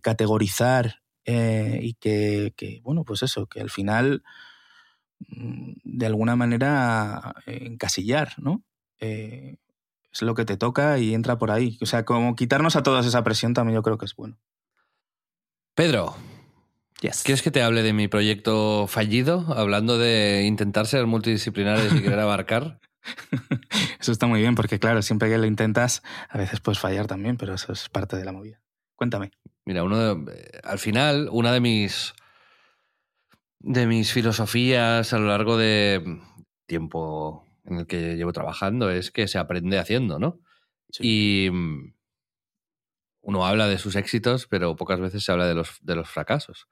categorizar 0.00 1.02
eh, 1.24 1.78
y 1.82 1.94
que, 1.94 2.80
bueno, 2.82 3.04
pues 3.04 3.22
eso, 3.22 3.46
que 3.46 3.60
al 3.60 3.70
final 3.70 4.22
mm, 5.28 5.72
de 5.84 6.06
alguna 6.06 6.36
manera 6.36 7.34
encasillar, 7.46 8.34
¿no? 8.38 8.62
Eh, 9.00 9.56
es 10.12 10.22
lo 10.22 10.34
que 10.34 10.44
te 10.44 10.56
toca 10.56 10.98
y 10.98 11.12
entra 11.12 11.38
por 11.38 11.50
ahí. 11.50 11.78
O 11.82 11.86
sea, 11.86 12.04
como 12.04 12.36
quitarnos 12.36 12.76
a 12.76 12.82
todos 12.82 13.04
esa 13.04 13.24
presión 13.24 13.52
también 13.52 13.74
yo 13.74 13.82
creo 13.82 13.98
que 13.98 14.06
es 14.06 14.14
bueno. 14.14 14.38
Pedro, 15.74 16.14
¿quieres 17.24 17.42
que 17.42 17.50
te 17.50 17.62
hable 17.62 17.82
de 17.82 17.92
mi 17.92 18.06
proyecto 18.06 18.86
fallido? 18.86 19.44
Hablando 19.56 19.98
de 19.98 20.44
intentar 20.44 20.86
ser 20.86 21.06
multidisciplinares 21.06 21.92
y 21.92 22.02
querer 22.02 22.18
abarcar. 22.20 22.80
eso 23.98 24.12
está 24.12 24.26
muy 24.26 24.40
bien, 24.40 24.54
porque 24.54 24.78
claro, 24.78 25.02
siempre 25.02 25.28
que 25.28 25.36
lo 25.36 25.46
intentas, 25.46 26.02
a 26.28 26.38
veces 26.38 26.60
puedes 26.60 26.78
fallar 26.78 27.08
también, 27.08 27.36
pero 27.36 27.54
eso 27.54 27.72
es 27.72 27.88
parte 27.88 28.16
de 28.16 28.24
la 28.24 28.32
movida. 28.32 28.60
Cuéntame. 28.94 29.32
Mira, 29.66 29.82
uno 29.82 30.24
al 30.62 30.78
final, 30.78 31.28
una 31.32 31.52
de 31.52 31.60
mis 31.60 32.14
de 33.60 33.86
mis 33.86 34.12
filosofías 34.12 35.12
a 35.12 35.18
lo 35.18 35.28
largo 35.28 35.56
de 35.56 36.20
tiempo 36.66 37.46
en 37.64 37.78
el 37.78 37.86
que 37.86 38.16
llevo 38.16 38.32
trabajando 38.32 38.90
es 38.90 39.10
que 39.10 39.26
se 39.26 39.38
aprende 39.38 39.78
haciendo, 39.78 40.18
¿no? 40.18 40.40
Y 41.00 41.48
uno 43.22 43.46
habla 43.46 43.66
de 43.66 43.78
sus 43.78 43.96
éxitos, 43.96 44.46
pero 44.46 44.76
pocas 44.76 45.00
veces 45.00 45.24
se 45.24 45.32
habla 45.32 45.46
de 45.46 45.54
los, 45.54 45.78
de 45.80 45.96
los 45.96 46.08
fracasos. 46.08 46.68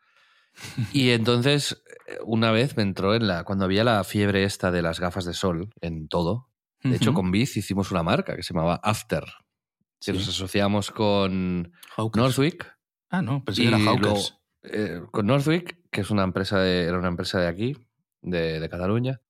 Y 0.93 1.11
entonces, 1.11 1.83
eh, 2.07 2.19
una 2.25 2.51
vez 2.51 2.77
me 2.77 2.83
entró 2.83 3.15
en 3.15 3.27
la. 3.27 3.45
Cuando 3.45 3.65
había 3.65 3.85
la 3.85 4.05
fiebre 4.05 4.45
esta 4.45 4.71
de 4.71 4.83
las 4.83 5.01
gafas 5.01 5.25
de 5.25 5.33
sol 5.33 5.71
en 5.81 6.09
todo. 6.09 6.51
De 6.83 6.97
hecho, 6.97 7.15
con 7.15 7.31
Biz 7.31 7.57
hicimos 7.57 7.93
una 7.93 8.03
marca 8.03 8.35
que 8.35 8.43
se 8.43 8.53
llamaba 8.53 8.81
After. 8.83 9.25
Que 10.01 10.13
nos 10.13 10.29
asociamos 10.29 10.91
con 10.91 11.73
Northwick. 11.97 12.72
Ah, 13.13 13.23
no, 13.23 13.45
pensé 13.45 13.63
que 13.63 13.69
era 13.69 13.79
Hawkers. 13.79 14.39
Eh, 14.65 15.03
con 15.13 15.27
Northwick, 15.27 15.79
que 15.91 16.01
es 16.01 16.11
una 16.11 16.25
empresa 16.25 16.59
de, 16.59 16.85
era 16.85 16.99
una 16.99 17.09
empresa 17.09 17.39
de 17.39 17.47
aquí, 17.47 17.77
de, 18.21 18.69
Cataluña. 18.69 19.21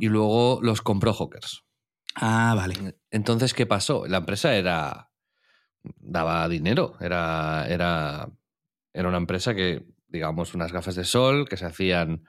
Y 0.00 0.08
luego 0.08 0.58
los 0.62 0.80
compró 0.80 1.12
Hawkers. 1.12 1.64
Ah, 2.14 2.54
vale. 2.56 2.96
Entonces, 3.10 3.52
¿qué 3.52 3.66
pasó? 3.66 4.06
La 4.06 4.16
empresa 4.18 4.56
era. 4.56 5.10
daba 5.82 6.48
dinero. 6.48 6.96
Era. 6.98 7.66
Era, 7.68 8.26
era 8.94 9.08
una 9.08 9.18
empresa 9.18 9.54
que 9.54 9.84
digamos, 10.08 10.54
unas 10.54 10.72
gafas 10.72 10.94
de 10.94 11.04
sol 11.04 11.48
que 11.48 11.56
se 11.56 11.66
hacían 11.66 12.24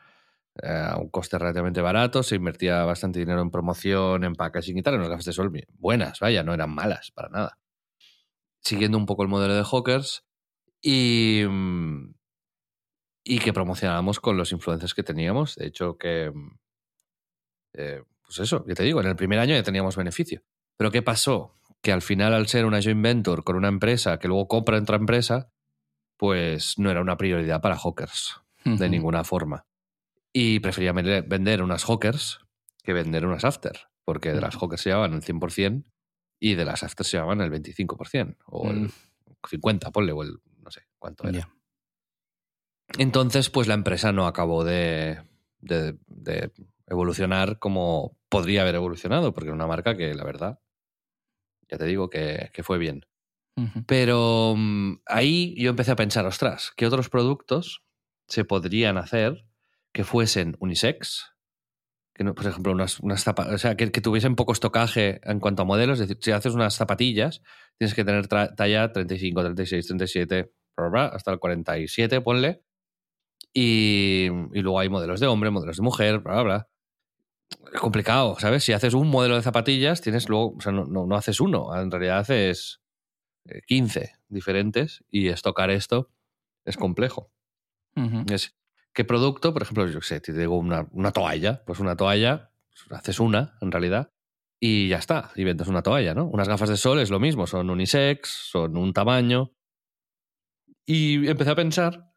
eh, 0.62 0.68
a 0.68 0.98
un 0.98 1.10
coste 1.10 1.38
relativamente 1.38 1.82
barato, 1.82 2.24
se 2.24 2.36
invertía 2.36 2.84
bastante 2.84 3.20
dinero 3.20 3.42
en 3.42 3.52
promoción, 3.52 4.24
en 4.24 4.34
packaging 4.34 4.78
y 4.78 4.84
tal, 4.84 4.96
unas 4.96 5.10
gafas 5.10 5.26
de 5.26 5.34
sol 5.34 5.52
buenas, 5.78 6.20
vaya, 6.20 6.44
no 6.44 6.54
eran 6.54 6.72
malas 6.72 7.12
para 7.12 7.30
nada. 7.30 7.58
Siguiendo 8.62 8.98
un 8.98 9.06
poco 9.06 9.24
el 9.24 9.30
modelo 9.30 9.56
de 9.56 9.64
Hawkers 9.64 10.26
y, 10.82 11.44
mm, 11.48 12.14
y 13.24 13.40
que 13.40 13.54
promocionábamos 13.54 14.20
con 14.20 14.38
los 14.38 14.52
influencers 14.52 14.94
que 14.94 15.04
teníamos. 15.04 15.56
De 15.56 15.68
hecho, 15.68 15.98
que. 15.98 16.32
Mm, 16.34 16.58
eh, 17.74 18.04
pues 18.26 18.40
eso, 18.40 18.66
ya 18.68 18.76
te 18.76 18.84
digo, 18.84 19.00
en 19.00 19.08
el 19.08 19.16
primer 19.16 19.40
año 19.40 19.56
ya 19.56 19.64
teníamos 19.64 19.96
beneficio. 19.96 20.44
Pero 20.78 20.92
¿qué 20.92 21.02
pasó? 21.02 21.56
Que 21.82 21.92
al 21.92 22.02
final, 22.02 22.34
al 22.34 22.48
ser 22.48 22.66
una 22.66 22.82
joint 22.82 23.02
venture 23.02 23.44
con 23.44 23.56
una 23.56 23.70
empresa 23.70 24.20
que 24.20 24.28
luego 24.28 24.48
compra 24.48 24.78
otra 24.78 24.98
empresa, 24.98 25.50
pues 26.18 26.78
no 26.78 26.92
era 26.92 27.02
una 27.02 27.18
prioridad 27.18 27.62
para 27.62 27.78
hawkers 27.78 28.36
de 28.66 28.90
ninguna 28.90 29.24
forma. 29.24 29.66
Y 30.34 30.60
prefería 30.60 30.92
vender 30.92 31.64
unas 31.64 31.86
hawkers 31.86 32.40
que 32.84 32.92
vender 32.92 33.26
unas 33.26 33.46
after, 33.46 33.88
porque 34.04 34.34
de 34.34 34.42
las 34.42 34.56
hawkers 34.56 34.82
se 34.82 34.90
llevaban 34.90 35.14
el 35.14 35.22
100% 35.22 35.86
y 36.40 36.56
de 36.56 36.66
las 36.66 36.84
after 36.84 37.06
se 37.06 37.18
llevaban 37.18 37.42
el 37.42 37.52
25% 37.52 38.38
o 38.46 38.70
el 38.70 38.92
50%, 39.42 39.88
mm. 39.88 39.92
ponle, 39.92 40.12
o 40.12 40.24
el 40.24 40.40
cuánto 41.00 41.28
era. 41.28 41.50
Entonces, 42.98 43.50
pues 43.50 43.68
la 43.68 43.74
empresa 43.74 44.12
no 44.12 44.28
acabó 44.28 44.64
de, 44.64 45.22
evolucionar 46.88 47.60
como 47.60 48.18
podría 48.30 48.62
haber 48.62 48.76
evolucionado, 48.76 49.34
porque 49.34 49.48
era 49.48 49.56
una 49.56 49.68
marca 49.68 49.98
que, 49.98 50.14
la 50.14 50.24
verdad, 50.24 50.60
ya 51.70 51.78
te 51.78 51.86
digo 51.86 52.10
que 52.10 52.62
fue 52.64 52.78
bien. 52.78 53.06
Pero 53.88 54.54
mm, 54.56 55.02
ahí 55.08 55.56
yo 55.58 55.72
empecé 55.72 55.92
a 55.92 55.96
pensar, 55.96 56.26
ostras, 56.26 56.72
¿qué 56.76 56.86
otros 56.86 57.10
productos 57.10 57.84
se 58.28 58.46
podrían 58.46 58.98
hacer 58.98 59.46
que 59.94 60.04
fuesen 60.04 60.56
unisex? 60.60 61.34
Que 62.14 62.24
no, 62.24 62.36
por 62.36 62.46
ejemplo, 62.46 62.72
unas, 62.72 63.00
unas 63.00 63.28
o 63.28 63.58
sea, 63.58 63.76
que, 63.76 63.90
tuviesen 63.90 64.36
poco 64.36 64.54
estocaje 64.54 65.22
en 65.24 65.40
cuanto 65.40 65.64
a 65.64 65.66
modelos. 65.66 66.00
Es 66.00 66.08
decir, 66.08 66.24
si 66.24 66.32
haces 66.32 66.54
unas 66.54 66.76
zapatillas, 66.76 67.42
tienes 67.78 67.96
que 67.96 68.06
tener 68.06 68.28
talla 68.28 68.92
35, 68.92 69.42
36, 69.42 69.88
37, 69.88 70.52
hasta 70.78 71.32
el 71.32 71.40
47, 71.40 72.22
ponle. 72.22 72.64
Y, 73.54 74.28
y, 74.54 74.62
luego 74.62 74.80
hay 74.80 74.90
modelos 74.90 75.20
de 75.20 75.28
hombre, 75.28 75.50
modelos 75.50 75.78
de 75.78 75.84
mujer, 75.84 76.20
bla, 76.20 76.34
bla, 76.34 76.44
bla. 76.44 76.70
Es 77.74 77.80
complicado, 77.80 78.38
¿sabes? 78.40 78.64
Si 78.64 78.74
haces 78.74 78.94
un 78.94 79.10
modelo 79.10 79.36
de 79.36 79.42
zapatillas, 79.42 80.02
tienes 80.02 80.30
luego, 80.30 80.56
o 80.58 80.62
sea, 80.62 80.72
no, 80.72 80.86
no 80.86 81.16
haces 81.16 81.40
uno, 81.40 81.76
en 81.80 81.90
realidad 81.90 82.20
haces 82.20 82.82
15 83.68 84.14
diferentes 84.28 85.04
y 85.10 85.30
estocar 85.30 85.72
esto 85.72 86.12
es 86.66 86.78
complejo. 86.78 87.32
es, 88.30 88.56
¿Qué 88.94 89.06
producto? 89.06 89.54
Por 89.54 89.64
ejemplo, 89.64 89.88
yo 89.88 90.02
sé, 90.02 90.20
te 90.20 90.34
digo 90.34 90.58
una, 90.58 90.88
una 90.92 91.12
toalla, 91.12 91.64
pues 91.66 91.80
una 91.80 91.96
toalla, 91.96 92.52
pues 92.70 93.00
haces 93.00 93.20
una 93.20 93.58
en 93.62 93.72
realidad 93.72 94.12
y 94.60 94.88
ya 94.90 94.98
está, 94.98 95.32
y 95.36 95.44
vendes 95.44 95.68
una 95.68 95.84
toalla, 95.84 96.14
¿no? 96.14 96.26
Unas 96.26 96.48
gafas 96.48 96.70
de 96.70 96.78
sol 96.78 97.00
es 97.00 97.10
lo 97.10 97.20
mismo, 97.20 97.48
son 97.48 97.70
unisex, 97.70 98.30
son 98.30 98.76
un 98.76 98.94
tamaño. 98.94 99.54
Y 100.90 101.28
empecé 101.28 101.52
a 101.52 101.56
pensar 101.56 102.14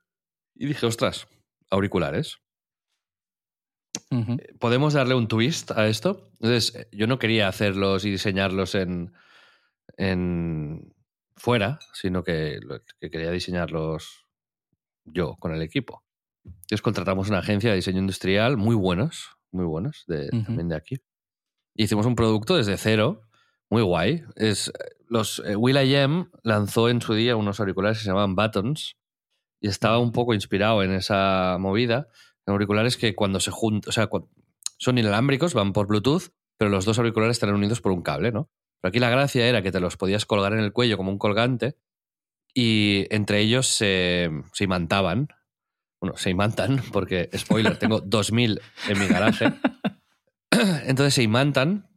y 0.54 0.66
dije, 0.66 0.86
ostras, 0.86 1.26
auriculares. 1.70 2.38
Eh, 4.10 4.54
¿Podemos 4.60 4.94
darle 4.94 5.14
un 5.14 5.26
twist 5.26 5.72
a 5.72 5.88
esto? 5.88 6.30
Entonces, 6.34 6.86
yo 6.92 7.08
no 7.08 7.18
quería 7.18 7.48
hacerlos 7.48 8.04
y 8.04 8.12
diseñarlos 8.12 8.76
en, 8.76 9.12
en, 9.96 10.94
fuera, 11.36 11.80
sino 11.92 12.22
que, 12.22 12.60
quería 13.00 13.32
diseñarlos 13.32 14.26
yo 15.04 15.34
con 15.36 15.52
el 15.52 15.62
equipo. 15.62 16.04
Entonces 16.44 16.80
contratamos 16.80 17.28
una 17.28 17.38
agencia 17.38 17.70
de 17.70 17.76
diseño 17.76 17.98
industrial 17.98 18.56
muy 18.56 18.76
buenos, 18.76 19.30
muy 19.50 19.64
buenos, 19.64 20.04
de, 20.06 20.28
también 20.28 20.68
de 20.68 20.76
aquí. 20.76 20.98
hicimos 21.74 22.06
un 22.06 22.14
producto 22.14 22.56
desde 22.56 22.76
cero, 22.76 23.22
muy 23.70 23.82
guay. 23.82 24.24
Es, 24.36 24.72
los, 25.08 25.42
eh, 25.46 25.56
Will 25.56 25.76
I 25.76 25.96
Am 25.96 26.30
lanzó 26.42 26.88
en 26.88 27.00
su 27.00 27.14
día 27.14 27.36
unos 27.36 27.60
auriculares 27.60 27.98
que 27.98 28.04
se 28.04 28.10
llamaban 28.10 28.36
Buttons 28.36 28.96
y 29.60 29.68
estaba 29.68 29.98
un 29.98 30.12
poco 30.12 30.34
inspirado 30.34 30.82
en 30.82 30.92
esa 30.92 31.56
movida. 31.58 32.08
Auriculares 32.46 32.96
que 32.96 33.14
cuando 33.14 33.38
se 33.38 33.52
juntan, 33.52 33.88
o 33.88 33.92
sea, 33.92 34.08
son 34.76 34.98
inalámbricos, 34.98 35.54
van 35.54 35.72
por 35.72 35.86
Bluetooth, 35.86 36.32
pero 36.56 36.70
los 36.70 36.84
dos 36.84 36.98
auriculares 36.98 37.36
están 37.36 37.54
unidos 37.54 37.80
por 37.80 37.92
un 37.92 38.02
cable, 38.02 38.32
¿no? 38.32 38.50
Pero 38.80 38.88
aquí 38.88 38.98
la 38.98 39.10
gracia 39.10 39.46
era 39.46 39.62
que 39.62 39.70
te 39.70 39.78
los 39.78 39.96
podías 39.96 40.26
colgar 40.26 40.52
en 40.52 40.60
el 40.60 40.72
cuello 40.72 40.96
como 40.96 41.12
un 41.12 41.18
colgante 41.18 41.76
y 42.54 43.06
entre 43.10 43.40
ellos 43.40 43.66
se, 43.68 44.30
se 44.52 44.64
imantaban. 44.64 45.28
Bueno, 46.00 46.16
se 46.16 46.30
imantan 46.30 46.82
porque, 46.92 47.28
spoiler, 47.36 47.78
tengo 47.78 48.00
2000 48.00 48.60
en 48.88 48.98
mi 48.98 49.06
garaje. 49.06 49.52
Entonces 50.86 51.14
se 51.14 51.22
imantan 51.22 51.89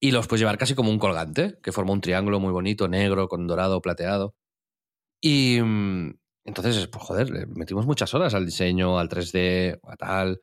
y 0.00 0.10
los 0.12 0.26
puedes 0.26 0.40
llevar 0.40 0.58
casi 0.58 0.74
como 0.74 0.90
un 0.90 0.98
colgante, 0.98 1.58
que 1.62 1.72
forma 1.72 1.92
un 1.92 2.00
triángulo 2.00 2.40
muy 2.40 2.52
bonito, 2.52 2.88
negro, 2.88 3.28
con 3.28 3.46
dorado, 3.46 3.80
plateado. 3.82 4.34
Y 5.20 5.60
mm, 5.60 6.14
entonces, 6.44 6.86
pues 6.86 7.04
joder, 7.04 7.30
le 7.30 7.46
metimos 7.46 7.86
muchas 7.86 8.14
horas 8.14 8.34
al 8.34 8.46
diseño, 8.46 8.98
al 8.98 9.08
3D, 9.08 9.80
a 9.82 9.96
tal. 9.96 10.40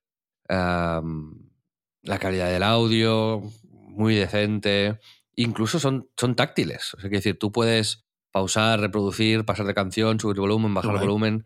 la 0.47 2.19
calidad 2.19 2.51
del 2.51 2.63
audio, 2.63 3.41
muy 3.71 4.15
decente. 4.15 4.99
Incluso 5.35 5.79
son, 5.79 6.09
son 6.15 6.35
táctiles. 6.35 6.93
O 6.93 6.99
sea, 6.99 7.09
que 7.09 7.17
decir, 7.17 7.39
tú 7.39 7.51
puedes 7.51 8.05
pausar, 8.31 8.79
reproducir, 8.81 9.45
pasar 9.45 9.65
de 9.65 9.73
canción, 9.73 10.19
subir 10.19 10.37
volumen, 10.37 10.73
bajar 10.73 10.99
volumen. 10.99 11.45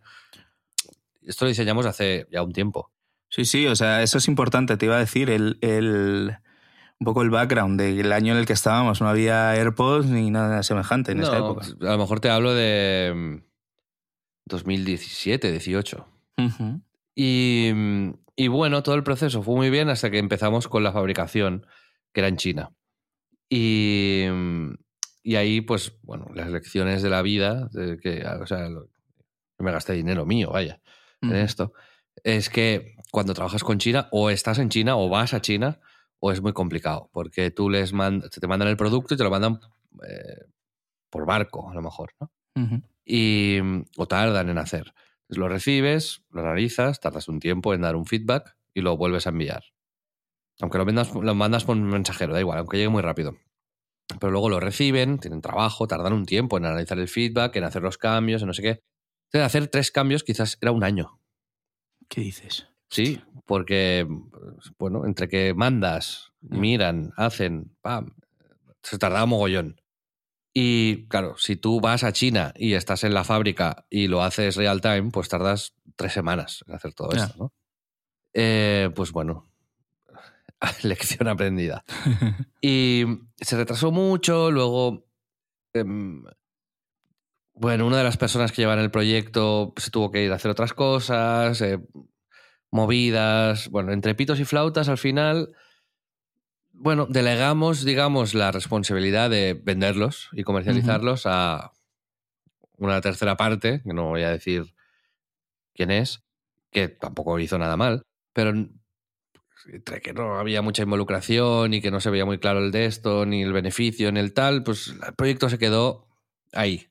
Esto 1.22 1.45
lo 1.45 1.49
diseñamos 1.49 1.86
hace 1.86 2.28
ya 2.32 2.41
un 2.41 2.51
tiempo. 2.51 2.91
Sí, 3.30 3.45
sí, 3.45 3.68
o 3.68 3.76
sea, 3.76 4.01
eso 4.01 4.18
es 4.18 4.28
importante. 4.28 4.76
Te 4.76 4.88
iba 4.88 4.95
a 4.95 4.99
decir, 4.99 5.30
el, 5.30 5.60
el, 5.62 6.36
un 7.00 7.06
poco 7.06 7.22
el 7.22 7.30
background 7.30 7.80
del 7.80 8.12
año 8.12 8.34
en 8.34 8.39
el 8.39 8.45
que 8.45 8.54
estábamos. 8.54 9.00
No 9.02 9.08
había 9.08 9.52
AirPods 9.52 10.08
ni 10.08 10.30
nada 10.32 10.64
semejante 10.64 11.14
en 11.14 11.22
esta 11.22 11.38
época. 11.38 11.66
A 11.82 11.91
lo 11.91 11.97
mejor 11.97 12.20
te 12.20 12.30
hablo 12.30 12.54
de 12.54 13.41
2017, 14.45 15.52
18. 15.52 16.08
y, 17.16 17.72
y 18.36 18.47
bueno, 18.47 18.84
todo 18.84 18.95
el 18.95 19.04
proceso 19.04 19.41
fue 19.43 19.56
muy 19.56 19.70
bien 19.70 19.89
hasta 19.89 20.12
que 20.12 20.20
empezamos 20.20 20.68
con 20.68 20.84
la 20.84 20.91
fabricación, 20.91 21.66
que 22.14 22.22
era 22.22 22.28
en 22.28 22.38
China. 22.38 22.72
Y, 23.50 24.26
mm, 24.30 24.74
y 25.24 25.36
ahí, 25.36 25.62
pues, 25.62 25.93
bueno, 26.04 26.28
las 26.34 26.50
lecciones 26.50 27.02
de 27.02 27.10
la 27.10 27.22
vida, 27.22 27.70
que, 28.02 28.26
o 28.26 28.45
sea, 28.45 28.68
me 29.58 29.72
gasté 29.72 29.93
dinero 29.93 30.26
mío, 30.26 30.52
vaya, 30.52 30.82
en 31.22 31.36
esto, 31.36 31.74
es 32.24 32.50
que 32.50 32.95
cuando 33.12 33.34
trabajas 33.34 33.64
con 33.64 33.78
China, 33.78 34.08
o 34.12 34.30
estás 34.30 34.60
en 34.60 34.70
China, 34.70 34.95
o 34.97 35.10
vas 35.10 35.34
a 35.34 35.41
China, 35.41 35.80
o 36.20 36.32
es 36.32 36.41
muy 36.41 36.53
complicado, 36.53 37.09
porque 37.13 37.51
tú 37.51 37.70
les 37.70 37.91
te 37.91 38.47
mandan 38.47 38.67
el 38.67 38.78
producto 38.78 39.13
y 39.13 39.17
te 39.17 39.24
lo 39.24 39.30
mandan 39.30 39.59
eh, 40.07 40.45
por 41.09 41.26
barco, 41.26 41.70
a 41.70 41.74
lo 41.74 41.82
mejor, 41.82 42.13
¿no? 42.20 42.32
y, 43.05 43.57
o 43.97 44.07
tardan 44.07 44.49
en 44.49 44.57
hacer. 44.57 44.93
Entonces 45.22 45.38
lo 45.38 45.49
recibes, 45.49 46.24
lo 46.32 46.41
analizas, 46.41 46.99
tardas 46.99 47.28
un 47.28 47.39
tiempo 47.39 47.74
en 47.74 47.82
dar 47.82 47.95
un 47.95 48.05
feedback 48.05 48.55
y 48.74 48.82
lo 48.82 48.97
vuelves 48.97 49.28
a 49.28 49.30
enviar. 49.30 49.63
Aunque 50.61 50.78
lo, 50.78 50.86
mandas, 50.86 51.13
lo 51.13 51.36
mandas 51.36 51.63
por 51.63 51.76
mensajero, 51.78 52.34
da 52.34 52.39
igual, 52.39 52.59
aunque 52.59 52.78
llegue 52.78 52.89
muy 52.89 53.01
rápido. 53.01 53.38
Pero 54.20 54.32
luego 54.32 54.49
lo 54.49 54.59
reciben, 54.59 55.20
tienen 55.20 55.41
trabajo, 55.41 55.88
tardan 55.88 56.13
un 56.13 56.26
tiempo 56.26 56.57
en 56.57 56.65
analizar 56.65 56.99
el 56.99 57.07
feedback, 57.07 57.55
en 57.55 57.63
hacer 57.63 57.82
los 57.82 57.97
cambios, 57.97 58.41
en 58.41 58.47
no 58.47 58.53
sé 58.53 58.61
qué. 58.61 58.84
Entonces, 59.28 59.45
hacer 59.45 59.67
tres 59.67 59.91
cambios 59.91 60.24
quizás 60.24 60.57
era 60.61 60.72
un 60.72 60.84
año. 60.84 61.22
¿Qué 62.07 62.22
dices? 62.22 62.68
Sí, 62.90 63.22
porque, 63.46 64.08
bueno, 64.78 65.06
entre 65.06 65.28
que 65.28 65.54
mandas, 65.54 66.32
mm. 66.42 66.60
miran, 66.60 67.14
hacen, 67.18 67.76
pam, 67.82 68.16
se 68.84 68.98
tardaba 68.98 69.26
mogollón. 69.26 69.82
Y 70.54 71.08
claro, 71.08 71.38
si 71.38 71.56
tú 71.56 71.80
vas 71.80 72.04
a 72.04 72.12
China 72.12 72.54
y 72.56 72.74
estás 72.74 73.04
en 73.04 73.14
la 73.14 73.24
fábrica 73.24 73.86
y 73.90 74.08
lo 74.08 74.24
haces 74.24 74.56
real 74.56 74.82
time, 74.82 75.12
pues 75.12 75.30
tardas 75.30 75.76
tres 75.96 76.14
semanas 76.14 76.64
en 76.68 76.76
hacer 76.76 76.94
todo 76.94 77.12
esto, 77.12 77.36
¿no? 77.38 77.54
Eh, 78.34 78.90
pues 78.96 79.12
bueno, 79.12 79.46
lección 80.84 81.28
aprendida. 81.28 81.84
y 82.62 83.06
se 83.38 83.58
retrasó 83.58 83.92
mucho, 83.92 84.52
luego... 84.52 85.06
Em, 85.74 86.24
bueno, 87.54 87.86
una 87.86 87.98
de 87.98 88.06
las 88.06 88.18
personas 88.18 88.52
que 88.52 88.62
llevan 88.62 88.80
el 88.80 88.90
proyecto 88.90 89.74
se 89.76 89.92
tuvo 89.92 90.12
que 90.12 90.24
ir 90.24 90.32
a 90.32 90.36
hacer 90.36 90.50
otras 90.50 90.74
cosas, 90.74 91.60
eh, 91.62 91.80
movidas, 92.72 93.70
bueno, 93.70 93.91
entre 93.91 94.15
pitos 94.15 94.39
y 94.39 94.45
flautas 94.45 94.89
al 94.89 94.97
final, 94.97 95.55
bueno, 96.72 97.07
delegamos, 97.09 97.84
digamos, 97.84 98.34
la 98.34 98.51
responsabilidad 98.51 99.30
de 99.30 99.53
venderlos 99.53 100.30
y 100.32 100.43
comercializarlos 100.43 101.26
a 101.26 101.74
una 102.78 103.01
tercera 103.01 103.36
parte, 103.36 103.82
que 103.84 103.93
no 103.93 104.05
voy 104.05 104.24
a 104.24 104.30
decir 104.30 104.74
quién 105.74 105.91
es, 105.91 106.24
que 106.72 106.88
tampoco 106.88 107.38
hizo 107.39 107.57
nada 107.57 107.76
mal, 107.76 108.03
pero 108.34 108.53
entre 109.65 110.01
que 110.01 110.13
no 110.13 110.39
había 110.39 110.61
mucha 110.61 110.84
involucración 110.84 111.74
y 111.74 111.82
que 111.82 111.91
no 111.91 111.99
se 111.99 112.09
veía 112.09 112.26
muy 112.26 112.38
claro 112.38 112.59
el 112.59 112.72
de 112.72 112.86
esto, 112.86 113.26
ni 113.26 113.43
el 113.43 113.53
beneficio, 113.53 114.11
ni 114.11 114.20
el 114.20 114.34
tal, 114.34 114.63
pues 114.63 114.95
el 115.05 115.13
proyecto 115.15 115.49
se 115.49 115.57
quedó 115.57 116.07
ahí. 116.53 116.88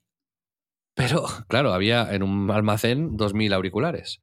Pero, 0.95 1.25
claro, 1.49 1.73
había 1.73 2.13
en 2.13 2.23
un 2.23 2.51
almacén 2.51 3.17
2.000 3.17 3.55
auriculares. 3.55 4.21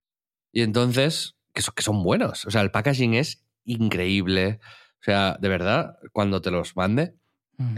Y 0.52 0.62
entonces, 0.62 1.35
que 1.56 1.62
son, 1.62 1.74
que 1.76 1.82
son 1.82 2.04
buenos. 2.04 2.46
O 2.46 2.52
sea, 2.52 2.62
el 2.62 2.72
packaging 2.72 3.16
es 3.16 3.44
increíble. 3.64 4.60
O 5.02 5.04
sea, 5.04 5.38
de 5.40 5.50
verdad, 5.50 5.98
cuando 6.12 6.42
te 6.42 6.52
los 6.52 6.76
mande, 6.76 7.16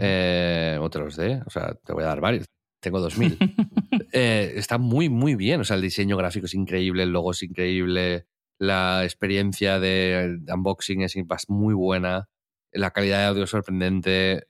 eh, 0.00 0.76
o 0.80 0.90
te 0.90 0.98
los 0.98 1.16
dé, 1.16 1.40
o 1.46 1.50
sea, 1.50 1.74
te 1.74 1.92
voy 1.92 2.04
a 2.04 2.08
dar 2.08 2.20
varios. 2.20 2.46
Tengo 2.80 3.00
2000. 3.00 3.38
eh, 4.12 4.52
está 4.56 4.78
muy, 4.78 5.08
muy 5.08 5.34
bien. 5.34 5.60
O 5.60 5.64
sea, 5.64 5.76
el 5.76 5.82
diseño 5.82 6.16
gráfico 6.16 6.46
es 6.46 6.54
increíble, 6.54 7.04
el 7.04 7.12
logo 7.12 7.30
es 7.30 7.42
increíble, 7.42 8.26
la 8.58 9.04
experiencia 9.04 9.78
de 9.78 10.38
unboxing 10.52 11.02
es 11.02 11.16
muy 11.48 11.74
buena, 11.74 12.28
la 12.72 12.90
calidad 12.90 13.18
de 13.18 13.24
audio 13.26 13.44
es 13.44 13.50
sorprendente. 13.50 14.46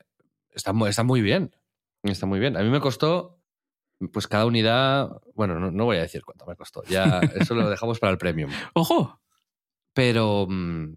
Está, 0.51 0.73
está 0.89 1.03
muy 1.03 1.21
bien. 1.21 1.55
Está 2.03 2.27
muy 2.27 2.41
bien. 2.41 2.57
A 2.57 2.63
mí 2.63 2.71
me 2.71 2.81
costó, 2.81 3.38
pues 4.13 4.29
cada 4.29 4.47
unidad, 4.47 5.11
bueno, 5.35 5.59
no, 5.59 5.85
voy 5.85 5.97
a 5.97 6.03
decir 6.03 6.23
cuánto 6.25 6.47
me 6.47 6.57
costó. 6.57 6.83
Ya 6.85 7.21
eso 7.35 7.55
lo 7.55 7.69
dejamos 7.69 7.99
para 7.99 8.13
el 8.13 8.19
premium. 8.19 8.51
¡Ojo! 8.75 9.21
Pero, 9.93 10.47
mm, 10.49 10.97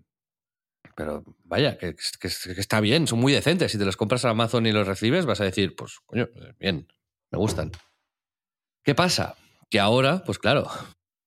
pero 0.95 1.24
vaya, 1.43 1.78
que, 1.78 1.95
que, 1.95 2.28
está 2.28 2.80
bien, 2.80 3.08
son 3.08 3.20
muy 3.20 3.34
decentes. 3.34 3.72
Si 3.72 3.78
te 3.78 3.86
los 3.86 3.97
compras 3.97 4.26
a 4.26 4.30
Amazon 4.30 4.66
y 4.66 4.72
los 4.72 4.88
recibes, 4.88 5.26
vas 5.26 5.41
a 5.41 5.45
decir, 5.45 5.76
pues, 5.76 5.99
coño, 6.06 6.30
bien, 6.60 6.88
me 7.32 7.38
gustan. 7.38 7.72
¿Qué 8.84 8.93
pasa? 8.93 9.36
Que 9.70 9.80
ahora, 9.80 10.24
pues 10.24 10.38
claro, 10.38 10.68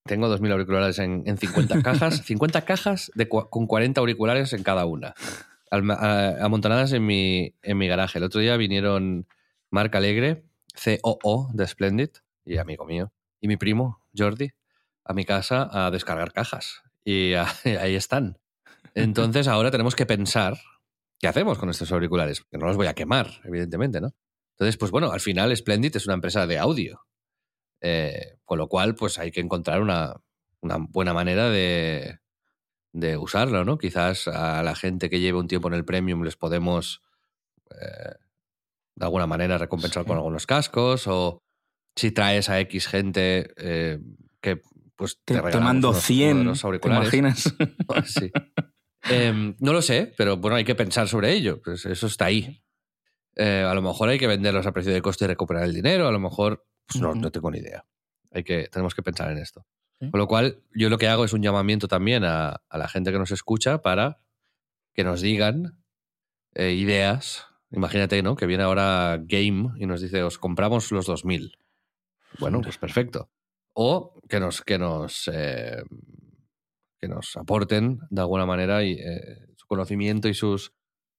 tengo 0.05 0.29
2.000 0.29 0.53
auriculares 0.53 0.99
en, 0.99 1.25
50 1.39 1.83
cajas, 1.83 2.23
50 2.25 2.65
cajas 2.65 3.11
de, 3.15 3.29
con 3.29 3.67
40 3.67 4.01
auriculares 4.01 4.53
en 4.53 4.63
cada 4.63 4.85
una, 4.85 5.15
amontonadas 5.71 6.93
en 6.93 7.07
mi, 7.07 7.55
en 7.63 7.79
mi 7.79 7.89
garaje. 7.89 8.19
El 8.19 8.25
otro 8.25 8.41
día 8.41 8.57
vinieron 8.57 9.27
Marc 9.71 9.95
Alegre, 9.95 10.45
COO 10.75 11.51
de 11.53 11.67
Splendid, 11.67 12.11
y 12.45 12.59
amigo 12.59 12.85
mío, 12.85 13.13
y 13.41 13.49
mi 13.49 13.57
primo, 13.57 14.05
Jordi, 14.17 14.51
a 15.05 15.13
mi 15.13 15.25
casa 15.25 15.69
a 15.71 15.91
descargar 15.91 16.33
cajas. 16.33 16.83
Y 17.05 17.35
ahí 17.81 17.95
están. 17.95 18.39
Entonces 18.95 19.49
ahora 19.49 19.71
tenemos 19.71 19.95
que 19.95 20.07
pensar 20.07 20.59
qué 21.19 21.29
hacemos 21.29 21.59
con 21.59 21.71
estos 21.71 21.91
auriculares, 21.93 22.43
que 22.51 22.59
no 22.59 22.67
los 22.67 22.77
voy 22.77 22.87
a 22.87 22.95
quemar, 22.95 23.31
evidentemente, 23.45 24.01
¿no? 24.01 24.15
Entonces, 24.53 24.77
pues 24.77 24.91
bueno, 24.91 25.11
al 25.11 25.21
final 25.21 25.55
Splendid 25.57 25.97
es 25.97 26.07
una 26.07 26.15
empresa 26.15 26.47
de 26.47 26.59
audio. 26.59 27.05
Eh, 27.81 28.39
con 28.45 28.59
lo 28.59 28.69
cual, 28.69 28.95
pues 28.95 29.19
hay 29.19 29.31
que 29.31 29.41
encontrar 29.41 29.83
una, 29.83 30.15
buena 30.63 31.13
manera 31.13 31.51
de, 31.51 32.19
usarlo, 33.19 33.65
¿no? 33.65 33.79
Quizás 33.79 34.29
a 34.29 34.63
la 34.63 34.75
gente 34.75 35.11
que 35.11 35.21
lleve 35.21 35.39
un 35.39 35.49
tiempo 35.49 35.69
en 35.69 35.75
el 35.75 35.85
premium 35.85 36.23
les 36.23 36.37
podemos 36.37 37.03
eh, 37.71 38.15
de 38.97 39.05
alguna 39.05 39.27
manera 39.27 39.59
recompensar 39.59 40.05
con 40.05 40.17
algunos 40.17 40.47
cascos 40.47 41.07
o 41.07 41.39
si 41.97 42.11
traes 42.11 42.49
a 42.49 42.61
X 42.61 42.87
gente 42.87 43.53
eh, 43.57 43.99
que 44.41 44.61
pues 44.97 45.19
te, 45.25 45.41
te, 45.41 45.59
mando 45.61 45.93
100 45.93 46.53
¿te 46.81 46.89
imaginas? 46.89 47.55
sí. 48.07 48.31
Em, 49.11 49.57
no 49.59 49.73
lo 49.73 49.83
sé, 49.83 50.15
pero 50.17 50.37
bueno, 50.37 50.57
hay 50.57 50.65
que 50.65 50.75
pensar 50.75 51.09
sobre 51.09 51.33
ello. 51.33 51.61
Pues 51.63 51.85
eso 51.85 52.07
está 52.07 52.27
ahí. 52.27 52.63
a 53.37 53.75
lo 53.75 53.83
mejor 53.83 54.09
hay 54.09 54.19
que 54.19 54.29
venderlos 54.29 54.67
a 54.67 54.73
precio 54.73 54.93
de 54.93 55.03
coste 55.03 55.25
y 55.25 55.29
recuperar 55.29 55.65
el 55.65 55.75
dinero. 55.75 56.07
A 56.07 56.13
lo 56.13 56.21
mejor 56.21 56.65
pues 56.87 57.03
no, 57.03 57.15
no 57.15 57.31
tengo 57.31 57.51
ni 57.51 57.59
idea. 57.59 57.85
Hay 58.31 58.45
que, 58.45 58.69
tenemos 58.69 58.95
que 58.95 59.03
pensar 59.03 59.31
en 59.31 59.39
esto. 59.39 59.67
Con 60.11 60.19
lo 60.19 60.27
cual, 60.27 60.63
yo 60.75 60.91
lo 60.91 60.99
que 60.99 61.09
hago 61.09 61.25
es 61.25 61.33
un 61.33 61.43
llamamiento 61.43 61.89
también 61.89 62.25
a, 62.25 62.61
la 62.71 62.89
gente 62.89 63.13
que 63.13 63.19
nos 63.19 63.31
escucha 63.31 63.81
para 63.81 64.21
que 64.93 65.05
nos 65.05 65.21
digan 65.21 65.83
eh, 66.55 66.73
ideas. 66.73 67.47
Imagínate, 67.75 68.23
¿no? 68.23 68.37
Que 68.37 68.47
viene 68.47 68.63
ahora 68.63 69.19
Game 69.21 69.71
y 69.79 69.87
nos 69.87 70.01
dice, 70.01 70.23
os 70.23 70.39
compramos 70.39 70.93
los 70.93 71.07
2000. 71.07 71.57
Bueno, 72.39 72.61
pues 72.61 72.79
perfecto. 72.79 73.31
O 73.73 74.21
que 74.29 74.39
nos, 74.39 74.63
que 74.63 74.79
nos, 74.79 75.29
eh, 75.33 75.83
que 77.01 77.09
nos 77.09 77.37
aporten 77.37 77.99
de 78.11 78.21
alguna 78.21 78.47
manera 78.47 78.85
y, 78.85 78.93
eh, 78.93 79.49
su 79.57 79.67
conocimiento 79.67 80.29
y 80.29 80.35
sus 80.35 80.73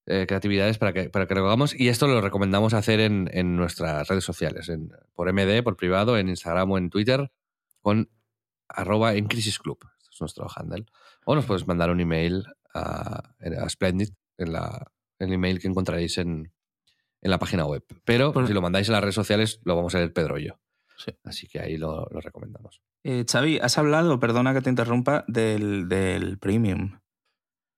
eh, 0.05 0.25
creatividades 0.27 0.77
para 0.77 0.93
que, 0.93 1.09
para 1.09 1.27
que 1.27 1.35
lo 1.35 1.45
hagamos. 1.45 1.77
Y 1.77 1.89
esto 1.89 2.07
lo 2.07 2.21
recomendamos 2.21 2.73
hacer 2.73 3.01
en, 3.01 3.29
en 3.33 3.57
nuestras 3.57 4.07
redes 4.07 4.23
sociales, 4.23 4.69
en, 4.69 4.91
por 5.13 5.31
MD, 5.33 5.61
por 5.61 5.75
privado, 5.75 6.17
en 6.17 6.29
Instagram 6.29 6.71
o 6.71 6.77
en 6.77 6.89
Twitter, 6.89 7.31
con 7.81 8.09
arroba 8.69 9.15
en 9.15 9.27
Crisis 9.27 9.59
Club. 9.59 9.79
Este 9.97 10.09
es 10.13 10.21
nuestro 10.21 10.47
handle. 10.55 10.85
O 11.25 11.35
nos 11.35 11.45
puedes 11.45 11.67
mandar 11.67 11.89
un 11.89 11.99
email 11.99 12.45
a, 12.73 13.33
a 13.61 13.69
Splendid, 13.69 14.09
en 14.37 14.53
la, 14.53 14.91
el 15.19 15.33
email 15.33 15.59
que 15.59 15.67
encontraréis 15.67 16.17
en, 16.17 16.51
en 17.21 17.31
la 17.31 17.39
página 17.39 17.65
web. 17.65 17.83
Pero 18.03 18.33
si 18.45 18.53
lo 18.53 18.61
mandáis 18.61 18.87
en 18.87 18.93
las 18.93 19.01
redes 19.01 19.15
sociales, 19.15 19.61
lo 19.63 19.75
vamos 19.75 19.95
a 19.95 19.99
leer 19.99 20.13
Pedro 20.13 20.37
y 20.37 20.47
yo. 20.47 20.59
Así 21.23 21.47
que 21.47 21.59
ahí 21.59 21.77
lo, 21.77 22.07
lo 22.09 22.21
recomendamos. 22.21 22.81
Eh, 23.03 23.25
Xavi, 23.29 23.59
has 23.59 23.77
hablado, 23.77 24.19
perdona 24.19 24.53
que 24.53 24.61
te 24.61 24.69
interrumpa, 24.69 25.25
del, 25.27 25.87
del 25.87 26.39
premium. 26.39 26.99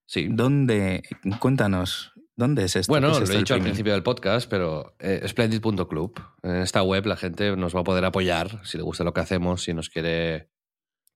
Sí. 0.06 0.28
¿Dónde? 0.30 1.02
Cuéntanos, 1.38 2.14
¿Dónde 2.38 2.64
es 2.64 2.76
esto? 2.76 2.92
Bueno, 2.92 3.08
lo 3.08 3.26
he 3.26 3.36
dicho 3.36 3.54
al 3.54 3.62
principio 3.62 3.92
del 3.92 4.04
podcast, 4.04 4.48
pero 4.48 4.94
eh, 5.00 5.26
splendid.club. 5.26 6.20
En 6.44 6.56
esta 6.58 6.84
web 6.84 7.04
la 7.06 7.16
gente 7.16 7.56
nos 7.56 7.74
va 7.74 7.80
a 7.80 7.84
poder 7.84 8.04
apoyar 8.04 8.64
si 8.64 8.78
le 8.78 8.84
gusta 8.84 9.02
lo 9.02 9.12
que 9.12 9.20
hacemos, 9.20 9.64
si 9.64 9.74
nos 9.74 9.90
quiere 9.90 10.48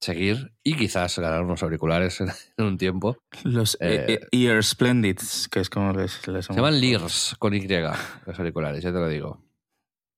seguir 0.03 0.53
y 0.63 0.77
quizás 0.77 1.19
ganar 1.19 1.43
unos 1.43 1.63
auriculares 1.63 2.21
en, 2.57 2.65
un 2.65 2.77
tiempo. 2.77 3.19
Los 3.45 3.77
eh, 3.81 4.21
eh, 4.21 4.21
Ear 4.33 4.63
Splendids, 4.63 5.49
que 5.49 5.61
es 5.61 5.71
como 5.71 5.93
les, 5.93 6.13
Se 6.13 6.55
llaman 6.55 6.81
Lears 6.81 7.37
con 7.39 7.55
Y, 7.55 7.67
los 7.67 8.39
auriculares, 8.39 8.83
ya 8.83 8.93
te 8.93 8.99
lo 8.99 9.09
digo. 9.09 9.45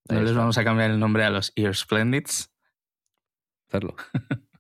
¿No 0.09 0.21
les 0.21 0.35
vamos 0.35 0.59
a 0.59 0.65
cambiar 0.65 0.91
el 0.91 0.99
nombre 0.99 1.25
a 1.25 1.31
los 1.31 1.53
Ear 1.57 1.75
Splendids? 1.75 2.51
Hacerlo. 3.69 3.97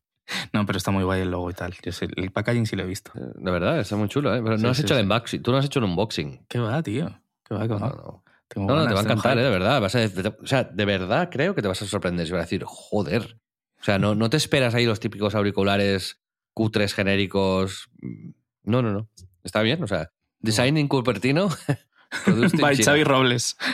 No, 0.54 0.64
pero 0.64 0.78
está 0.78 0.90
muy 0.90 1.04
guay 1.04 1.20
el 1.20 1.30
logo 1.30 1.50
y 1.50 1.52
tal. 1.52 1.74
el 2.16 2.32
packaging 2.32 2.64
sí 2.64 2.76
lo 2.76 2.84
he 2.84 2.86
visto. 2.86 3.12
Eh, 3.14 3.32
de 3.34 3.50
verdad, 3.50 3.78
está 3.78 3.94
muy 3.96 4.08
chulo, 4.08 4.34
¿eh? 4.34 4.40
Pero 4.42 4.56
no 4.56 4.70
has 4.70 4.80
hecho 4.80 4.96
el 4.96 5.02
unboxing. 5.02 5.42
Tú 5.42 5.52
no 5.52 5.58
has 5.58 5.66
hecho 5.66 5.80
un 5.80 5.84
unboxing. 5.84 6.46
¿Qué 6.48 6.58
va, 6.58 6.82
tío? 6.82 7.20
¿Qué 7.44 7.54
va? 7.54 7.66
no, 7.66 7.78
no. 7.78 8.22
no, 8.56 8.88
te 8.88 8.94
va 8.94 9.00
a 9.00 9.02
encantar, 9.02 9.38
¿eh? 9.38 9.42
De 9.42 9.50
verdad. 9.50 9.82
Vas 9.82 9.94
a, 9.96 10.06
o 10.42 10.46
sea, 10.46 10.64
de 10.64 10.84
verdad 10.86 11.28
creo 11.30 11.54
que 11.54 11.60
te 11.60 11.68
vas 11.68 11.82
a 11.82 11.86
sorprender. 11.86 12.26
Y 12.26 12.30
vas 12.30 12.38
a 12.38 12.44
decir, 12.44 12.64
joder. 12.64 13.38
O 13.84 13.86
sea, 13.86 13.98
no, 13.98 14.14
no 14.14 14.30
te 14.30 14.38
esperas 14.38 14.74
ahí 14.74 14.86
los 14.86 14.98
típicos 14.98 15.34
auriculares 15.34 16.18
cutres 16.54 16.94
genéricos. 16.94 17.90
No, 18.62 18.80
no, 18.80 18.90
no. 18.92 19.10
Está 19.42 19.60
bien. 19.60 19.82
O 19.82 19.86
sea, 19.86 20.10
design 20.38 20.78
in 20.78 20.88
Cupertino. 20.88 21.50
By 22.62 22.82
Xavi 22.82 23.04
Robles. 23.04 23.56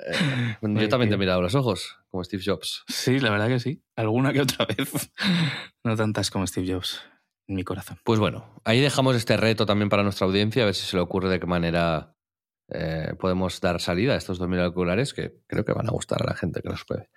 Eh, 0.00 0.56
yo 0.62 0.88
también 0.88 1.08
te 1.08 1.16
he 1.16 1.18
mirado 1.18 1.42
los 1.42 1.56
ojos, 1.56 1.98
como 2.08 2.22
Steve 2.22 2.40
Jobs. 2.46 2.84
Sí, 2.86 3.18
la 3.18 3.30
verdad 3.30 3.48
que 3.48 3.58
sí. 3.58 3.82
Alguna 3.96 4.32
que 4.32 4.42
otra 4.42 4.64
vez. 4.64 5.10
No 5.84 5.96
tantas 5.96 6.30
como 6.30 6.46
Steve 6.46 6.72
Jobs 6.72 7.02
en 7.48 7.56
mi 7.56 7.64
corazón. 7.64 7.98
Pues 8.04 8.20
bueno, 8.20 8.48
ahí 8.62 8.80
dejamos 8.80 9.16
este 9.16 9.36
reto 9.36 9.66
también 9.66 9.88
para 9.88 10.04
nuestra 10.04 10.28
audiencia, 10.28 10.62
a 10.62 10.66
ver 10.66 10.76
si 10.76 10.86
se 10.86 10.96
le 10.96 11.02
ocurre 11.02 11.28
de 11.28 11.40
qué 11.40 11.46
manera 11.46 12.14
eh, 12.70 13.12
podemos 13.18 13.60
dar 13.60 13.80
salida 13.80 14.14
a 14.14 14.16
estos 14.16 14.40
2.000 14.40 14.60
auriculares 14.60 15.12
que 15.12 15.34
creo 15.48 15.64
que 15.64 15.72
van 15.72 15.88
a 15.88 15.92
gustar 15.92 16.22
a 16.22 16.26
la 16.26 16.36
gente 16.36 16.62
que 16.62 16.68
los 16.68 16.84
pruebe. 16.84 17.08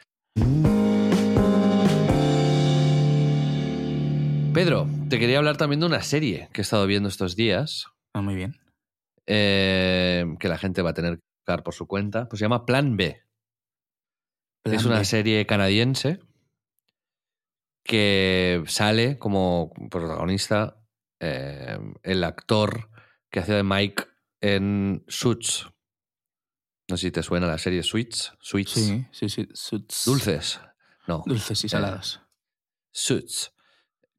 Pedro, 4.63 4.87
te 5.09 5.17
quería 5.17 5.39
hablar 5.39 5.57
también 5.57 5.79
de 5.79 5.87
una 5.87 6.03
serie 6.03 6.47
que 6.53 6.61
he 6.61 6.63
estado 6.63 6.85
viendo 6.85 7.09
estos 7.09 7.35
días. 7.35 7.87
Ah, 8.13 8.21
muy 8.21 8.35
bien. 8.35 8.61
Eh, 9.25 10.23
que 10.39 10.47
la 10.49 10.59
gente 10.59 10.83
va 10.83 10.91
a 10.91 10.93
tener 10.93 11.19
por 11.63 11.73
su 11.73 11.87
cuenta, 11.87 12.29
pues 12.29 12.37
se 12.37 12.45
llama 12.45 12.63
Plan 12.63 12.95
B. 12.95 13.23
es 14.65 14.85
una 14.85 15.03
serie 15.03 15.47
canadiense 15.47 16.19
que 17.83 18.63
sale 18.67 19.17
como 19.17 19.73
protagonista 19.89 20.77
eh, 21.19 21.79
el 22.03 22.23
actor 22.23 22.91
que 23.31 23.39
hacía 23.39 23.55
de 23.55 23.63
Mike 23.63 24.03
en 24.41 25.03
Suits. 25.07 25.69
No 26.87 26.97
sé 26.97 27.07
si 27.07 27.11
te 27.11 27.23
suena 27.23 27.47
la 27.47 27.57
serie 27.57 27.81
Suits. 27.81 28.33
Suits. 28.39 28.73
Sí, 28.73 29.07
sí, 29.11 29.27
sí. 29.27 29.47
Dulces. 30.05 30.61
No. 31.07 31.23
Dulces 31.25 31.65
y 31.65 31.67
saladas. 31.67 32.21
Suits. 32.91 33.55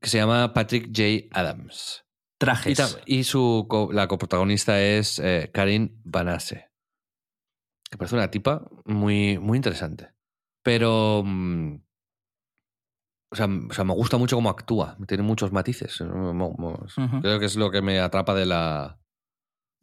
Que 0.02 0.10
se 0.10 0.18
llama 0.18 0.52
Patrick 0.52 0.88
J. 0.88 1.28
Adams. 1.30 2.04
Trajes. 2.38 2.98
Y, 3.06 3.24
su, 3.24 3.68
la 3.92 4.08
coprotagonista 4.08 4.82
es 4.82 5.20
eh, 5.20 5.50
Karin 5.52 6.00
Banase 6.04 6.72
que 7.92 7.98
parece 7.98 8.16
una 8.16 8.30
tipa 8.30 8.66
muy, 8.86 9.38
muy 9.38 9.56
interesante. 9.56 10.08
Pero. 10.64 11.22
mm, 11.24 11.74
o, 13.30 13.36
sea, 13.36 13.46
o 13.46 13.72
sea, 13.72 13.84
me 13.84 13.92
gusta 13.92 14.16
mucho 14.16 14.36
cómo 14.36 14.48
actúa. 14.48 14.96
Tiene 15.06 15.22
muchos 15.22 15.52
matices. 15.52 15.98
Creo 15.98 17.38
que 17.38 17.44
es 17.44 17.56
lo 17.56 17.70
que 17.70 17.82
me 17.82 18.00
atrapa 18.00 18.34
de 18.34 18.46
la, 18.46 18.98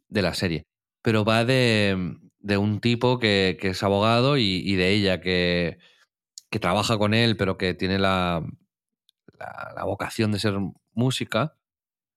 de 0.08 0.22
la 0.22 0.34
serie. 0.34 0.64
Pero 1.02 1.24
va 1.24 1.44
de, 1.44 2.16
de 2.40 2.56
un 2.58 2.80
tipo 2.80 3.20
que, 3.20 3.56
que 3.60 3.68
es 3.68 3.82
abogado 3.84 4.36
y, 4.36 4.60
y 4.64 4.74
de 4.74 4.90
ella 4.90 5.20
que, 5.20 5.78
que 6.50 6.58
trabaja 6.58 6.98
con 6.98 7.14
él, 7.14 7.36
pero 7.36 7.58
que 7.58 7.74
tiene 7.74 8.00
la, 8.00 8.44
la, 9.40 9.72
la 9.74 9.84
vocación 9.84 10.30
de 10.30 10.38
ser 10.38 10.54
música. 10.92 11.56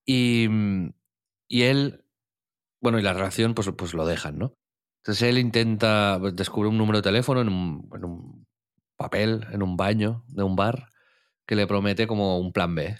Y, 0.05 0.47
y 1.47 1.63
él, 1.63 2.05
bueno, 2.81 2.99
y 2.99 3.01
la 3.01 3.13
relación, 3.13 3.53
pues, 3.55 3.71
pues 3.77 3.93
lo 3.93 4.05
dejan, 4.05 4.37
¿no? 4.37 4.53
Entonces 5.01 5.29
él 5.29 5.37
intenta, 5.37 6.17
pues, 6.19 6.35
descubre 6.35 6.69
un 6.69 6.77
número 6.77 6.99
de 6.99 7.03
teléfono 7.03 7.41
en 7.41 7.49
un, 7.49 7.89
en 7.93 8.05
un 8.05 8.47
papel, 8.97 9.47
en 9.51 9.63
un 9.63 9.75
baño 9.77 10.23
de 10.27 10.43
un 10.43 10.55
bar, 10.55 10.89
que 11.47 11.55
le 11.55 11.67
promete 11.67 12.07
como 12.07 12.39
un 12.39 12.53
plan 12.53 12.75
B. 12.75 12.97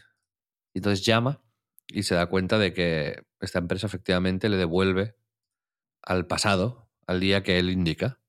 Y 0.74 0.80
entonces 0.80 1.06
llama 1.06 1.42
y 1.88 2.04
se 2.04 2.16
da 2.16 2.28
cuenta 2.28 2.58
de 2.58 2.74
que 2.74 3.24
esta 3.40 3.60
empresa 3.60 3.88
efectivamente 3.88 4.50
le 4.50 4.58
devuelve 4.58 5.16
al 6.02 6.28
pasado, 6.28 6.90
al 7.08 7.20
día 7.20 7.44
que 7.44 7.60
él 7.60 7.70
indica. 7.70 8.20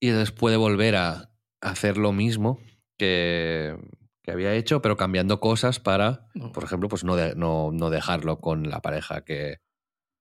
Y 0.00 0.08
entonces 0.08 0.32
puede 0.32 0.56
volver 0.56 0.96
a 0.96 1.30
hacer 1.60 1.96
lo 1.96 2.12
mismo 2.12 2.60
que, 2.98 3.76
que 4.24 4.32
había 4.32 4.54
hecho, 4.54 4.82
pero 4.82 4.96
cambiando 4.98 5.40
cosas 5.40 5.80
para, 5.80 6.28
por 6.54 6.64
ejemplo, 6.64 6.88
pues 6.90 7.04
no, 7.04 7.16
de- 7.16 7.36
no, 7.36 7.72
no 7.72 7.90
dejarlo 7.90 8.40
con 8.40 8.70
la 8.70 8.82
pareja 8.82 9.24
que, 9.24 9.58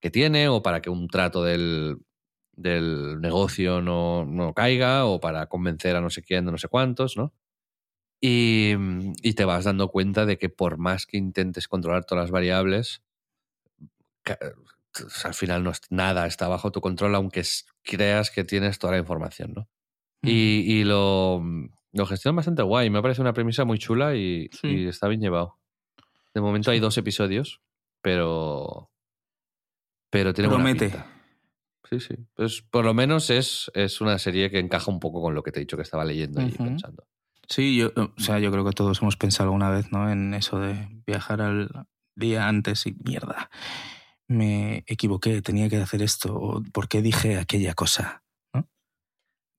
que 0.01 0.11
tiene, 0.11 0.49
o 0.49 0.63
para 0.63 0.81
que 0.81 0.89
un 0.91 1.07
trato 1.09 1.43
del, 1.43 1.99
del 2.53 3.21
negocio 3.21 3.81
no, 3.81 4.25
no 4.25 4.53
caiga, 4.53 5.05
o 5.05 5.19
para 5.21 5.47
convencer 5.47 5.95
a 5.97 6.01
no 6.01 6.09
sé 6.11 6.23
quién, 6.23 6.45
de 6.45 6.51
no 6.53 6.59
sé 6.59 6.69
cuántos, 6.69 7.17
¿no? 7.17 7.33
Y, 8.21 8.73
y 9.23 9.33
te 9.33 9.45
vas 9.45 9.65
dando 9.65 9.89
cuenta 9.89 10.25
de 10.25 10.37
que 10.37 10.49
por 10.49 10.77
más 10.77 11.05
que 11.05 11.17
intentes 11.17 11.67
controlar 11.67 12.05
todas 12.05 12.25
las 12.25 12.31
variables, 12.31 13.03
o 15.05 15.09
sea, 15.09 15.29
al 15.29 15.33
final 15.33 15.63
no 15.63 15.71
es- 15.71 15.81
nada 15.89 16.27
está 16.27 16.47
bajo 16.47 16.71
tu 16.71 16.81
control, 16.81 17.15
aunque 17.15 17.43
creas 17.83 18.31
que 18.31 18.43
tienes 18.43 18.79
toda 18.79 18.93
la 18.93 18.99
información, 18.99 19.53
¿no? 19.55 19.69
Y, 20.23 20.63
y 20.67 20.83
lo, 20.85 21.41
lo 21.93 22.05
gestionan 22.05 22.35
bastante 22.37 22.63
guay. 22.63 22.89
Me 22.89 23.01
parece 23.01 23.21
una 23.21 23.33
premisa 23.33 23.63
muy 23.65 23.79
chula 23.79 24.15
y, 24.15 24.49
Sí. 24.51 24.67
y 24.67 24.87
está 24.87 25.07
bien 25.07 25.21
llevado. 25.21 25.59
De 26.33 26.41
momento 26.41 26.71
hay 26.71 26.79
dos 26.79 26.97
episodios, 26.97 27.61
pero. 28.01 28.89
Pero 30.09 30.33
tiene 30.33 30.47
buena 30.49 30.63
Promete. 30.63 30.89
pinta. 30.89 31.07
Sí, 31.89 31.99
sí. 31.99 32.15
Pues 32.33 32.61
por 32.61 32.85
lo 32.85 32.93
menos 32.93 33.29
es, 33.29 33.69
es 33.75 34.01
una 34.01 34.17
serie 34.17 34.49
que 34.49 34.59
encaja 34.59 34.89
un 34.91 34.99
poco 34.99 35.21
con 35.21 35.33
lo 35.35 35.43
que 35.43 35.51
te 35.51 35.59
he 35.59 35.61
dicho 35.61 35.77
que 35.77 35.83
estaba 35.83 36.05
leyendo 36.05 36.41
y 36.41 36.49
pensando. 36.51 37.05
Sí, 37.47 37.77
yo, 37.77 37.91
o 37.95 38.19
sea, 38.19 38.39
yo 38.39 38.51
creo 38.51 38.63
que 38.65 38.71
todos 38.71 39.01
hemos 39.01 39.17
pensado 39.17 39.49
alguna 39.49 39.69
vez, 39.69 39.91
¿no? 39.91 40.09
En 40.09 40.33
eso 40.33 40.59
de 40.59 40.87
viajar 41.05 41.41
al 41.41 41.87
día 42.15 42.47
antes 42.47 42.87
y 42.87 42.95
mierda. 43.03 43.49
Me 44.27 44.83
equivoqué, 44.87 45.41
tenía 45.41 45.67
que 45.69 45.77
hacer 45.77 46.01
esto. 46.01 46.33
o 46.35 46.63
¿Por 46.63 46.87
qué 46.87 47.01
dije 47.01 47.37
aquella 47.37 47.73
cosa? 47.73 48.23
¿no? 48.53 48.67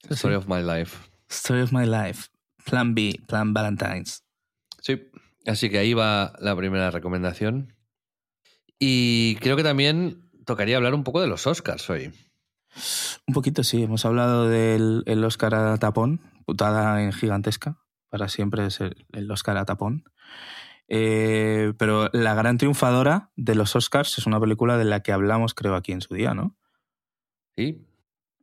Story 0.08 0.34
sí. 0.34 0.38
of 0.38 0.48
my 0.48 0.62
life. 0.62 0.96
Story 1.28 1.62
of 1.62 1.72
my 1.72 1.86
life. 1.86 2.28
Plan 2.64 2.94
B, 2.94 3.20
Plan 3.26 3.52
Valentine's. 3.52 4.24
Sí. 4.80 5.10
Así 5.46 5.68
que 5.70 5.78
ahí 5.78 5.94
va 5.94 6.32
la 6.40 6.56
primera 6.56 6.90
recomendación. 6.90 7.74
Y 8.78 9.36
creo 9.36 9.56
que 9.56 9.62
también 9.62 10.30
tocaría 10.46 10.76
hablar 10.76 10.94
un 10.94 11.04
poco 11.04 11.20
de 11.20 11.26
los 11.26 11.46
Oscars 11.46 11.88
hoy. 11.90 12.12
Un 13.26 13.34
poquito 13.34 13.62
sí, 13.62 13.82
hemos 13.82 14.04
hablado 14.04 14.48
del 14.48 15.02
el 15.06 15.24
Oscar 15.24 15.54
a 15.54 15.76
tapón, 15.78 16.20
putada 16.44 17.02
en 17.02 17.12
gigantesca. 17.12 17.78
Para 18.08 18.28
siempre 18.28 18.66
es 18.66 18.80
el, 18.80 19.06
el 19.12 19.30
Oscar 19.30 19.56
a 19.56 19.64
tapón. 19.64 20.04
Eh, 20.88 21.72
pero 21.78 22.10
la 22.12 22.34
gran 22.34 22.58
triunfadora 22.58 23.30
de 23.36 23.54
los 23.54 23.74
Oscars 23.74 24.18
es 24.18 24.26
una 24.26 24.40
película 24.40 24.76
de 24.76 24.84
la 24.84 25.00
que 25.00 25.12
hablamos, 25.12 25.54
creo, 25.54 25.74
aquí 25.74 25.92
en 25.92 26.00
su 26.00 26.14
día, 26.14 26.34
¿no? 26.34 26.56
¿Sí? 27.56 27.86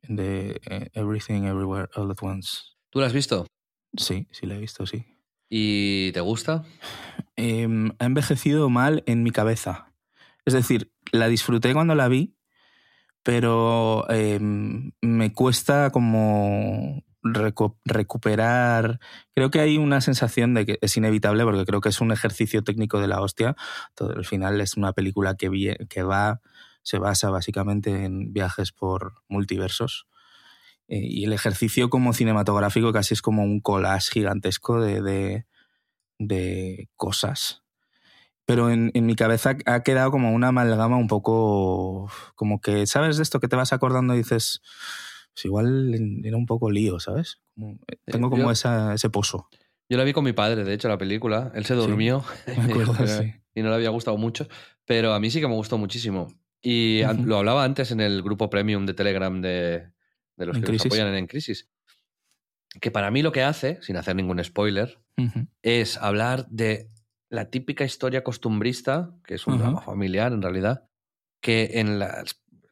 De 0.08 0.60
eh, 0.66 0.90
Everything 0.94 1.44
Everywhere 1.44 1.90
All 1.96 2.12
at 2.12 2.18
Once. 2.22 2.58
¿Tú 2.90 3.00
lo 3.00 3.06
has 3.06 3.14
visto? 3.14 3.46
Sí, 3.96 4.28
sí 4.32 4.46
la 4.46 4.56
he 4.56 4.60
visto, 4.60 4.86
sí. 4.86 5.06
¿Y 5.50 6.12
te 6.14 6.22
gusta? 6.22 6.64
Eh, 7.36 7.68
ha 8.00 8.06
envejecido 8.06 8.70
mal 8.70 9.04
en 9.06 9.24
mi 9.24 9.32
cabeza. 9.32 9.94
Es 10.46 10.54
decir, 10.54 10.92
la 11.12 11.28
disfruté 11.28 11.74
cuando 11.74 11.94
la 11.96 12.08
vi, 12.08 12.36
pero 13.24 14.06
eh, 14.10 14.40
me 14.42 15.34
cuesta 15.34 15.92
como 15.92 17.04
recu- 17.24 17.78
recuperar. 17.86 19.00
Creo 19.36 19.52
que 19.52 19.60
hay 19.60 19.78
una 19.78 20.02
sensación 20.02 20.54
de 20.54 20.66
que 20.66 20.80
es 20.82 20.98
inevitable 20.98 21.44
porque 21.44 21.66
creo 21.66 21.82
que 21.82 21.90
es 21.90 22.02
un 22.02 22.12
ejercicio 22.12 22.64
técnico 22.64 23.00
de 23.00 23.08
la 23.08 23.22
hostia. 23.22 23.56
Todo, 23.94 24.14
al 24.16 24.26
final 24.26 24.60
es 24.62 24.76
una 24.78 24.94
película 24.94 25.36
que, 25.36 25.78
que 25.90 26.04
va, 26.04 26.42
se 26.84 26.98
basa 27.00 27.30
básicamente 27.30 28.04
en 28.06 28.34
viajes 28.34 28.72
por 28.72 29.14
multiversos. 29.28 30.08
Eh, 30.88 31.00
y 31.04 31.24
el 31.26 31.34
ejercicio 31.34 31.90
como 31.90 32.14
cinematográfico 32.14 32.92
casi 32.92 33.14
es 33.14 33.22
como 33.22 33.44
un 33.44 33.62
collage 33.62 34.12
gigantesco 34.12 34.82
de, 34.82 35.02
de, 35.02 35.46
de 36.20 36.90
cosas. 36.96 37.64
Pero 38.46 38.70
en, 38.70 38.92
en 38.96 39.06
mi 39.06 39.16
cabeza 39.16 39.56
ha 39.66 39.84
quedado 39.84 40.12
como 40.12 40.34
una 40.34 40.50
amalgama 40.50 40.98
un 40.98 41.08
poco. 41.08 42.10
Como 42.36 42.60
que, 42.60 42.86
¿sabes 42.88 43.18
de 43.18 43.24
esto 43.24 43.40
que 43.40 43.48
te 43.48 43.56
vas 43.56 43.72
acordando 43.74 44.14
y 44.14 44.18
dices. 44.18 44.62
Pues 45.34 45.46
igual 45.46 45.94
era 46.26 46.36
un 46.36 46.46
poco 46.46 46.70
lío, 46.70 47.00
¿sabes? 47.00 47.40
Como- 47.56 47.80
eh, 47.88 47.96
Tengo 48.06 48.30
como 48.30 48.44
yo- 48.44 48.52
esa, 48.52 48.94
ese 48.94 49.10
pozo. 49.10 49.48
Yo 49.88 49.98
la 49.98 50.04
vi 50.04 50.12
con 50.14 50.24
mi 50.26 50.34
padre, 50.34 50.64
de 50.66 50.74
hecho, 50.74 50.90
la 50.90 50.98
película. 50.98 51.52
Él 51.56 51.66
se 51.66 51.74
Sí, 51.76 51.80
durmió 51.80 52.24
Me 52.46 52.54
acuerdo, 52.64 53.08
sí. 53.08 53.34
y 53.56 53.62
no 53.62 53.70
le 53.70 53.76
había 53.76 53.90
gustado 53.92 54.18
mucho, 54.18 54.48
pero 54.86 55.14
a 55.14 55.20
mí 55.22 55.30
sí 55.32 55.40
que 55.40 55.48
me 55.48 55.54
gustó 55.56 55.78
muchísimo. 55.78 56.28
Y 56.62 57.02
lo 57.24 57.38
hablaba 57.38 57.64
antes 57.64 57.92
en 57.92 58.02
el 58.02 58.22
grupo 58.22 58.50
premium 58.50 58.86
de 58.86 58.94
Telegram 58.94 59.42
de, 59.42 59.90
de 60.38 60.46
los 60.46 60.56
En 60.58 60.64
que 60.64 60.72
nos 60.72 60.82
Crisis. 60.82 60.86
apoyan 60.86 61.16
en 61.16 61.28
Crisis. 61.28 61.70
Que 62.80 62.92
para 62.92 63.12
mí 63.12 63.22
lo 63.22 63.32
que 63.32 63.44
hace, 63.44 63.80
sin 63.82 63.98
hacer 63.98 64.16
ningún 64.16 64.44
spoiler, 64.44 65.00
es 65.62 65.98
hablar 65.98 66.48
de 66.50 66.90
la 67.30 67.50
típica 67.50 67.84
historia 67.84 68.24
costumbrista, 68.24 69.16
que 69.26 69.36
es 69.36 69.48
un 69.48 69.58
drama 69.58 69.82
familiar 69.82 70.34
en 70.34 70.42
realidad, 70.42 70.88
que 71.42 71.72
en 71.74 72.00
la 72.00 72.24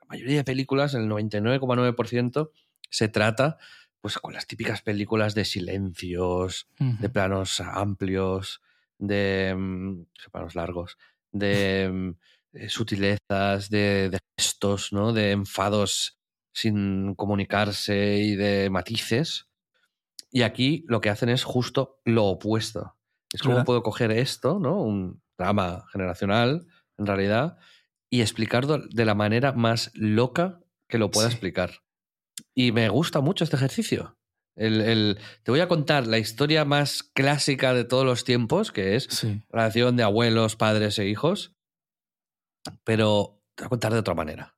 mayoría 0.07 0.37
de 0.37 0.43
películas, 0.43 0.93
en 0.93 1.03
el 1.03 1.09
99,9%, 1.09 2.51
se 2.89 3.07
trata 3.07 3.57
pues 4.01 4.17
con 4.17 4.33
las 4.33 4.47
típicas 4.47 4.81
películas 4.81 5.35
de 5.35 5.43
silencios, 5.45 6.67
de 6.79 7.09
planos 7.09 7.59
amplios, 7.59 8.61
de 8.97 9.53
mm, 9.57 10.03
planos 10.31 10.55
largos, 10.55 10.97
de 11.31 11.89
mm, 11.91 12.11
eh, 12.53 12.69
sutilezas, 12.69 13.69
de, 13.69 14.09
de 14.09 14.19
gestos, 14.37 14.91
¿no? 14.93 15.13
De 15.13 15.31
enfados 15.31 16.17
sin 16.53 17.15
comunicarse 17.15 18.17
y 18.17 18.35
de 18.35 18.69
matices. 18.69 19.45
Y 20.31 20.41
aquí 20.43 20.83
lo 20.87 21.01
que 21.01 21.09
hacen 21.09 21.29
es 21.29 21.43
justo 21.43 21.99
lo 22.05 22.25
opuesto. 22.25 22.95
Es 23.33 23.41
como 23.41 23.63
puedo 23.63 23.83
coger 23.83 24.11
esto, 24.11 24.59
¿no? 24.59 24.81
Un 24.81 25.21
drama 25.37 25.85
generacional, 25.91 26.65
en 26.97 27.05
realidad, 27.05 27.57
y 28.09 28.21
explicarlo 28.21 28.79
de 28.89 29.05
la 29.05 29.15
manera 29.15 29.51
más 29.53 29.91
loca 29.93 30.59
que 30.87 30.97
lo 30.97 31.11
pueda 31.11 31.27
Sí. 31.29 31.33
explicar. 31.33 31.81
Y 32.55 32.71
me 32.71 32.89
gusta 32.89 33.21
mucho 33.21 33.43
este 33.43 33.55
ejercicio. 33.55 34.17
El, 34.55 34.81
el- 34.81 35.19
te 35.43 35.51
voy 35.51 35.59
a 35.61 35.67
contar 35.67 36.07
la 36.07 36.17
historia 36.17 36.65
más 36.65 37.03
clásica 37.03 37.73
de 37.73 37.85
todos 37.85 38.05
los 38.05 38.23
tiempos, 38.23 38.71
que 38.71 38.95
es 38.95 39.03
Sí. 39.05 39.41
relación 39.49 39.95
de 39.95 40.03
abuelos, 40.03 40.55
padres 40.55 40.97
e 40.99 41.07
hijos, 41.07 41.55
pero 42.83 43.41
te 43.55 43.63
voy 43.63 43.67
a 43.67 43.69
contar 43.69 43.93
de 43.93 43.99
otra 43.99 44.13
manera. 44.13 44.55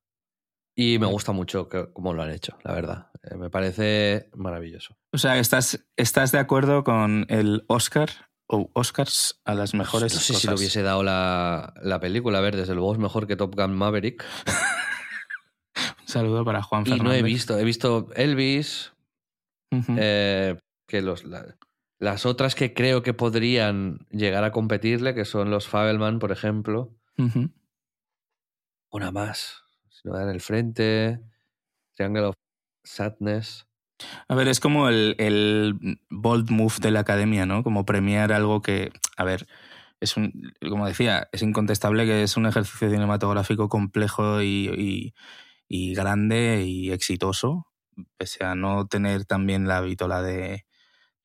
Y 0.75 0.99
me 0.99 1.05
gusta 1.07 1.31
mucho 1.33 1.67
que- 1.67 1.91
cómo 1.91 2.13
lo 2.13 2.23
han 2.23 2.31
hecho, 2.31 2.57
la 2.63 2.73
verdad. 2.73 3.11
Eh, 3.23 3.35
me 3.35 3.49
parece 3.49 4.29
maravilloso. 4.35 4.97
O 5.11 5.17
sea, 5.17 5.37
¿estás, 5.37 5.85
¿estás 5.97 6.31
de 6.31 6.39
acuerdo 6.39 6.83
con 6.83 7.25
el 7.29 7.63
Oscar 7.67 8.09
o 8.47 8.69
Oscars 8.73 9.41
a 9.45 9.53
las 9.53 9.73
mejores 9.73 10.13
no 10.13 10.19
sé 10.19 10.33
cosas? 10.33 10.41
si 10.41 10.47
le 10.47 10.55
hubiese 10.55 10.81
dado 10.81 11.03
la, 11.03 11.73
la 11.81 11.99
película. 11.99 12.37
A 12.37 12.41
ver, 12.41 12.55
desde 12.55 12.73
luego 12.73 12.93
es 12.93 12.99
mejor 12.99 13.27
que 13.27 13.35
Top 13.35 13.53
Gun 13.55 13.73
Maverick. 13.75 14.23
Un 16.01 16.07
saludo 16.07 16.43
para 16.45 16.61
Juan 16.61 16.83
Y 16.85 16.89
no 16.91 16.95
Fernández. 16.97 17.19
he 17.19 17.23
visto, 17.23 17.59
he 17.59 17.63
visto 17.63 18.09
Elvis, 18.15 18.93
eh, 19.97 20.57
que 20.87 21.01
los, 21.01 21.23
la- 21.25 21.57
las 21.99 22.25
otras 22.25 22.55
que 22.55 22.73
creo 22.73 23.03
que 23.03 23.13
podrían 23.13 24.07
llegar 24.09 24.43
a 24.43 24.51
competirle, 24.51 25.13
que 25.13 25.25
son 25.25 25.49
los 25.51 25.67
Fabelman, 25.67 26.19
por 26.19 26.31
ejemplo. 26.31 26.95
Ujú. 27.17 27.49
Una 28.91 29.11
más. 29.11 29.63
Si 29.89 30.07
no 30.07 30.13
dan 30.15 30.29
el 30.29 30.41
frente. 30.41 31.19
Triangle 31.95 32.25
of 32.27 32.35
Sadness. 32.83 33.67
A 34.27 34.35
ver, 34.35 34.47
es 34.47 34.59
como 34.59 34.89
el, 34.89 35.15
el 35.19 35.99
bold 36.09 36.49
move 36.51 36.75
de 36.81 36.91
la 36.91 37.01
academia, 37.01 37.45
¿no? 37.45 37.63
Como 37.63 37.85
premiar 37.85 38.33
algo 38.33 38.61
que, 38.61 38.91
a 39.17 39.23
ver, 39.23 39.47
es 40.01 40.17
un, 40.17 40.53
como 40.69 40.87
decía, 40.87 41.29
es 41.31 41.43
incontestable 41.43 42.05
que 42.05 42.23
es 42.23 42.37
un 42.37 42.47
ejercicio 42.47 42.89
cinematográfico 42.91 43.69
complejo 43.69 44.41
y, 44.41 45.13
y- 45.69 45.93
grande 45.95 46.63
y 46.67 46.91
exitoso, 46.91 47.67
pese 48.17 48.43
a 48.45 48.55
no 48.55 48.87
tener 48.87 49.25
también 49.25 49.67
la 49.67 49.81
vitola 49.81 50.21
de 50.21 50.65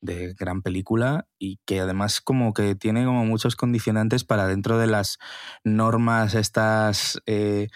de 0.01 0.35
gran 0.35 0.63
película 0.63 1.27
y 1.39 1.59
que 1.65 1.81
además 1.81 2.21
como 2.21 2.53
que 2.53 2.75
tiene 2.75 3.05
como 3.05 3.25
muchos 3.25 3.57
condicionantes 3.57 4.25
para 4.25 4.47
dentro 4.47 4.79
de 4.79 4.87
las 4.87 5.19
normas 5.65 6.35
estas 6.35 7.21
eh, 7.27 7.69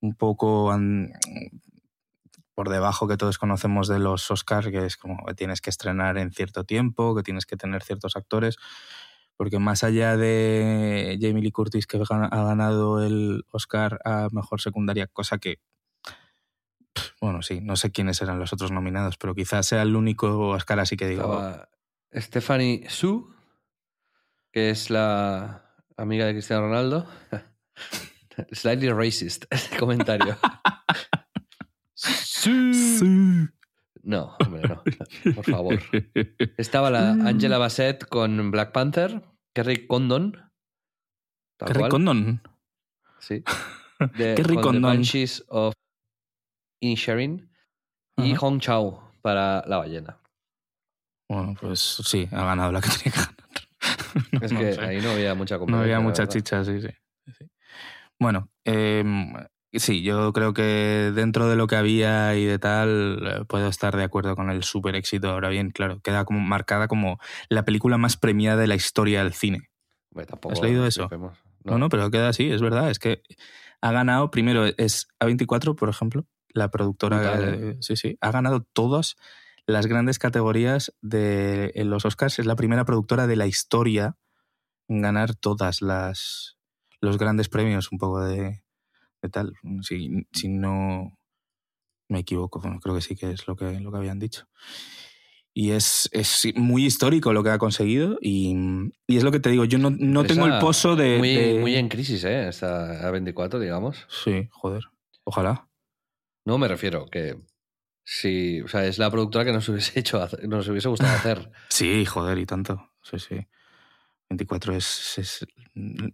un 0.00 0.14
poco 0.14 0.72
por 2.54 2.70
debajo 2.70 3.06
que 3.06 3.18
todos 3.18 3.38
conocemos 3.38 3.86
de 3.86 3.98
los 3.98 4.30
Oscars, 4.30 4.68
que 4.68 4.86
es 4.86 4.96
como 4.96 5.24
que 5.26 5.34
tienes 5.34 5.60
que 5.60 5.70
estrenar 5.70 6.16
en 6.16 6.32
cierto 6.32 6.64
tiempo, 6.64 7.14
que 7.14 7.22
tienes 7.22 7.44
que 7.44 7.56
tener 7.56 7.82
ciertos 7.82 8.16
actores, 8.16 8.56
porque 9.36 9.58
más 9.58 9.84
allá 9.84 10.16
de 10.16 11.18
Jamie 11.20 11.42
Lee 11.42 11.52
Curtis 11.52 11.86
que 11.86 11.98
ha 11.98 12.44
ganado 12.44 13.04
el 13.04 13.44
Oscar 13.52 14.00
a 14.04 14.28
Mejor 14.32 14.62
Secundaria, 14.62 15.06
cosa 15.06 15.36
que, 15.38 15.58
bueno, 17.26 17.42
sí, 17.42 17.60
no 17.60 17.74
sé 17.74 17.90
quiénes 17.90 18.22
eran 18.22 18.38
los 18.38 18.52
otros 18.52 18.70
nominados, 18.70 19.16
pero 19.18 19.34
quizás 19.34 19.66
sea 19.66 19.82
el 19.82 19.96
único 19.96 20.50
Oscar 20.50 20.78
así 20.78 20.96
que 20.96 21.08
digo... 21.08 21.42
Stephanie 22.14 22.86
Su, 22.88 23.34
que 24.52 24.70
es 24.70 24.90
la 24.90 25.74
amiga 25.96 26.24
de 26.24 26.34
Cristiano 26.34 26.62
Ronaldo. 26.62 27.04
Slightly 28.52 28.90
racist 28.90 29.46
el 29.50 29.78
comentario. 29.78 30.38
No, 34.04 34.36
hombre, 34.38 34.62
no. 34.68 34.84
Por 35.34 35.44
favor. 35.44 35.80
Estaba 36.56 36.90
la 36.92 37.10
Angela 37.10 37.58
Bassett 37.58 38.06
con 38.06 38.52
Black 38.52 38.70
Panther, 38.70 39.20
Kerry 39.52 39.88
Condon. 39.88 40.52
Kerry 41.58 41.88
Condon. 41.88 42.40
Sí. 43.18 43.42
Kerry 44.16 44.60
Condon. 44.60 45.02
The 45.02 45.42
of 45.48 45.74
Insharing. 46.90 47.48
Y 48.18 48.34
Hong 48.34 48.60
Chao 48.60 49.12
para 49.20 49.62
La 49.66 49.78
Ballena. 49.78 50.18
Bueno, 51.28 51.54
pues 51.60 51.80
sí, 51.80 52.28
ha 52.32 52.44
ganado 52.44 52.72
la 52.72 52.80
que 52.80 52.88
tenía 52.88 53.02
que 53.04 53.10
ganar. 53.10 53.36
Es 54.42 54.52
que 54.52 54.84
ahí 54.84 55.00
no 55.00 55.10
había 55.10 55.34
mucha 55.34 55.58
No 55.58 55.78
había 55.78 56.00
mucha 56.00 56.26
chicha, 56.26 56.64
sí, 56.64 56.80
sí. 56.80 56.88
Bueno, 58.18 58.50
eh, 58.64 59.04
Sí, 59.78 60.02
yo 60.02 60.32
creo 60.32 60.54
que 60.54 61.12
dentro 61.14 61.48
de 61.48 61.56
lo 61.56 61.66
que 61.66 61.76
había 61.76 62.34
y 62.34 62.44
de 62.44 62.58
tal, 62.58 63.22
eh, 63.26 63.44
puedo 63.46 63.68
estar 63.68 63.96
de 63.96 64.04
acuerdo 64.04 64.34
con 64.36 64.50
el 64.50 64.62
super 64.62 64.94
éxito. 64.94 65.30
Ahora 65.30 65.48
bien, 65.48 65.70
claro, 65.70 66.00
queda 66.00 66.24
como 66.24 66.40
marcada 66.40 66.88
como 66.88 67.18
la 67.48 67.64
película 67.64 67.98
más 67.98 68.16
premiada 68.16 68.56
de 68.60 68.66
la 68.68 68.74
historia 68.74 69.22
del 69.22 69.34
cine. 69.34 69.68
¿Has 70.50 70.62
leído 70.62 70.86
eso? 70.86 71.08
No. 71.64 71.78
no. 71.78 71.88
pero 71.88 72.10
queda 72.10 72.28
así, 72.28 72.50
es 72.50 72.62
verdad. 72.62 72.90
Es 72.90 72.98
que 72.98 73.22
ha 73.82 73.92
ganado, 73.92 74.30
primero 74.30 74.64
es 74.64 75.08
A24, 75.20 75.74
por 75.74 75.90
ejemplo, 75.90 76.24
la 76.48 76.70
productora. 76.70 77.38
¿eh? 77.40 77.76
sí, 77.80 77.96
sí, 77.96 78.18
ha 78.20 78.30
ganado 78.30 78.62
todas 78.62 79.16
las 79.66 79.86
grandes 79.86 80.18
categorías 80.18 80.94
de 81.02 81.72
en 81.74 81.90
los 81.90 82.04
Oscars. 82.04 82.38
Es 82.38 82.46
la 82.46 82.56
primera 82.56 82.84
productora 82.84 83.26
de 83.26 83.36
la 83.36 83.46
historia 83.46 84.16
en 84.88 85.02
ganar 85.02 85.34
todas 85.34 85.82
las 85.82 86.56
los 87.00 87.18
grandes 87.18 87.48
premios, 87.48 87.92
un 87.92 87.98
poco 87.98 88.22
de 88.24 88.62
tal. 89.30 89.54
Si, 89.82 90.26
si 90.32 90.48
no 90.48 91.18
me 92.08 92.20
equivoco, 92.20 92.60
creo 92.60 92.94
que 92.94 93.00
sí 93.00 93.16
que 93.16 93.30
es 93.30 93.46
lo 93.46 93.56
que, 93.56 93.80
lo 93.80 93.90
que 93.90 93.98
habían 93.98 94.18
dicho. 94.18 94.46
Y 95.52 95.70
es, 95.70 96.08
es 96.12 96.46
muy 96.54 96.84
histórico 96.84 97.32
lo 97.32 97.42
que 97.42 97.50
ha 97.50 97.58
conseguido 97.58 98.18
y, 98.20 98.54
y 99.06 99.16
es 99.16 99.24
lo 99.24 99.32
que 99.32 99.40
te 99.40 99.48
digo, 99.48 99.64
yo 99.64 99.78
no, 99.78 99.88
no 99.90 100.24
tengo 100.24 100.44
el 100.44 100.58
pozo 100.58 100.96
de 100.96 101.16
muy, 101.16 101.58
muy, 101.60 101.76
en 101.76 101.88
crisis, 101.88 102.24
¿eh? 102.24 102.48
Esta 102.48 103.10
A24, 103.10 103.58
digamos. 103.58 104.06
Sí, 104.08 104.48
joder. 104.50 104.84
Ojalá. 105.24 105.66
No 106.46 106.58
me 106.58 106.68
refiero 106.68 107.06
que 107.06 107.36
sí, 108.04 108.62
o 108.62 108.68
sea, 108.68 108.86
es 108.86 108.98
la 108.98 109.10
productora 109.10 109.44
que 109.44 109.52
nos 109.52 109.68
hubiese 109.68 109.98
hecho, 109.98 110.26
nos 110.44 110.66
hubiese 110.68 110.88
gustado 110.88 111.14
hacer. 111.14 111.50
sí, 111.68 112.06
joder, 112.06 112.38
y 112.38 112.46
tanto. 112.46 112.92
Sí, 113.02 113.18
sí. 113.18 113.46
24 114.28 114.74
es, 114.74 115.46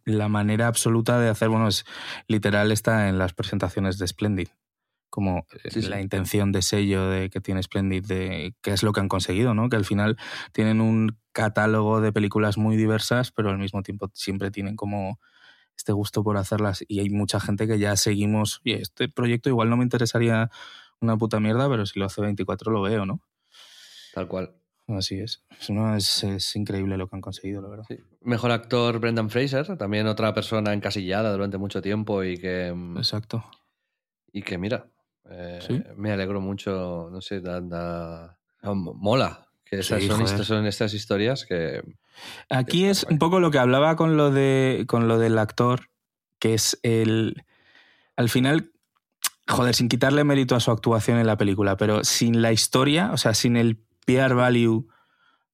la 0.05 0.29
manera 0.29 0.67
absoluta 0.67 1.19
de 1.19 1.31
hacer, 1.31 1.49
bueno, 1.49 1.69
es 1.69 1.85
literal 2.27 2.71
está 2.71 3.09
en 3.09 3.19
las 3.19 3.33
presentaciones 3.33 3.97
de 3.97 4.07
Splendid, 4.07 4.49
como 5.09 5.47
la 5.75 6.01
intención 6.01 6.53
de 6.53 6.61
sello 6.61 7.09
de 7.09 7.31
que 7.31 7.41
tiene 7.41 7.63
Splendid, 7.63 8.05
de 8.05 8.55
qué 8.61 8.73
es 8.73 8.83
lo 8.83 8.93
que 8.93 9.01
han 9.01 9.09
conseguido, 9.09 9.55
¿no? 9.55 9.71
Que 9.71 9.77
al 9.77 9.87
final 9.87 10.19
tienen 10.53 10.83
un 10.83 11.17
catálogo 11.33 12.03
de 12.03 12.13
películas 12.13 12.59
muy 12.59 12.77
diversas, 12.77 13.33
pero 13.33 13.49
al 13.49 13.59
mismo 13.59 13.83
tiempo 13.83 14.11
siempre 14.13 14.51
tienen 14.51 14.77
como 14.77 15.19
este 15.77 15.93
gusto 15.93 16.23
por 16.23 16.37
hacerlas 16.37 16.85
y 16.87 17.01
hay 17.01 17.11
mucha 17.11 17.41
gente 17.41 17.67
que 17.67 17.79
ya 17.79 17.97
seguimos, 17.97 18.61
y 18.65 18.73
este 18.73 19.09
proyecto 19.09 19.49
igual 19.49 19.71
no 19.71 19.77
me 19.77 19.85
interesaría 19.85 20.51
una 21.01 21.17
puta 21.17 21.41
mierda, 21.41 21.69
pero 21.69 21.87
si 21.87 21.99
lo 21.99 22.07
hace 22.07 22.21
24 22.21 22.71
lo 22.73 22.83
veo, 22.83 23.07
¿no? 23.07 23.21
Tal 24.15 24.29
cual. 24.29 24.55
Así 24.89 25.21
es. 25.21 25.45
Es, 25.97 26.25
es, 26.25 26.57
increíble 26.57 26.97
lo 26.97 27.09
que 27.09 27.17
han 27.17 27.23
conseguido, 27.23 27.63
la 27.63 27.69
verdad. 27.69 27.87
Mejor 28.21 28.51
actor 28.51 28.99
Brendan 28.99 29.31
Fraser, 29.31 29.77
también 29.77 30.07
otra 30.07 30.35
persona 30.35 30.73
encasillada 30.73 31.33
durante 31.33 31.57
mucho 31.57 31.81
tiempo 31.81 32.23
y 32.25 32.37
que. 32.37 32.73
Mm, 32.75 32.99
Exacto. 32.99 33.45
Y 34.33 34.43
que, 34.43 34.59
mira, 34.59 34.91
eh, 35.31 35.85
me 35.97 36.13
alegro 36.13 36.41
mucho, 36.41 37.09
no 37.11 37.21
sé, 37.21 37.41
da, 37.41 38.39
mola 38.63 39.42
que 39.73 39.81
esas 39.81 40.05
son, 40.47 40.67
estas, 40.67 40.93
historias 40.93 41.47
que. 41.47 41.83
Aquí 42.51 42.85
es 42.85 43.05
un 43.05 43.19
poco 43.19 43.41
lo 43.41 43.51
que 43.51 43.59
hablaba 43.59 43.97
con 43.97 44.19
lo, 44.19 44.31
de, 44.31 44.85
con 44.87 45.09
lo 45.09 45.19
del 45.19 45.39
actor, 45.39 45.89
que 46.39 46.53
es 46.53 46.79
el. 46.83 47.43
Al 48.15 48.29
final, 48.29 48.71
joder, 49.49 49.75
sin 49.75 49.89
quitarle 49.89 50.25
mérito 50.25 50.57
a 50.57 50.61
su 50.61 50.71
actuación 50.71 51.17
en 51.17 51.27
la 51.27 51.39
película, 51.39 51.79
pero 51.79 52.05
sin 52.05 52.43
la 52.43 52.53
historia, 52.53 53.13
o 53.13 53.17
sea, 53.17 53.33
sin 53.33 53.57
el 53.57 53.79
PR 54.05 54.35
value 54.35 54.87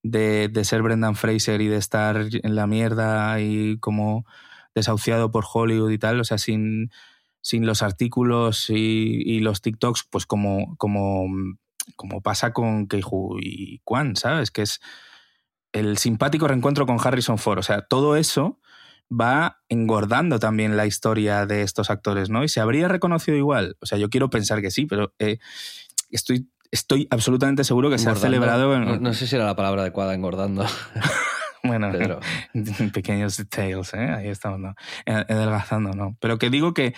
de, 0.02 0.50
ser 0.64 0.82
Brendan 0.82 1.14
Fraser 1.14 1.60
y 1.60 1.68
de 1.68 1.76
estar 1.76 2.26
en 2.32 2.56
la 2.56 2.66
mierda 2.66 3.40
y 3.40 3.78
como 3.78 4.26
desahuciado 4.74 5.30
por 5.30 5.44
Hollywood 5.48 5.92
y 5.92 5.98
tal, 5.98 6.18
o 6.18 6.24
sea, 6.24 6.38
sin, 6.38 6.90
sin 7.40 7.66
los 7.66 7.82
artículos 7.82 8.68
y, 8.68 9.38
los 9.38 9.62
TikToks, 9.62 10.08
pues 10.10 10.26
como, 10.26 10.76
como, 10.76 11.24
como 11.97 12.20
pasa 12.20 12.53
con 12.53 12.86
Keiju 12.86 13.39
y 13.41 13.80
Kwan, 13.84 14.16
¿sabes? 14.16 14.51
Que 14.51 14.62
es 14.62 14.80
el 15.72 15.99
simpático 15.99 16.49
reencuentro 16.49 16.86
con 16.86 16.99
Harrison 17.03 17.39
Ford. 17.39 17.59
O 17.59 17.62
sea, 17.62 17.82
todo 17.82 18.16
eso 18.16 18.59
va 19.11 19.61
engordando 19.68 20.39
también 20.39 20.76
la 20.76 20.86
historia 20.86 21.47
de 21.47 21.62
estos 21.62 21.91
actores, 21.91 22.30
¿no? 22.30 22.45
Y 22.45 22.49
se 22.49 22.61
habría 22.61 22.89
reconocido 22.89 23.36
igual. 23.36 23.76
O 23.80 23.86
sea, 23.86 23.99
yo 23.99 24.11
quiero 24.11 24.30
pensar 24.30 24.61
que 24.61 24.70
sí, 24.70 24.86
pero 24.86 25.14
eh, 25.18 25.39
estoy 26.11 26.49
estoy 26.70 27.09
absolutamente 27.11 27.64
seguro 27.64 27.91
que 27.91 27.99
se 27.99 28.11
ha 28.11 28.14
celebrado. 28.14 28.78
No, 28.78 29.14
sé 29.14 29.26
si 29.26 29.36
era 29.36 29.47
la 29.47 29.57
palabra 29.57 29.82
adecuada, 29.82 30.14
engordando. 30.14 30.66
bueno, 31.64 31.91
pequeños 32.93 33.36
details, 33.36 33.95
¿eh? 33.95 34.11
ahí 34.11 34.28
estamos, 34.28 34.61
¿no? 34.61 34.74
Adelgazando, 35.07 35.93
¿no? 35.93 36.16
Pero 36.20 36.39
que 36.39 36.51
digo 36.51 36.74
que 36.74 36.95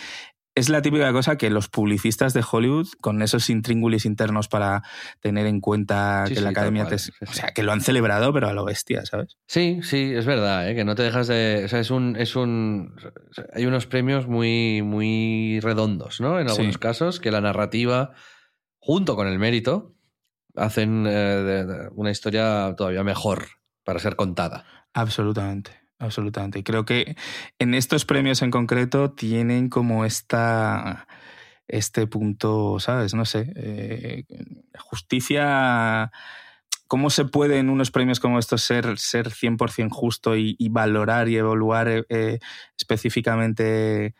es 0.61 0.69
la 0.69 0.83
típica 0.83 1.13
cosa 1.13 1.37
que 1.37 1.51
los 1.51 1.69
publicistas 1.69 2.33
de 2.35 2.45
Hollywood, 2.49 2.89
con 3.01 3.23
esos 3.23 3.51
intríngulis 3.51 4.05
internos 4.05 4.49
para 4.49 4.83
tener 5.21 5.47
en 5.47 5.61
cuenta 5.61 6.25
que 6.29 6.41
la 6.41 6.51
academia. 6.51 6.87
o 6.87 7.33
sea, 7.33 7.53
que 7.53 7.63
lo 7.63 7.73
han 7.73 7.81
celebrado, 7.81 8.33
pero 8.33 8.49
a 8.49 8.53
lo 8.53 8.65
bestia, 8.65 9.05
¿sabes? 9.05 9.37
Sí, 9.47 9.81
sí, 9.83 10.13
es 10.15 10.27
verdad, 10.27 10.69
¿eh? 10.69 10.75
que 10.75 10.85
no 10.85 10.95
te 10.95 11.03
dejas 11.03 11.27
de. 11.27 11.63
O 11.65 11.69
sea, 11.69 11.81
es 11.81 11.91
un. 11.91 12.17
Es 12.17 12.37
un 12.37 12.95
hay 13.53 13.67
unos 13.67 13.87
premios 13.87 14.27
muy, 14.29 14.83
muy 14.83 15.61
redondos, 15.61 16.21
¿no? 16.21 16.39
En 16.39 16.49
algunos 16.49 16.79
casos, 16.79 17.21
que 17.21 17.31
la 17.31 17.41
narrativa 17.41 18.13
junto 18.81 19.15
con 19.15 19.29
el 19.29 19.39
mérito, 19.39 19.95
hacen 20.57 21.05
eh, 21.07 21.89
una 21.93 22.11
historia 22.11 22.75
todavía 22.77 23.05
mejor 23.05 23.47
para 23.85 24.01
ser 24.01 24.17
contada. 24.17 24.65
Absolutamente, 24.93 25.80
absolutamente. 26.01 26.59
Y 26.59 26.63
creo 26.65 26.85
que 26.85 27.17
en 27.59 27.75
estos 27.75 28.05
premios 28.05 28.43
en 28.43 28.51
concreto 28.51 29.13
tienen 29.13 29.69
como 29.69 30.05
esta 30.05 31.07
este 31.69 32.09
punto, 32.09 32.81
¿sabes? 32.81 33.15
No 33.15 33.25
sé, 33.25 33.53
eh, 33.55 34.25
justicia, 34.79 36.11
¿cómo 36.89 37.11
se 37.11 37.25
puede 37.25 37.59
en 37.59 37.71
unos 37.71 37.93
premios 37.93 38.19
como 38.19 38.41
estos 38.41 38.63
ser, 38.63 38.99
ser 38.99 39.29
100% 39.31 39.89
justo 39.91 40.37
y, 40.37 40.57
valorar 40.71 41.29
y 41.29 41.37
evaluar 41.37 42.07
eh, 42.09 42.41
específicamente 42.77 44.17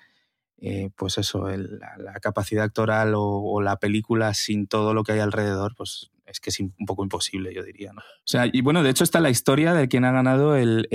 eh, 0.63 0.91
pues 0.95 1.17
eso, 1.19 1.49
la, 1.49 2.21
capacidad 2.21 2.65
actoral 2.65 3.15
o, 3.17 3.63
la 3.63 3.79
película 3.79 4.35
sin 4.35 4.67
todo 4.67 4.93
lo 4.93 5.05
que 5.05 5.13
hay 5.13 5.21
alrededor, 5.21 5.75
pues 5.75 6.11
es 6.31 6.41
que 6.41 6.51
es 6.51 6.61
un 6.61 6.87
poco 6.87 7.03
imposible, 7.03 7.55
yo 7.55 7.63
diría. 7.63 7.93
¿no? 7.93 8.01
O 8.01 8.27
sea, 8.27 8.47
y 8.51 8.61
bueno, 8.61 8.83
de 8.83 8.91
hecho 8.91 9.05
está 9.05 9.21
la 9.21 9.31
historia 9.31 9.75
de 9.75 9.89
quien 9.89 10.05
ha 10.05 10.13
ganado 10.13 10.57
el, 10.57 10.87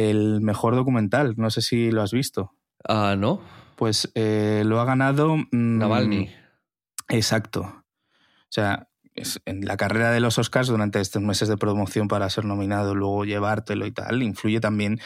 mejor 0.42 0.76
documental. 0.76 1.36
No 1.38 1.50
sé 1.50 1.62
si 1.62 1.92
lo 1.92 2.02
has 2.02 2.12
visto. 2.12 2.54
Ah, 2.88 3.16
¿no? 3.18 3.42
Pues 3.76 4.12
eh, 4.16 4.64
lo 4.66 4.80
ha 4.80 4.86
ganado... 4.86 5.36
Mm, 5.38 5.78
Navalny. 5.80 6.30
Exacto. 7.10 7.62
O 7.62 8.52
sea, 8.56 8.88
en 9.46 9.66
la 9.66 9.78
carrera 9.78 10.12
de 10.12 10.20
los 10.20 10.38
Oscars 10.38 10.68
durante 10.68 11.00
estos 11.00 11.22
meses 11.22 11.48
de 11.48 11.58
promoción 11.58 12.08
para 12.08 12.30
ser 12.30 12.46
nominado, 12.46 12.96
luego 12.96 13.26
llevártelo 13.26 13.86
y 13.86 13.92
tal, 13.92 14.24
influye 14.24 14.60
también 14.60 15.00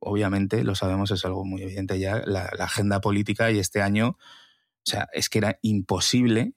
obviamente, 0.00 0.64
lo 0.64 0.74
sabemos, 0.74 1.10
es 1.10 1.24
algo 1.24 1.44
muy 1.44 1.62
evidente 1.62 1.98
ya, 1.98 2.22
la, 2.24 2.44
agenda 2.58 3.00
política 3.00 3.50
y 3.50 3.58
este 3.58 3.82
año, 3.82 4.10
o 4.10 4.84
sea, 4.84 5.08
es 5.12 5.28
que 5.28 5.38
era 5.38 5.58
imposible 5.62 6.54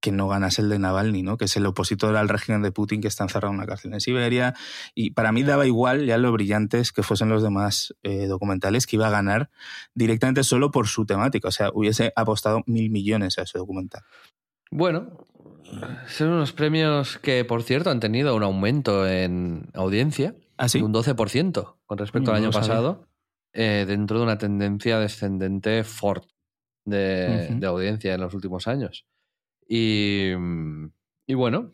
que 0.00 0.12
no 0.12 0.28
ganase 0.28 0.62
el 0.62 0.68
de 0.68 0.78
Navalny, 0.78 1.22
¿no? 1.22 1.36
que 1.36 1.46
es 1.46 1.56
el 1.56 1.66
opositor 1.66 2.16
al 2.16 2.28
régimen 2.28 2.62
de 2.62 2.70
Putin 2.70 3.00
que 3.00 3.08
está 3.08 3.24
encerrado 3.24 3.52
en 3.52 3.58
una 3.58 3.66
cárcel 3.66 3.92
en 3.92 4.00
Siberia. 4.00 4.54
Y 4.94 5.10
para 5.10 5.32
mí 5.32 5.42
daba 5.42 5.66
igual 5.66 6.06
ya 6.06 6.18
lo 6.18 6.30
brillantes 6.32 6.92
que 6.92 7.02
fuesen 7.02 7.28
los 7.28 7.42
demás 7.42 7.94
eh, 8.02 8.26
documentales 8.26 8.86
que 8.86 8.96
iba 8.96 9.08
a 9.08 9.10
ganar 9.10 9.50
directamente 9.94 10.44
solo 10.44 10.70
por 10.70 10.86
su 10.86 11.04
temática. 11.04 11.48
O 11.48 11.52
sea, 11.52 11.70
hubiese 11.72 12.12
apostado 12.14 12.62
mil 12.66 12.90
millones 12.90 13.38
a 13.38 13.42
ese 13.42 13.58
documental. 13.58 14.02
Bueno, 14.70 15.24
son 16.06 16.28
unos 16.28 16.52
premios 16.52 17.18
que, 17.18 17.44
por 17.44 17.62
cierto, 17.62 17.90
han 17.90 18.00
tenido 18.00 18.36
un 18.36 18.42
aumento 18.42 19.06
en 19.06 19.68
audiencia. 19.74 20.34
¿Ah, 20.56 20.68
sí? 20.68 20.80
Un 20.80 20.92
12% 20.92 21.76
con 21.86 21.98
respecto 21.98 22.32
al 22.32 22.40
no 22.40 22.46
año 22.46 22.52
pasado, 22.52 23.06
eh, 23.52 23.84
dentro 23.86 24.18
de 24.18 24.24
una 24.24 24.38
tendencia 24.38 24.98
descendente 24.98 25.84
fuerte 25.84 26.34
de, 26.84 27.48
de 27.54 27.66
audiencia 27.66 28.14
en 28.14 28.20
los 28.20 28.34
últimos 28.34 28.66
años. 28.66 29.06
Y, 29.68 30.32
mm, 30.36 30.86
y 31.26 31.34
bueno, 31.34 31.72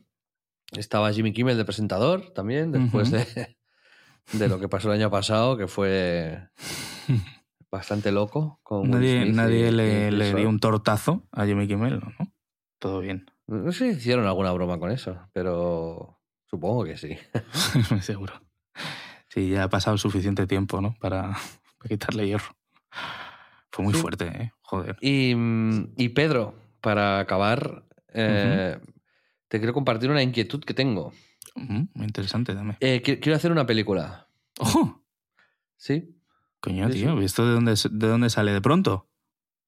estaba 0.76 1.12
Jimmy 1.12 1.32
Kimmel 1.32 1.56
de 1.56 1.64
presentador 1.64 2.32
también, 2.32 2.72
después 2.72 3.10
de, 3.10 3.56
de 4.32 4.48
lo 4.48 4.58
que 4.58 4.68
pasó 4.68 4.88
el 4.92 4.98
año 5.00 5.10
pasado, 5.10 5.56
que 5.56 5.68
fue 5.68 6.48
bastante 7.70 8.10
loco. 8.12 8.60
Con 8.62 8.90
Nadie, 8.90 9.26
nadie 9.26 9.68
y 9.68 9.70
le, 9.70 10.10
le 10.10 10.34
dio 10.34 10.48
un 10.48 10.58
tortazo 10.60 11.26
a 11.32 11.46
Jimmy 11.46 11.66
Kimmel, 11.68 12.00
¿no? 12.00 12.32
Todo 12.78 13.00
bien. 13.00 13.30
No 13.46 13.72
sé 13.72 13.92
si 13.92 13.98
hicieron 13.98 14.26
alguna 14.26 14.52
broma 14.52 14.78
con 14.78 14.90
eso, 14.90 15.18
pero 15.32 16.20
supongo 16.46 16.84
que 16.84 16.96
sí. 16.96 17.16
Seguro. 18.00 18.34
Sí, 19.28 19.50
ya 19.50 19.64
ha 19.64 19.68
pasado 19.68 19.98
suficiente 19.98 20.46
tiempo, 20.46 20.80
¿no? 20.80 20.94
Para, 21.00 21.22
para 21.78 21.88
quitarle 21.88 22.26
hierro. 22.26 22.54
Fue 23.70 23.84
muy 23.84 23.94
Sí. 23.94 24.00
fuerte, 24.00 24.26
¿eh? 24.28 24.52
Joder. 24.62 24.96
Y, 25.00 25.34
mm, 25.34 25.94
y 25.96 26.08
Pedro, 26.10 26.54
para 26.84 27.18
acabar, 27.18 27.82
eh, 28.12 28.78
te 29.48 29.58
quiero 29.58 29.72
compartir 29.72 30.10
una 30.10 30.22
inquietud 30.22 30.62
que 30.62 30.74
tengo. 30.74 31.12
Muy 31.56 31.88
interesante, 32.06 32.54
dame. 32.54 32.76
Eh, 32.80 33.02
qui- 33.02 33.18
quiero 33.20 33.36
hacer 33.36 33.50
una 33.50 33.64
película. 33.64 34.28
¡Ojo! 34.60 35.02
¿Sí? 35.76 36.14
Coño, 36.60 36.86
Sí, 36.92 37.00
tío. 37.00 37.20
¿esto 37.22 37.46
de 37.46 37.54
dónde, 37.54 37.74
de 37.90 38.06
dónde 38.08 38.28
sale 38.30 38.52
de 38.52 38.60
pronto? 38.60 39.08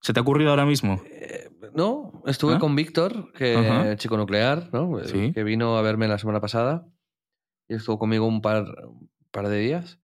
¿Se 0.02 0.12
te 0.12 0.20
ha 0.20 0.22
ocurrido 0.22 0.50
ahora 0.50 0.66
mismo? 0.66 1.00
Eh, 1.06 1.48
no, 1.74 2.22
estuve 2.26 2.54
¿Ah? 2.54 2.58
con 2.58 2.76
Víctor, 2.76 3.32
que 3.32 3.94
chico 3.98 4.16
nuclear, 4.18 4.68
¿no? 4.72 4.98
Sí. 5.04 5.32
que 5.32 5.42
vino 5.42 5.76
a 5.78 5.82
verme 5.82 6.06
la 6.08 6.18
semana 6.18 6.40
pasada 6.40 6.86
y 7.68 7.74
estuvo 7.76 7.98
conmigo 7.98 8.26
un 8.26 8.42
par, 8.42 8.64
un 8.86 9.08
par 9.30 9.48
de 9.48 9.58
días. 9.58 9.98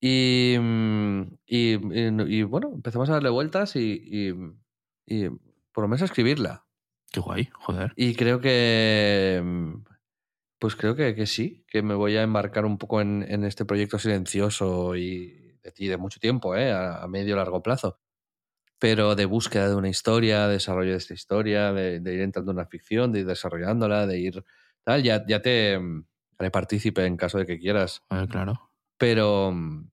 Y, 0.00 0.56
mm, 0.58 1.22
y, 1.46 1.74
y- 1.74 2.38
y, 2.38 2.42
bueno, 2.44 2.70
empezamos 2.74 3.08
a 3.10 3.14
darle 3.14 3.30
vueltas 3.30 3.76
y 3.76 4.32
por 5.76 5.82
lo 5.84 5.88
menos 5.88 6.00
a 6.00 6.06
escribirla. 6.06 6.64
Qué 7.12 7.20
guay, 7.20 7.50
joder. 7.52 7.92
Y 7.96 8.14
creo 8.14 8.40
que. 8.40 9.42
mm, 9.44 9.74
Pues 10.58 10.74
creo 10.74 10.96
que, 10.96 11.14
que 11.14 11.26
sí, 11.26 11.66
que 11.68 11.82
me 11.82 11.94
voy 11.94 12.16
a 12.16 12.22
embarcar 12.22 12.64
un 12.64 12.78
poco 12.78 13.02
en, 13.02 13.22
en 13.28 13.44
este 13.44 13.66
proyecto 13.66 13.98
silencioso 13.98 14.96
y 14.96 15.58
de, 15.62 15.74
y 15.76 15.86
de 15.88 15.98
mucho 15.98 16.18
tiempo, 16.18 16.56
¿eh? 16.56 16.72
a, 16.72 17.02
a 17.02 17.08
medio 17.08 17.36
largo 17.36 17.62
plazo. 17.62 18.00
Pero 18.78 19.14
de 19.16 19.26
búsqueda 19.26 19.68
de 19.68 19.74
una 19.74 19.90
historia, 19.90 20.48
desarrollo 20.48 20.92
de 20.92 20.96
esta 20.96 21.12
historia, 21.12 21.74
de, 21.74 22.00
de 22.00 22.14
ir 22.14 22.20
entrando 22.22 22.52
en 22.52 22.56
una 22.58 22.66
ficción, 22.66 23.12
de 23.12 23.20
ir 23.20 23.26
desarrollándola, 23.26 24.06
de 24.06 24.18
ir. 24.18 24.44
Tal, 24.82 25.02
ya, 25.02 25.24
ya 25.26 25.42
te 25.42 25.78
mm, 25.78 26.06
haré 26.38 26.50
partícipe 26.50 27.04
en 27.04 27.18
caso 27.18 27.36
de 27.36 27.44
que 27.44 27.58
quieras. 27.58 28.02
Joder, 28.08 28.28
claro. 28.28 28.70
Pero. 28.96 29.52
mm, 29.52 29.90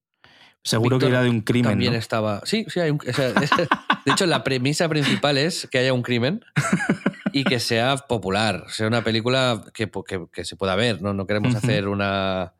Seguro 0.65 0.97
que 0.97 1.07
era 1.07 1.21
de 1.23 1.29
un 1.29 1.41
crimen, 1.41 1.71
también 1.73 1.91
¿no? 1.91 1.99
estaba. 1.99 2.39
Sí, 2.45 2.65
sí, 2.69 2.79
hay 2.79 2.89
un. 2.91 2.97
o 3.05 3.11
sea, 3.11 3.33
de 4.05 4.11
hecho, 4.11 4.25
la 4.25 4.43
premisa 4.43 4.87
principal 4.89 5.37
es 5.37 5.67
que 5.71 5.77
haya 5.79 5.93
un 5.93 6.01
crimen 6.03 6.41
y 7.31 7.43
que 7.43 7.59
sea 7.59 7.97
popular, 7.97 8.65
sea 8.69 8.87
una 8.87 9.03
película 9.03 9.63
que, 9.73 9.89
que- 10.05 10.25
que 10.31 10.45
se 10.45 10.55
pueda 10.55 10.75
ver. 10.75 11.01
No, 11.01 11.13
no 11.13 11.25
queremos 11.25 11.55
hacer 11.55 11.87
una. 11.87 12.53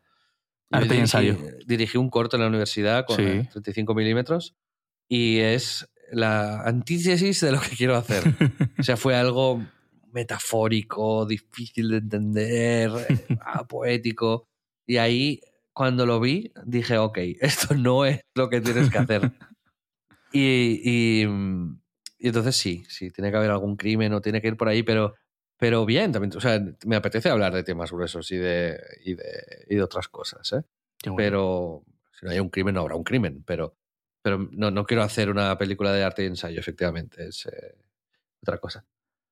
Arte 0.72 0.88
dirigí- 0.96 1.00
ensayo. 1.00 1.38
Dirigí 1.68 1.98
un 1.98 2.10
corto 2.10 2.36
en 2.38 2.42
la 2.44 2.48
universidad 2.50 3.06
con 3.06 3.18
Sí. 3.18 3.24
eh, 3.24 3.50
35 3.52 3.94
milímetros 3.94 4.56
y 5.08 5.40
es 5.40 5.88
la 6.12 6.62
antítesis 6.64 7.42
de 7.42 7.52
lo 7.52 7.60
que 7.62 7.76
quiero 7.76 7.96
hacer. 7.96 8.24
O 8.80 8.84
sea, 8.84 8.98
fue 8.98 9.16
algo 9.16 9.62
metafórico, 10.12 11.26
difícil 11.26 11.90
de 11.90 11.98
entender, 11.98 12.92
poético. 13.70 14.48
Y 14.88 14.98
ahí, 14.98 15.42
cuando 15.74 16.06
lo 16.06 16.20
vi, 16.20 16.52
dije, 16.66 16.98
ok, 16.98 17.18
esto 17.42 17.76
no 17.76 18.06
es 18.06 18.22
lo 18.36 18.50
que 18.50 18.62
tienes 18.62 18.90
que 18.90 18.98
hacer. 18.98 19.32
Y, 20.34 21.22
y, 21.22 21.28
mm, 21.28 21.80
y 22.20 22.28
entonces 22.28 22.56
sí, 22.56 22.84
sí, 22.90 23.12
tiene 23.12 23.32
que 23.32 23.38
haber 23.38 23.52
algún 23.52 23.78
crimen 23.78 24.14
o 24.14 24.22
tiene 24.22 24.42
que 24.42 24.48
ir 24.50 24.58
por 24.58 24.68
ahí, 24.68 24.84
pero, 24.84 25.16
pero 25.58 25.86
bien, 25.86 26.12
también, 26.12 26.36
o 26.36 26.42
sea, 26.42 26.60
me 26.86 26.96
apetece 26.96 27.30
hablar 27.30 27.54
de 27.54 27.64
temas 27.64 27.92
gruesos 27.92 28.32
y 28.32 28.38
de, 28.38 28.80
y 29.06 29.14
de, 29.16 29.66
y 29.70 29.76
de 29.76 29.84
otras 29.84 30.08
cosas, 30.10 30.52
¿eh? 30.54 30.64
Guay. 31.06 31.16
Pero 31.18 31.84
si 32.20 32.26
no 32.26 32.32
hay 32.32 32.40
un 32.40 32.50
crimen, 32.50 32.76
no 32.76 32.82
habrá 32.82 32.96
un 32.96 33.04
crimen, 33.04 33.44
pero, 33.46 33.76
pero 34.22 34.38
no, 34.52 34.72
no 34.72 34.86
quiero 34.86 35.04
hacer 35.04 35.30
una 35.30 35.58
película 35.58 35.92
de 35.94 36.04
arte 36.04 36.24
y 36.24 36.28
ensayo, 36.28 36.60
efectivamente, 36.60 37.28
es 37.28 37.46
eh, 37.46 37.76
otra 38.42 38.58
cosa. 38.58 38.86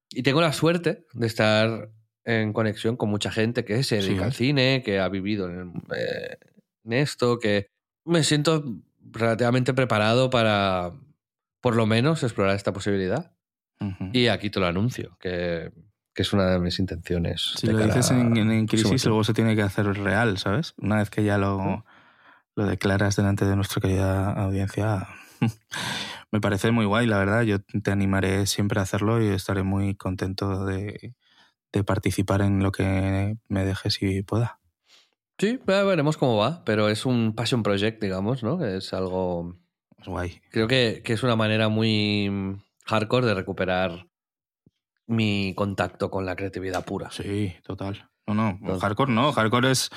Y 0.10 0.24
tengo 0.24 0.41
la 0.41 0.52
suerte 0.54 1.06
de 1.14 1.28
estar 1.28 1.89
en 2.26 2.54
conexión 2.54 2.97
con 2.97 3.10
mucha 3.10 3.32
gente 3.32 3.64
que 3.66 3.82
se 3.84 4.02
Sí. 4.02 4.08
dedica 4.10 4.26
al 4.26 4.34
cine, 4.34 4.84
que 4.86 4.99
ha 4.99 5.08
vivido 5.10 5.49
en, 5.49 5.74
eh, 5.95 6.38
en 6.84 6.93
esto, 6.93 7.39
que 7.39 7.68
me 8.06 8.24
siento 8.24 8.64
relativamente 9.04 9.74
preparado 9.74 10.30
para, 10.30 10.91
por 11.62 11.76
lo 11.76 11.86
menos, 11.86 12.24
explorar 12.24 12.56
esta 12.56 12.74
posibilidad. 12.74 13.34
Y 14.14 14.28
aquí 14.28 14.52
te 14.52 14.60
lo 14.60 14.68
anuncio, 14.68 15.18
que, 15.20 15.72
que 16.14 16.22
es 16.22 16.34
una 16.34 16.45
de 16.45 16.60
mis 16.60 16.78
intenciones. 16.78 17.54
Si 17.58 17.66
lo 17.66 17.80
dices 17.80 18.12
en, 18.12 18.68
crisis, 18.68 19.06
luego 19.08 19.24
se 19.24 19.34
tiene 19.34 19.56
que 19.56 19.64
hacer 19.64 19.88
real, 19.88 20.38
¿sabes? 20.38 20.76
Una 20.78 20.97
vez 20.97 21.10
que 21.10 21.24
ya 21.24 21.39
lo, 21.39 21.84
lo 22.56 22.66
declaras 22.68 23.16
delante 23.16 23.45
de 23.45 23.56
nuestra 23.56 23.82
querida 23.82 24.34
audiencia, 24.34 25.08
me 26.32 26.39
parece 26.39 26.70
muy 26.70 26.86
guay, 26.86 27.08
la 27.08 27.18
verdad. 27.18 27.41
Yo 27.41 27.58
te 27.60 27.89
animaré 27.89 28.45
siempre 28.45 28.80
a 28.80 28.84
hacerlo 28.84 29.20
y 29.20 29.30
estaré 29.30 29.64
muy 29.64 29.95
contento 29.95 30.64
de, 30.64 31.16
de 31.72 31.84
participar 31.84 32.41
en 32.41 32.62
lo 32.62 32.72
que 32.72 33.38
me 33.47 33.66
dejes 33.66 33.95
si 33.95 34.22
pueda. 34.22 34.61
Sí, 35.42 35.60
veremos 35.66 36.18
cómo 36.18 36.38
va, 36.38 36.64
pero 36.66 36.88
es 36.88 37.04
un 37.04 37.34
passion 37.34 37.64
project, 37.64 38.00
digamos, 38.00 38.44
¿no? 38.44 38.60
Que 38.60 38.78
Es 38.78 38.94
algo. 38.94 39.56
Es 39.98 40.08
guay. 40.08 40.39
Creo 40.52 40.68
que, 40.68 41.02
que 41.04 41.14
es 41.14 41.24
una 41.24 41.36
manera 41.36 41.68
muy 41.68 42.60
hardcore 42.86 43.26
de 43.26 43.34
recuperar 43.34 44.06
mi 45.08 45.56
contacto 45.56 46.12
con 46.12 46.28
la 46.28 46.36
creatividad 46.36 46.86
pura. 46.86 47.10
Sí, 47.10 47.56
total. 47.64 48.08
No, 48.28 48.60
no, 48.62 48.80
hardcore 48.80 49.12
no. 49.12 49.32
Hardcore 49.32 49.72
es 49.72 49.89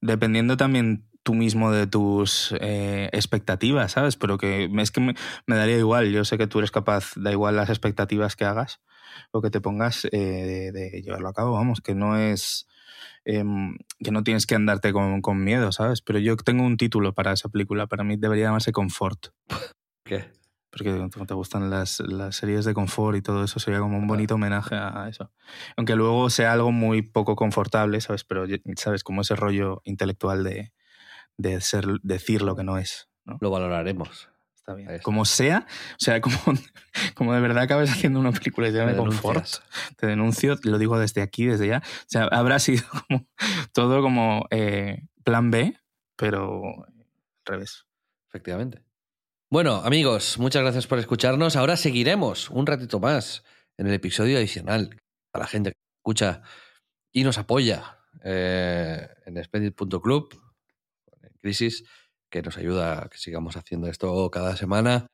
dependiendo 0.00 0.56
también 0.56 1.07
tú 1.22 1.34
mismo 1.34 1.70
de 1.72 1.86
tus 1.86 2.54
eh, 2.60 3.08
expectativas, 3.12 3.92
¿sabes? 3.92 4.16
Pero 4.16 4.38
que 4.38 4.70
es 4.78 4.90
que 4.90 5.00
me, 5.00 5.14
me 5.46 5.56
daría 5.56 5.78
igual. 5.78 6.10
Yo 6.12 6.24
sé 6.24 6.38
que 6.38 6.46
tú 6.46 6.58
eres 6.58 6.70
capaz, 6.70 7.12
da 7.16 7.32
igual 7.32 7.56
las 7.56 7.68
expectativas 7.70 8.36
que 8.36 8.44
hagas 8.44 8.80
o 9.32 9.42
que 9.42 9.50
te 9.50 9.60
pongas 9.60 10.06
eh, 10.06 10.10
de, 10.18 10.72
de 10.72 11.02
llevarlo 11.02 11.28
a 11.28 11.32
cabo. 11.34 11.52
Vamos, 11.52 11.80
que 11.80 11.94
no 11.94 12.16
es. 12.18 12.66
em, 13.24 13.76
que 14.02 14.10
no 14.10 14.22
tienes 14.24 14.46
que 14.46 14.54
andarte 14.54 14.92
con, 14.92 15.20
con 15.22 15.42
miedo, 15.44 15.72
¿sabes? 15.72 16.02
Pero 16.02 16.18
yo 16.18 16.36
tengo 16.36 16.64
un 16.64 16.76
título 16.76 17.14
para 17.14 17.32
esa 17.32 17.48
película. 17.48 17.86
Para 17.86 18.04
mí 18.04 18.16
debería 18.16 18.46
llamarse 18.46 18.72
Confort. 18.72 19.28
¿Qué? 20.04 20.30
Porque 20.70 21.08
te 21.26 21.34
gustan 21.34 21.70
las, 21.70 22.00
las 22.00 22.36
series 22.36 22.64
de 22.64 22.74
confort 22.74 23.16
y 23.16 23.22
todo 23.22 23.42
eso, 23.44 23.58
sería 23.58 23.80
como 23.80 23.98
un 23.98 24.06
bonito 24.06 24.34
homenaje 24.34 24.76
a 24.76 25.08
eso. 25.08 25.32
Aunque 25.76 25.96
luego 25.96 26.28
sea 26.30 26.52
algo 26.52 26.72
muy 26.72 27.02
poco 27.02 27.36
confortable, 27.36 28.00
¿sabes? 28.02 28.24
Pero, 28.24 28.44
¿sabes? 28.76 29.02
Como 29.02 29.22
ese 29.22 29.34
rollo 29.34 29.80
intelectual 29.84 30.44
de, 30.44 30.72
de 31.38 31.60
ser, 31.60 31.86
decir 32.02 32.42
lo 32.42 32.54
que 32.54 32.64
no 32.64 32.76
es, 32.76 33.08
¿no? 33.24 33.38
Lo 33.40 33.50
valoraremos. 33.50 34.28
Está 34.54 34.74
bien. 34.74 34.90
Está. 34.90 35.02
Como 35.02 35.24
sea, 35.24 35.66
o 35.92 35.96
sea, 35.98 36.20
como, 36.20 36.36
como 37.14 37.32
de 37.32 37.40
verdad 37.40 37.62
acabas 37.62 37.90
haciendo 37.90 38.20
una 38.20 38.32
película 38.32 38.68
llama 38.68 38.92
Me 38.92 38.96
Confort, 38.98 39.46
te 39.96 40.06
denuncio, 40.06 40.58
lo 40.64 40.78
digo 40.78 40.98
desde 40.98 41.22
aquí, 41.22 41.46
desde 41.46 41.68
ya. 41.68 41.78
O 41.78 42.06
sea, 42.06 42.24
habrá 42.24 42.58
sido 42.58 42.82
como 43.08 43.26
todo 43.72 44.02
como 44.02 44.46
eh, 44.50 45.06
plan 45.24 45.50
B, 45.50 45.78
pero 46.16 46.62
al 46.86 46.94
revés. 47.46 47.86
Efectivamente. 48.28 48.82
Bueno, 49.50 49.76
amigos, 49.76 50.38
muchas 50.38 50.60
gracias 50.60 50.86
por 50.86 50.98
escucharnos. 50.98 51.56
Ahora 51.56 51.76
seguiremos 51.76 52.50
un 52.50 52.66
ratito 52.66 53.00
más 53.00 53.44
en 53.78 53.86
el 53.86 53.94
episodio 53.94 54.36
adicional. 54.36 55.00
A 55.32 55.38
la 55.38 55.46
gente 55.46 55.70
que 55.70 55.78
escucha 56.00 56.42
y 57.12 57.24
nos 57.24 57.38
apoya 57.38 57.98
eh, 58.24 59.08
en 59.24 59.42
Splendid.club, 59.42 60.28
en 60.34 60.47
Crisis, 61.38 61.84
que 62.30 62.42
nos 62.42 62.56
ayuda 62.56 63.04
a 63.04 63.08
que 63.08 63.18
sigamos 63.18 63.56
haciendo 63.56 63.88
esto 63.88 64.30
cada 64.30 64.56
semana. 64.56 65.06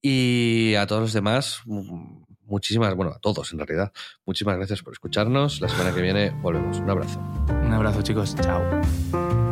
Y 0.00 0.74
a 0.74 0.86
todos 0.86 1.02
los 1.02 1.12
demás, 1.12 1.60
mu- 1.64 2.24
muchísimas, 2.42 2.94
bueno, 2.94 3.12
a 3.12 3.18
todos 3.20 3.52
en 3.52 3.58
realidad, 3.60 3.92
muchísimas 4.26 4.56
gracias 4.56 4.82
por 4.82 4.92
escucharnos. 4.92 5.60
La 5.60 5.68
semana 5.68 5.94
que 5.94 6.02
viene 6.02 6.30
volvemos. 6.42 6.78
Un 6.78 6.90
abrazo. 6.90 7.20
Un 7.48 7.72
abrazo, 7.72 8.02
chicos. 8.02 8.34
Chao. 8.36 9.51